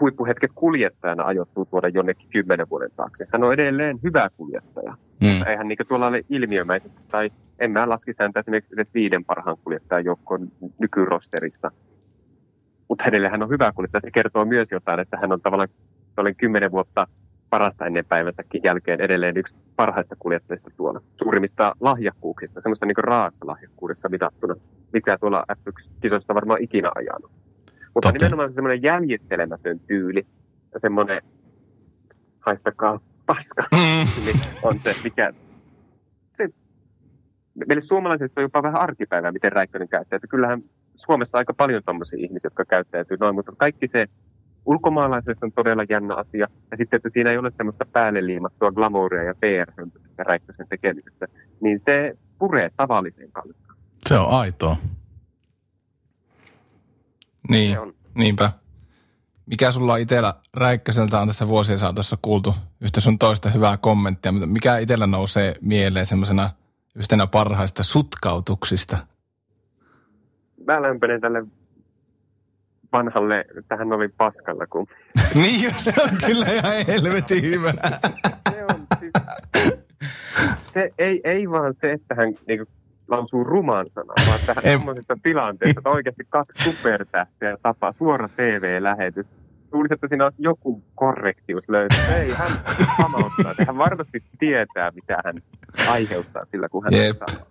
huippuhetket 0.00 0.50
kuljettajana 0.54 1.24
ajoittuu 1.24 1.64
tuoda 1.64 1.88
jonnekin 1.88 2.28
kymmenen 2.30 2.70
vuoden 2.70 2.90
taakse. 2.96 3.26
Hän 3.32 3.44
on 3.44 3.52
edelleen 3.52 3.98
hyvä 4.02 4.30
kuljettaja. 4.36 4.96
Mm. 5.20 5.46
Eihän 5.46 5.68
niin 5.68 5.78
tuolla 5.88 6.06
ole 6.06 6.24
ilmiömäisesti, 6.28 7.00
tai 7.10 7.30
en 7.58 7.70
mä 7.70 7.88
laskisi 7.88 8.22
häntä 8.22 8.40
esimerkiksi 8.40 8.74
edes 8.74 8.94
viiden 8.94 9.24
parhaan 9.24 9.56
kuljettajan 9.64 10.04
joukkoon 10.04 10.48
nykyrosterista. 10.78 11.70
Mutta 12.88 13.04
hänelle 13.04 13.28
hän 13.28 13.42
on 13.42 13.48
hyvä 13.48 13.72
kuljettaja. 13.72 14.00
Se 14.00 14.10
kertoo 14.10 14.44
myös 14.44 14.70
jotain, 14.70 15.00
että 15.00 15.16
hän 15.16 15.32
on 15.32 15.40
tavallaan 15.40 15.68
olen 16.16 16.36
kymmenen 16.36 16.70
vuotta 16.70 17.06
parasta 17.50 17.86
ennen 17.86 18.04
päivänsäkin 18.04 18.60
jälkeen 18.64 19.00
edelleen 19.00 19.36
yksi 19.36 19.54
parhaista 19.76 20.16
kuljettajista 20.18 20.70
tuolla. 20.76 21.00
Suurimmista 21.22 21.74
lahjakkuuksista, 21.80 22.60
semmoista 22.60 22.86
niin 22.86 22.96
raassa 22.96 23.46
lahjakkuudessa 23.46 24.08
mitattuna, 24.08 24.54
mitä 24.92 25.18
tuolla 25.20 25.44
F1-kisoista 25.52 26.34
varmaan 26.34 26.62
ikinä 26.62 26.90
ajanut. 26.94 27.30
Mutta 27.94 28.12
Totta. 28.12 28.24
nimenomaan 28.24 28.52
semmoinen 28.52 28.82
jäljittelemätön 28.82 29.80
tyyli 29.80 30.26
ja 30.74 30.80
semmoinen 30.80 31.22
haistakaa 32.40 33.00
paska, 33.28 33.62
Mm. 33.72 34.06
niin 34.24 34.40
on 34.62 34.78
se, 34.78 34.94
mikä... 35.04 35.32
Se, 36.36 36.48
meille 37.68 37.80
suomalaiset 37.80 38.32
on 38.36 38.42
jopa 38.42 38.62
vähän 38.62 38.80
arkipäivää, 38.80 39.32
miten 39.32 39.52
Räikkönen 39.52 39.88
käyttää. 39.88 40.16
Että 40.16 40.26
kyllähän 40.26 40.62
Suomessa 40.96 41.38
aika 41.38 41.54
paljon 41.54 41.82
tommosia 41.86 42.18
ihmisiä, 42.18 42.46
jotka 42.46 42.64
käyttäytyy 42.64 43.16
noin, 43.20 43.34
mutta 43.34 43.52
kaikki 43.56 43.88
se 43.92 44.06
ulkomaalaisuus 44.66 45.36
on 45.42 45.52
todella 45.52 45.84
jännä 45.88 46.14
asia. 46.14 46.46
Ja 46.70 46.76
sitten, 46.76 46.96
että 46.96 47.10
siinä 47.12 47.30
ei 47.30 47.38
ole 47.38 47.52
semmoista 47.56 47.84
päälle 47.92 48.26
liimattua 48.26 48.72
glamouria 48.72 49.22
ja 49.22 49.34
pr 49.34 49.72
Räikkösen 50.18 50.66
tekemisestä, 50.68 51.26
niin 51.60 51.80
se 51.80 52.16
puree 52.38 52.70
tavalliseen 52.76 53.32
kansaan. 53.32 53.76
Se 53.98 54.18
on 54.18 54.30
aitoa. 54.30 54.76
Niin, 57.48 57.72
Se 57.74 57.80
on. 57.80 57.94
niinpä. 58.14 58.50
Mikä 59.50 59.70
sulla 59.70 59.92
on 59.92 60.00
itsellä 60.00 60.34
Räikköseltä 60.56 61.20
on 61.20 61.26
tässä 61.26 61.48
vuosien 61.48 61.78
saatossa 61.78 62.18
kuultu 62.22 62.54
yhtä 62.80 63.00
sun 63.00 63.18
toista 63.18 63.50
hyvää 63.50 63.76
kommenttia, 63.76 64.32
mutta 64.32 64.46
mikä 64.46 64.78
itsellä 64.78 65.06
nousee 65.06 65.54
mieleen 65.60 66.06
semmoisena 66.06 66.50
yhtenä 66.94 67.26
parhaista 67.26 67.82
sutkautuksista? 67.82 68.96
Mä 70.66 70.82
lämpenen 70.82 71.20
tälle 71.20 71.46
vanhalle, 72.92 73.44
tähän 73.68 73.92
oli 73.92 74.08
paskalla, 74.08 74.66
kun 74.66 74.86
niin, 75.42 75.74
se 75.78 75.92
on 76.02 76.10
kyllä 76.26 76.46
ihan 76.46 76.86
helvetin 76.86 77.42
hyvä. 77.44 77.72
se 78.50 78.64
on 78.64 78.86
siis, 78.98 79.12
se 80.72 80.90
ei, 80.98 81.20
ei 81.24 81.50
vaan 81.50 81.74
se, 81.80 81.92
että 81.92 82.14
hän 82.14 82.34
niin 82.48 82.66
lausuu 83.08 83.44
ruman 83.44 83.86
sanan, 83.94 84.16
vaan 84.26 84.40
että 84.40 84.54
hän 84.54 84.64
Ei. 84.66 84.72
semmoisessa 84.72 85.16
tilanteessa, 85.22 85.80
että 85.80 85.90
oikeasti 85.90 86.22
kaksi 86.28 86.64
supertähtiä 86.64 87.56
tapaa 87.62 87.92
suora 87.92 88.28
TV-lähetys. 88.28 89.26
Luulisin, 89.72 89.94
että 89.94 90.08
siinä 90.08 90.24
olisi 90.24 90.42
joku 90.42 90.82
korrektius 90.94 91.68
löytyy. 91.68 91.98
Ei, 92.16 92.32
hän 92.32 92.50
pamauttaa. 93.02 93.50
että 93.50 93.64
Hän 93.66 93.78
varmasti 93.78 94.22
tietää, 94.38 94.90
mitä 94.90 95.22
hän 95.24 95.34
aiheuttaa 95.90 96.44
sillä, 96.46 96.68
kun 96.68 96.84
hän 96.84 96.94
Jep. 96.94 97.16
sanoo. 97.28 97.46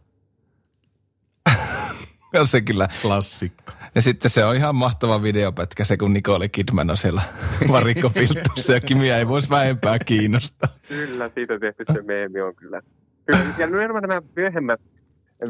on 2.40 2.48
se 2.48 2.62
kyllä. 2.62 2.88
Klassikko. 3.02 3.74
Ja 3.96 4.02
sitten 4.02 4.32
se 4.32 4.46
on 4.46 4.56
ihan 4.56 4.76
mahtava 4.76 5.24
videopätkä 5.24 5.86
se, 5.86 5.98
kun 5.98 6.14
Nicole 6.14 6.48
Kidman 6.50 6.90
on 6.90 6.98
siellä 6.98 7.22
varikkopiltussa 7.72 8.74
ja 8.74 8.80
Kimiä 8.80 9.18
ei 9.18 9.28
voisi 9.28 9.50
vähempää 9.50 10.00
kiinnostaa. 10.00 10.70
Kyllä, 10.88 11.30
siitä 11.36 11.60
tehty 11.60 11.86
se 11.94 12.02
meemi 12.02 12.42
on 12.42 12.56
kyllä. 12.56 12.82
kyllä. 13.26 13.44
Ja 13.58 13.68
nimenomaan 13.68 14.04
nämä 14.04 14.22
myöhemmät 14.36 14.82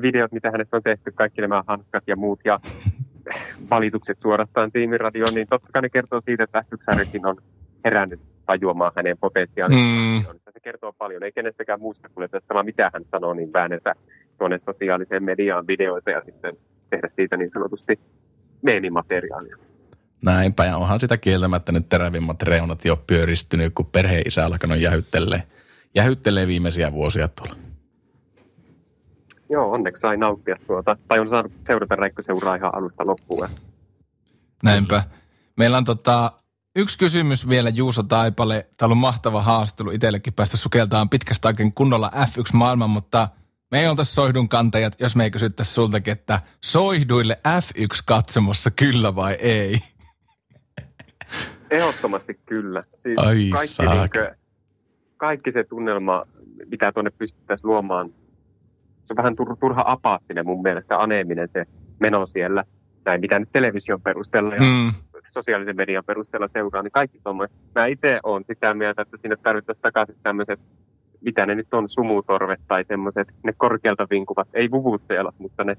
videot, 0.02 0.32
mitä 0.32 0.52
hänestä 0.52 0.78
on 0.78 0.84
tehty, 0.84 1.12
kaikki 1.12 1.42
nämä 1.42 1.64
hanskat 1.68 2.04
ja 2.08 2.16
muut 2.16 2.40
ja 2.46 2.60
valitukset 3.72 4.18
suorastaan 4.22 4.72
tiimiradioon, 4.72 5.34
niin 5.34 5.48
totta 5.50 5.70
kai 5.74 5.82
ne 5.82 5.90
kertoo 5.90 6.22
siitä, 6.26 6.44
että 6.44 6.64
f 6.70 7.26
on 7.26 7.38
herännyt 7.86 8.20
tajuamaan 8.46 8.92
hänen 8.96 9.18
potentiaalinsa. 9.18 10.34
Mm. 10.34 10.40
Se 10.54 10.60
kertoo 10.60 10.94
paljon, 10.98 11.24
ei 11.24 11.32
kenestäkään 11.32 11.82
muusta 11.82 12.10
kuljettajasta, 12.10 12.54
vaan 12.54 12.66
mitä 12.66 12.92
hän 12.94 13.04
sanoo, 13.12 13.34
niin 13.34 13.54
väännetä 13.54 13.94
tuonne 14.38 14.58
sosiaaliseen 14.60 15.24
mediaan 15.24 15.68
videoita 15.68 16.12
ja 16.12 16.22
sitten 16.26 16.58
tehdä 16.90 17.10
siitä 17.16 17.38
niin 17.38 17.52
sanotusti 17.54 18.00
meemimateriaalia. 18.62 19.58
Näinpä, 20.24 20.66
ja 20.66 20.78
onhan 20.78 21.00
sitä 21.00 21.18
kieltämättä 21.18 21.72
nyt 21.72 21.90
terävimmät 21.90 22.44
reunat 22.44 22.86
jo 22.86 23.04
pyöristynyt, 23.08 23.74
kun 23.74 23.86
perheen 23.86 24.24
isä 24.26 24.46
alkanut 24.46 24.80
jähyttelee, 24.80 25.44
jähyttelee 25.96 26.48
viimeisiä 26.48 26.92
vuosia 26.92 27.28
tuolla. 27.28 27.56
Joo, 29.50 29.72
onneksi 29.72 30.02
sai 30.02 30.18
nauttia 30.18 30.56
tuota, 30.68 30.98
tai 31.08 31.20
on 31.20 31.30
saanut 31.30 31.52
seurata 31.68 31.96
Räikköseuraa 31.96 32.56
ihan 32.56 32.76
alusta 32.76 33.08
loppuun. 33.08 33.48
Näinpä. 34.64 35.04
Meillä 35.58 35.78
on 35.78 35.84
tota, 35.84 36.32
yksi 36.76 36.98
kysymys 36.98 37.50
vielä 37.50 37.70
Juuso 37.70 38.04
Taipale. 38.04 38.68
Tämä 38.78 38.92
on 38.92 38.98
mahtava 38.98 39.42
haastattelu 39.42 39.92
itsellekin 39.92 40.34
päästä 40.34 40.58
sukeltaan 40.58 41.10
pitkästä 41.10 41.48
aikaa 41.48 41.72
kunnolla 41.76 42.12
F1-maailman, 42.16 42.90
mutta 42.90 43.28
me 43.72 43.80
ei 43.80 43.88
oltaisi 43.88 44.14
soihdun 44.14 44.50
kantajat, 44.50 45.02
jos 45.02 45.16
me 45.16 45.24
ei 45.24 45.32
kysyttäisi 45.32 45.74
sultakin, 45.74 46.12
että 46.12 46.40
soihduille 46.66 47.38
F1-katsomossa 47.48 48.72
kyllä 48.72 49.16
vai 49.16 49.34
ei? 49.34 49.78
Ehdottomasti 51.72 52.40
kyllä. 52.46 52.84
Siis 53.04 53.18
Ai 53.18 53.50
kaikki, 53.54 53.96
niinkö, 53.96 54.36
kaikki 55.18 55.52
se 55.52 55.64
tunnelma, 55.64 56.24
mitä 56.72 56.92
tuonne 56.92 57.12
pystyttäisiin 57.12 57.68
luomaan, 57.68 58.10
se 59.08 59.14
on 59.14 59.18
vähän 59.18 59.34
tur- 59.42 59.58
turha 59.60 59.84
apaattinen 59.88 60.46
mun 60.46 60.62
mielestä, 60.62 60.98
aneeminen 61.00 61.50
se 61.54 61.66
meno 62.00 62.26
siellä. 62.26 62.64
Näin 63.06 63.22
mitä 63.22 63.40
nyt 63.40 63.50
television 63.52 64.02
perusteella 64.02 64.56
ja 64.56 64.62
Mm. 64.62 64.92
sosiaalisen 65.28 65.76
median 65.76 66.04
perusteella 66.06 66.48
seuraa, 66.48 66.82
niin 66.84 66.92
kaikki 66.92 67.20
tuommoiset. 67.24 67.58
Mä 67.76 67.86
itse 67.86 68.20
olen 68.24 68.44
sitä 68.48 68.74
mieltä, 68.74 69.02
että 69.02 69.18
sinne 69.22 69.36
tarvittaisiin 69.44 69.82
takaisin 69.82 70.16
tämmöiset, 70.24 70.60
mitä 71.22 71.46
ne 71.46 71.56
nyt 71.56 71.74
on, 71.74 71.90
sumutorvet 71.90 72.60
tai 72.68 72.84
semmoiset, 72.88 73.28
ne 73.44 73.54
korkealta 73.58 74.08
vinkuvat, 74.10 74.48
ei 74.54 74.72
vuvutteella, 74.72 75.34
mutta 75.38 75.64
ne 75.64 75.78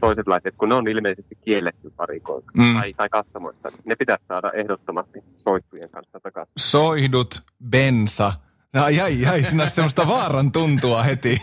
toisenlaiset, 0.00 0.54
kun 0.58 0.68
ne 0.68 0.74
on 0.74 0.88
ilmeisesti 0.88 1.38
kielletty 1.44 1.92
parikoilta 1.96 2.50
Mm. 2.56 2.74
tai, 2.80 2.94
tai 2.94 3.08
katsomoista. 3.08 3.68
Ne 3.84 3.96
pitäisi 3.96 4.24
saada 4.28 4.52
ehdottomasti 4.52 5.20
soittujen 5.36 5.90
kanssa 5.90 6.20
takaisin. 6.22 6.52
Soihdut, 6.58 7.28
bensa. 7.70 8.32
Ai, 8.74 9.00
ai, 9.00 9.26
ai, 9.26 9.44
sinä 9.44 9.66
semmoista 9.66 10.06
vaaran 10.06 10.52
tuntua 10.52 11.02
heti. 11.02 11.38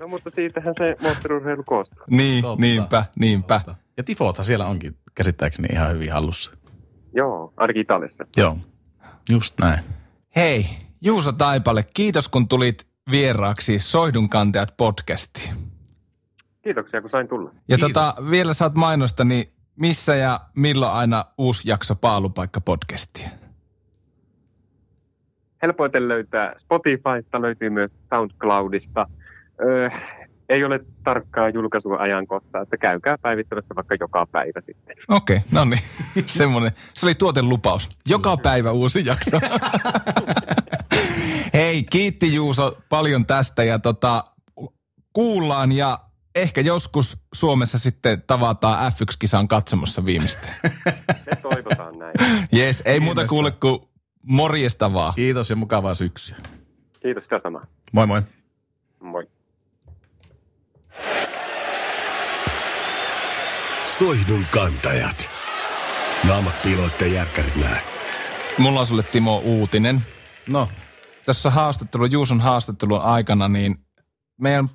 No 0.00 0.08
mutta 0.08 0.30
siitähän 0.34 0.74
se 0.78 0.96
moottoriurheilu 1.02 1.62
koostaa. 1.66 2.04
niin, 2.10 2.42
Totta. 2.42 2.60
niinpä, 2.60 3.04
niinpä. 3.18 3.60
Ja 3.96 4.04
tifothan 4.04 4.44
siellä 4.44 4.66
onkin 4.66 4.96
käsittääkseni 5.14 5.68
ihan 5.72 5.90
hyvin 5.92 6.12
hallussa. 6.12 6.50
Joo, 7.14 7.52
ainakin 7.56 7.82
Italiassa. 7.82 8.26
Joo, 8.36 8.56
just 9.30 9.54
näin. 9.60 9.80
Hei, 10.36 10.66
Juuso 11.00 11.32
Taipale, 11.32 11.82
kiitos 11.94 12.28
kun 12.28 12.48
tulit 12.48 12.86
vieraaksi 13.10 13.78
Soihdun 13.78 14.28
kantajat 14.28 14.76
podcastiin. 14.76 15.54
Kiitoksia, 16.62 17.00
kun 17.00 17.10
sain 17.10 17.28
tulla. 17.28 17.50
Ja 17.68 17.76
Kiitos. 17.76 17.92
tota, 17.92 18.14
vielä 18.30 18.54
saat 18.54 18.74
mainosta, 18.74 19.24
niin 19.24 19.52
missä 19.76 20.14
ja 20.14 20.40
milloin 20.56 20.92
aina 20.92 21.24
uusi 21.38 21.68
jakso 21.68 21.94
Paalupaikka 21.94 22.60
podcastia? 22.60 23.28
Helpoiten 25.62 26.08
löytää 26.08 26.54
Spotifysta, 26.58 27.42
löytyy 27.42 27.70
myös 27.70 27.96
SoundCloudista. 28.10 29.06
Öö, 29.60 29.90
ei 30.48 30.64
ole 30.64 30.80
tarkkaa 31.04 31.48
julkaisua 31.48 31.96
ajankohtaa, 31.96 32.62
että 32.62 32.76
käykää 32.76 33.18
päivittämässä 33.18 33.74
vaikka 33.74 33.96
joka 34.00 34.26
päivä 34.32 34.60
sitten. 34.60 34.96
Okei, 35.08 35.36
okay, 35.36 35.48
no 35.52 35.64
niin. 35.64 35.82
Semmoinen. 36.26 36.70
Se 36.94 37.06
oli 37.06 37.14
tuotelupaus. 37.14 37.90
Joka 38.06 38.36
päivä 38.36 38.70
uusi 38.72 39.06
jakso. 39.06 39.40
Hei, 41.54 41.82
kiitti 41.82 42.34
Juuso 42.34 42.78
paljon 42.88 43.26
tästä 43.26 43.64
ja 43.64 43.78
tota, 43.78 44.24
kuullaan 45.12 45.72
ja 45.72 45.98
ehkä 46.34 46.60
joskus 46.60 47.16
Suomessa 47.34 47.78
sitten 47.78 48.22
tavataan 48.26 48.92
F1-kisan 48.92 49.48
katsomassa 49.48 50.04
viimeistä. 50.04 50.48
Me 51.26 51.36
toivotaan 51.42 51.98
näin. 51.98 52.14
Jes, 52.52 52.82
ei 52.84 53.00
muuta 53.00 53.26
kuule 53.26 53.50
kuin 53.50 53.87
morjesta 54.22 54.92
vaan. 54.92 55.14
Kiitos 55.14 55.50
ja 55.50 55.56
mukavaa 55.56 55.94
syksyä. 55.94 56.36
Kiitos 57.02 57.24
sitä 57.24 57.38
samaa. 57.42 57.66
Moi 57.92 58.06
moi. 58.06 58.22
Moi. 59.00 59.28
Soihdun 63.82 64.46
kantajat. 64.50 65.30
Naamat 66.28 66.62
piiloitteen 66.62 67.12
järkkärit 67.12 67.56
nää. 67.56 67.80
Mulla 68.58 68.80
on 68.80 68.86
sulle 68.86 69.02
Timo 69.02 69.38
uutinen. 69.38 70.02
No, 70.48 70.68
Tässä 71.26 71.50
haastattelu, 71.50 72.04
Juuson 72.06 72.40
haastattelun 72.40 73.00
aikana, 73.00 73.48
niin 73.48 73.84
meidän 74.40 74.68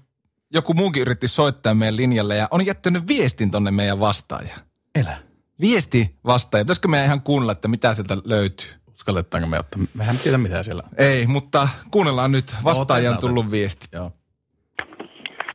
joku 0.53 0.73
muukin 0.73 1.01
yritti 1.01 1.27
soittaa 1.27 1.73
meidän 1.73 1.95
linjalle 1.97 2.35
ja 2.35 2.47
on 2.51 2.65
jättänyt 2.65 3.07
viestin 3.07 3.51
tonne 3.51 3.71
meidän 3.71 3.99
vastaajaan. 3.99 4.59
elä. 4.95 5.17
Viesti 5.61 6.19
vastaaja. 6.25 6.63
Pitäisikö 6.65 6.87
meidän 6.87 7.05
ihan 7.05 7.21
kuunnella, 7.21 7.51
että 7.51 7.67
mitä 7.67 7.93
sieltä 7.93 8.17
löytyy? 8.23 8.69
Uskalletaanko 8.93 9.49
me 9.49 9.59
ottaa? 9.59 9.79
Mehän 9.93 10.17
tiedä 10.17 10.37
mitä 10.37 10.63
siellä 10.63 10.83
on. 10.85 11.05
Ei, 11.05 11.27
mutta 11.27 11.67
kuunnellaan 11.91 12.31
nyt. 12.31 12.55
Vastaaja 12.63 13.09
on 13.09 13.15
otetaan, 13.15 13.33
tullut 13.33 13.51
viesti. 13.51 13.87
Joo. 13.91 14.11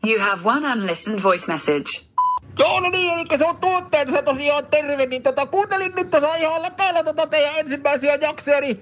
You 0.06 0.20
have 0.20 0.40
one 0.44 0.72
unlistened 0.72 1.22
voice 1.22 1.52
message. 1.52 2.08
Joo, 2.58 2.80
no 2.80 2.90
niin, 2.90 3.12
eli 3.12 3.38
se 3.38 3.44
on 3.44 3.56
tuotteessa 3.56 4.22
tosiaan 4.22 4.66
terve, 4.66 5.06
niin 5.06 5.22
tota, 5.22 5.46
kuuntelin 5.46 5.92
nyt 5.96 6.10
tuossa 6.10 6.34
ihan 6.34 6.62
läpäillä 6.62 7.04
tota 7.04 7.26
teidän 7.26 7.58
ensimmäisiä 7.58 8.14
jaksoja, 8.14 8.60
niin 8.60 8.80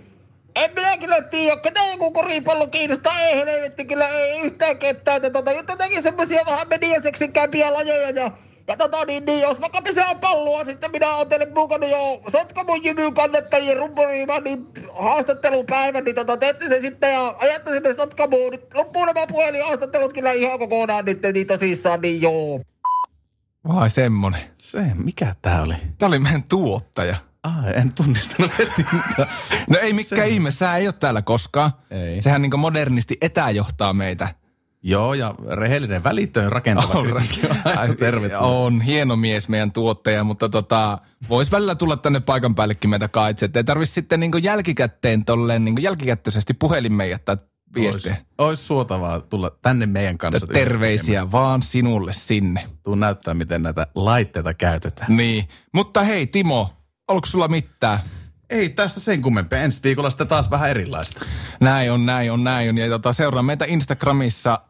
en 0.55 0.71
minä 0.75 0.99
kyllä 0.99 1.23
tiedä, 1.23 1.61
ketä 1.61 1.81
joku 1.91 2.13
koripallo 2.13 2.67
kiinnostaa, 2.67 3.21
ei 3.21 3.37
helvetti 3.37 3.85
kyllä, 3.85 4.09
ei 4.09 4.41
yhtään 4.41 4.79
ketään, 4.79 5.17
että 5.17 5.31
tota, 5.31 5.53
jotenkin 5.53 6.03
semmosia 6.03 6.43
vähän 6.47 6.69
mediaseksin 6.69 7.33
käypiä 7.33 7.73
lajeja 7.73 8.11
ja 8.11 8.31
ja 8.69 8.77
tota 8.77 9.05
niin, 9.05 9.25
niin 9.25 9.41
jos 9.41 9.61
vaikka 9.61 9.83
pesää 9.83 10.15
palloa, 10.15 10.65
sitten 10.65 10.91
minä 10.91 11.17
oon 11.17 11.29
teille 11.29 11.47
mukana 11.55 11.87
jo 11.87 12.23
Sotkamon 12.33 12.85
jymyyn 12.85 13.15
kannattajien 13.15 13.77
rumpuriiman 13.77 14.45
niin 14.45 14.67
haastattelupäivän, 15.01 16.05
niin 16.05 16.15
tota, 16.15 16.37
teette 16.37 16.69
se 16.69 16.81
sitten 16.81 17.13
ja 17.13 17.35
ajatte 17.39 17.71
sinne 17.71 17.95
Sotkamoon. 17.95 18.53
Nyt 18.53 18.75
loppuu 18.75 19.05
nämä 19.05 19.27
puhelinhaastattelut 19.27 20.13
kyllä 20.13 20.33
ihan 20.33 20.59
kokonaan 20.59 21.05
nyt, 21.05 21.19
niin 21.35 21.47
tosissaan, 21.47 22.01
niin 22.01 22.23
joo. 22.23 22.61
Vai 23.69 23.91
semmonen. 23.91 24.41
Se, 24.63 24.81
mikä 24.95 25.35
tää 25.43 25.63
oli? 25.63 25.75
Tämä 25.99 26.09
oli 26.09 26.19
meidän 26.19 26.45
tuottaja. 26.49 27.17
Ah, 27.43 27.69
en 27.75 27.93
tunnistanut. 27.93 28.53
No 29.71 29.79
ei 29.83 29.93
mikään 29.93 30.29
ihme, 30.29 30.51
sä 30.51 30.77
ei 30.77 30.87
ole 30.87 30.95
täällä 31.01 31.23
koskaan. 31.23 31.71
Ei. 31.91 32.23
Sehän 32.23 32.43
niin 32.43 32.61
modernisti 32.61 33.17
etäjohtaa 33.21 33.93
meitä. 33.93 34.29
Joo, 34.89 35.15
ja 35.15 35.35
rehellinen 35.51 36.05
välittön 36.05 36.53
rakentava 36.53 36.99
on 36.99 37.07
aina 37.79 37.95
tervetullut. 37.95 38.47
On 38.47 38.81
hieno 38.81 39.17
mies 39.17 39.49
meidän 39.49 39.73
tuottaja, 39.73 40.25
mutta 40.25 40.49
tota, 40.49 40.99
vois 41.29 41.53
välillä 41.53 41.75
tulla 41.75 41.97
tänne 41.97 42.21
paikan 42.21 42.55
päällekin 42.55 42.91
meitä 42.91 43.09
kaitse. 43.09 43.51
Ei 43.55 43.65
tarvi 43.65 43.87
sitten 43.87 44.21
niin 44.21 44.33
jälkikäteen 44.43 45.25
tolleen 45.25 45.65
niin 45.65 45.83
jälkikättöisesti 45.83 46.55
puhelimeen 46.55 47.11
jättää 47.11 47.37
viestejä. 47.75 48.15
Ois, 48.15 48.25
ois 48.39 48.67
suotavaa 48.67 49.21
tulla 49.21 49.51
tänne 49.63 49.87
meidän 49.87 50.19
kanssa. 50.19 50.47
Terveisiä 50.47 51.33
vaan 51.33 51.63
sinulle 51.63 52.13
sinne. 52.13 52.65
Tuu 52.83 52.95
näyttää, 52.95 53.35
miten 53.35 53.63
näitä 53.63 53.87
laitteita 53.95 54.55
käytetään. 54.55 55.17
Niin. 55.17 55.45
Mutta 55.75 56.03
hei 56.03 56.27
Timo, 56.27 56.71
onko 57.09 57.27
sulla 57.27 57.49
mitään? 57.49 57.99
Ei 58.51 58.69
tässä 58.69 59.01
sen 59.01 59.23
kummempia. 59.23 59.59
Ensi 59.59 59.81
viikolla 59.83 60.11
sitten 60.11 60.29
taas 60.29 60.51
vähän 60.51 60.71
erilaista. 60.71 61.21
Näin 61.61 61.93
on, 61.93 62.07
näin 62.07 62.33
on, 62.33 62.45
näin 62.45 62.69
on. 62.69 62.79
Ja 62.79 62.89
tota, 62.89 63.13
seuraa 63.13 63.43
meitä 63.43 63.65
Instagramissa 63.69 64.61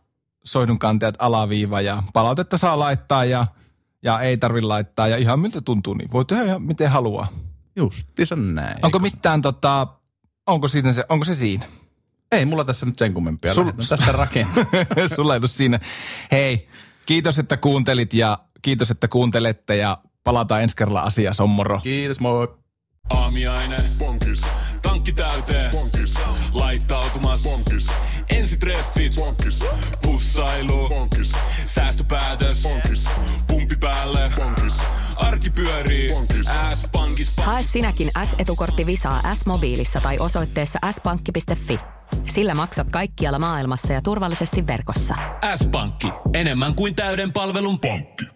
soihdunkantajat 0.46 1.14
alaviiva 1.18 1.80
ja 1.80 2.02
palautetta 2.12 2.58
saa 2.58 2.78
laittaa 2.78 3.24
ja, 3.24 3.46
ja 4.02 4.20
ei 4.20 4.36
tarvi 4.36 4.62
laittaa. 4.62 5.08
Ja 5.08 5.16
ihan 5.16 5.40
miltä 5.40 5.60
tuntuu, 5.60 5.94
niin 5.94 6.10
voi 6.12 6.24
tehdä 6.24 6.42
ihan 6.42 6.62
miten 6.62 6.90
haluaa. 6.90 7.28
Justiinsa 7.76 8.36
näin. 8.36 8.76
Onko 8.82 8.98
mitään 8.98 9.42
tota, 9.42 9.86
onko, 10.46 10.68
siinä 10.68 10.92
se, 10.92 11.04
onko 11.08 11.24
se 11.24 11.34
siinä? 11.34 11.66
Ei 12.32 12.44
mulla 12.44 12.64
tässä 12.64 12.86
nyt 12.86 12.98
sen 12.98 13.14
kummempia. 13.14 13.52
Sul- 13.52 13.86
tästä 13.88 14.12
rakentaa. 14.12 14.64
Sulla 15.16 15.34
ei 15.34 15.48
siinä. 15.48 15.80
Hei, 16.32 16.68
kiitos, 17.06 17.38
että 17.38 17.56
kuuntelit 17.56 18.14
ja 18.14 18.38
kiitos, 18.62 18.90
että 18.90 19.08
kuuntelette 19.08 19.76
ja 19.76 19.98
palataan 20.24 20.62
ensi 20.62 20.76
kerralla 20.76 21.00
asiaa, 21.00 21.32
sommoro. 21.32 21.80
Kiitos, 21.80 22.20
moi. 22.20 22.48
Aamiainen. 23.10 23.84
Bonkis. 23.98 24.42
Tankki 24.82 25.12
täyteen. 25.12 25.70
Bonkis. 25.70 26.14
Laittautumas. 26.52 27.42
Bonkis. 27.42 27.86
Ensitreffit. 28.36 29.14
Bonkis. 29.14 29.64
Pussailu. 30.02 30.88
Bonkis. 30.88 31.32
Säästöpäätös. 31.66 32.62
Bonkis. 32.62 33.08
Pumpi 33.46 33.76
päälle. 33.80 34.32
Bonkis. 34.36 34.74
Arki 35.16 35.50
pyörii. 35.50 36.10
S-pankis. 36.74 37.32
Hae 37.36 37.62
sinäkin 37.62 38.10
S-etukortti 38.24 38.86
Visaa 38.86 39.34
S-mobiilissa 39.34 40.00
tai 40.00 40.18
osoitteessa 40.18 40.78
s-pankki.fi. 40.92 41.78
Sillä 42.28 42.54
maksat 42.54 42.90
kaikkialla 42.90 43.38
maailmassa 43.38 43.92
ja 43.92 44.02
turvallisesti 44.02 44.66
verkossa. 44.66 45.14
S-pankki. 45.56 46.08
Enemmän 46.34 46.74
kuin 46.74 46.94
täyden 46.94 47.32
palvelun 47.32 47.78
pankki. 47.80 48.35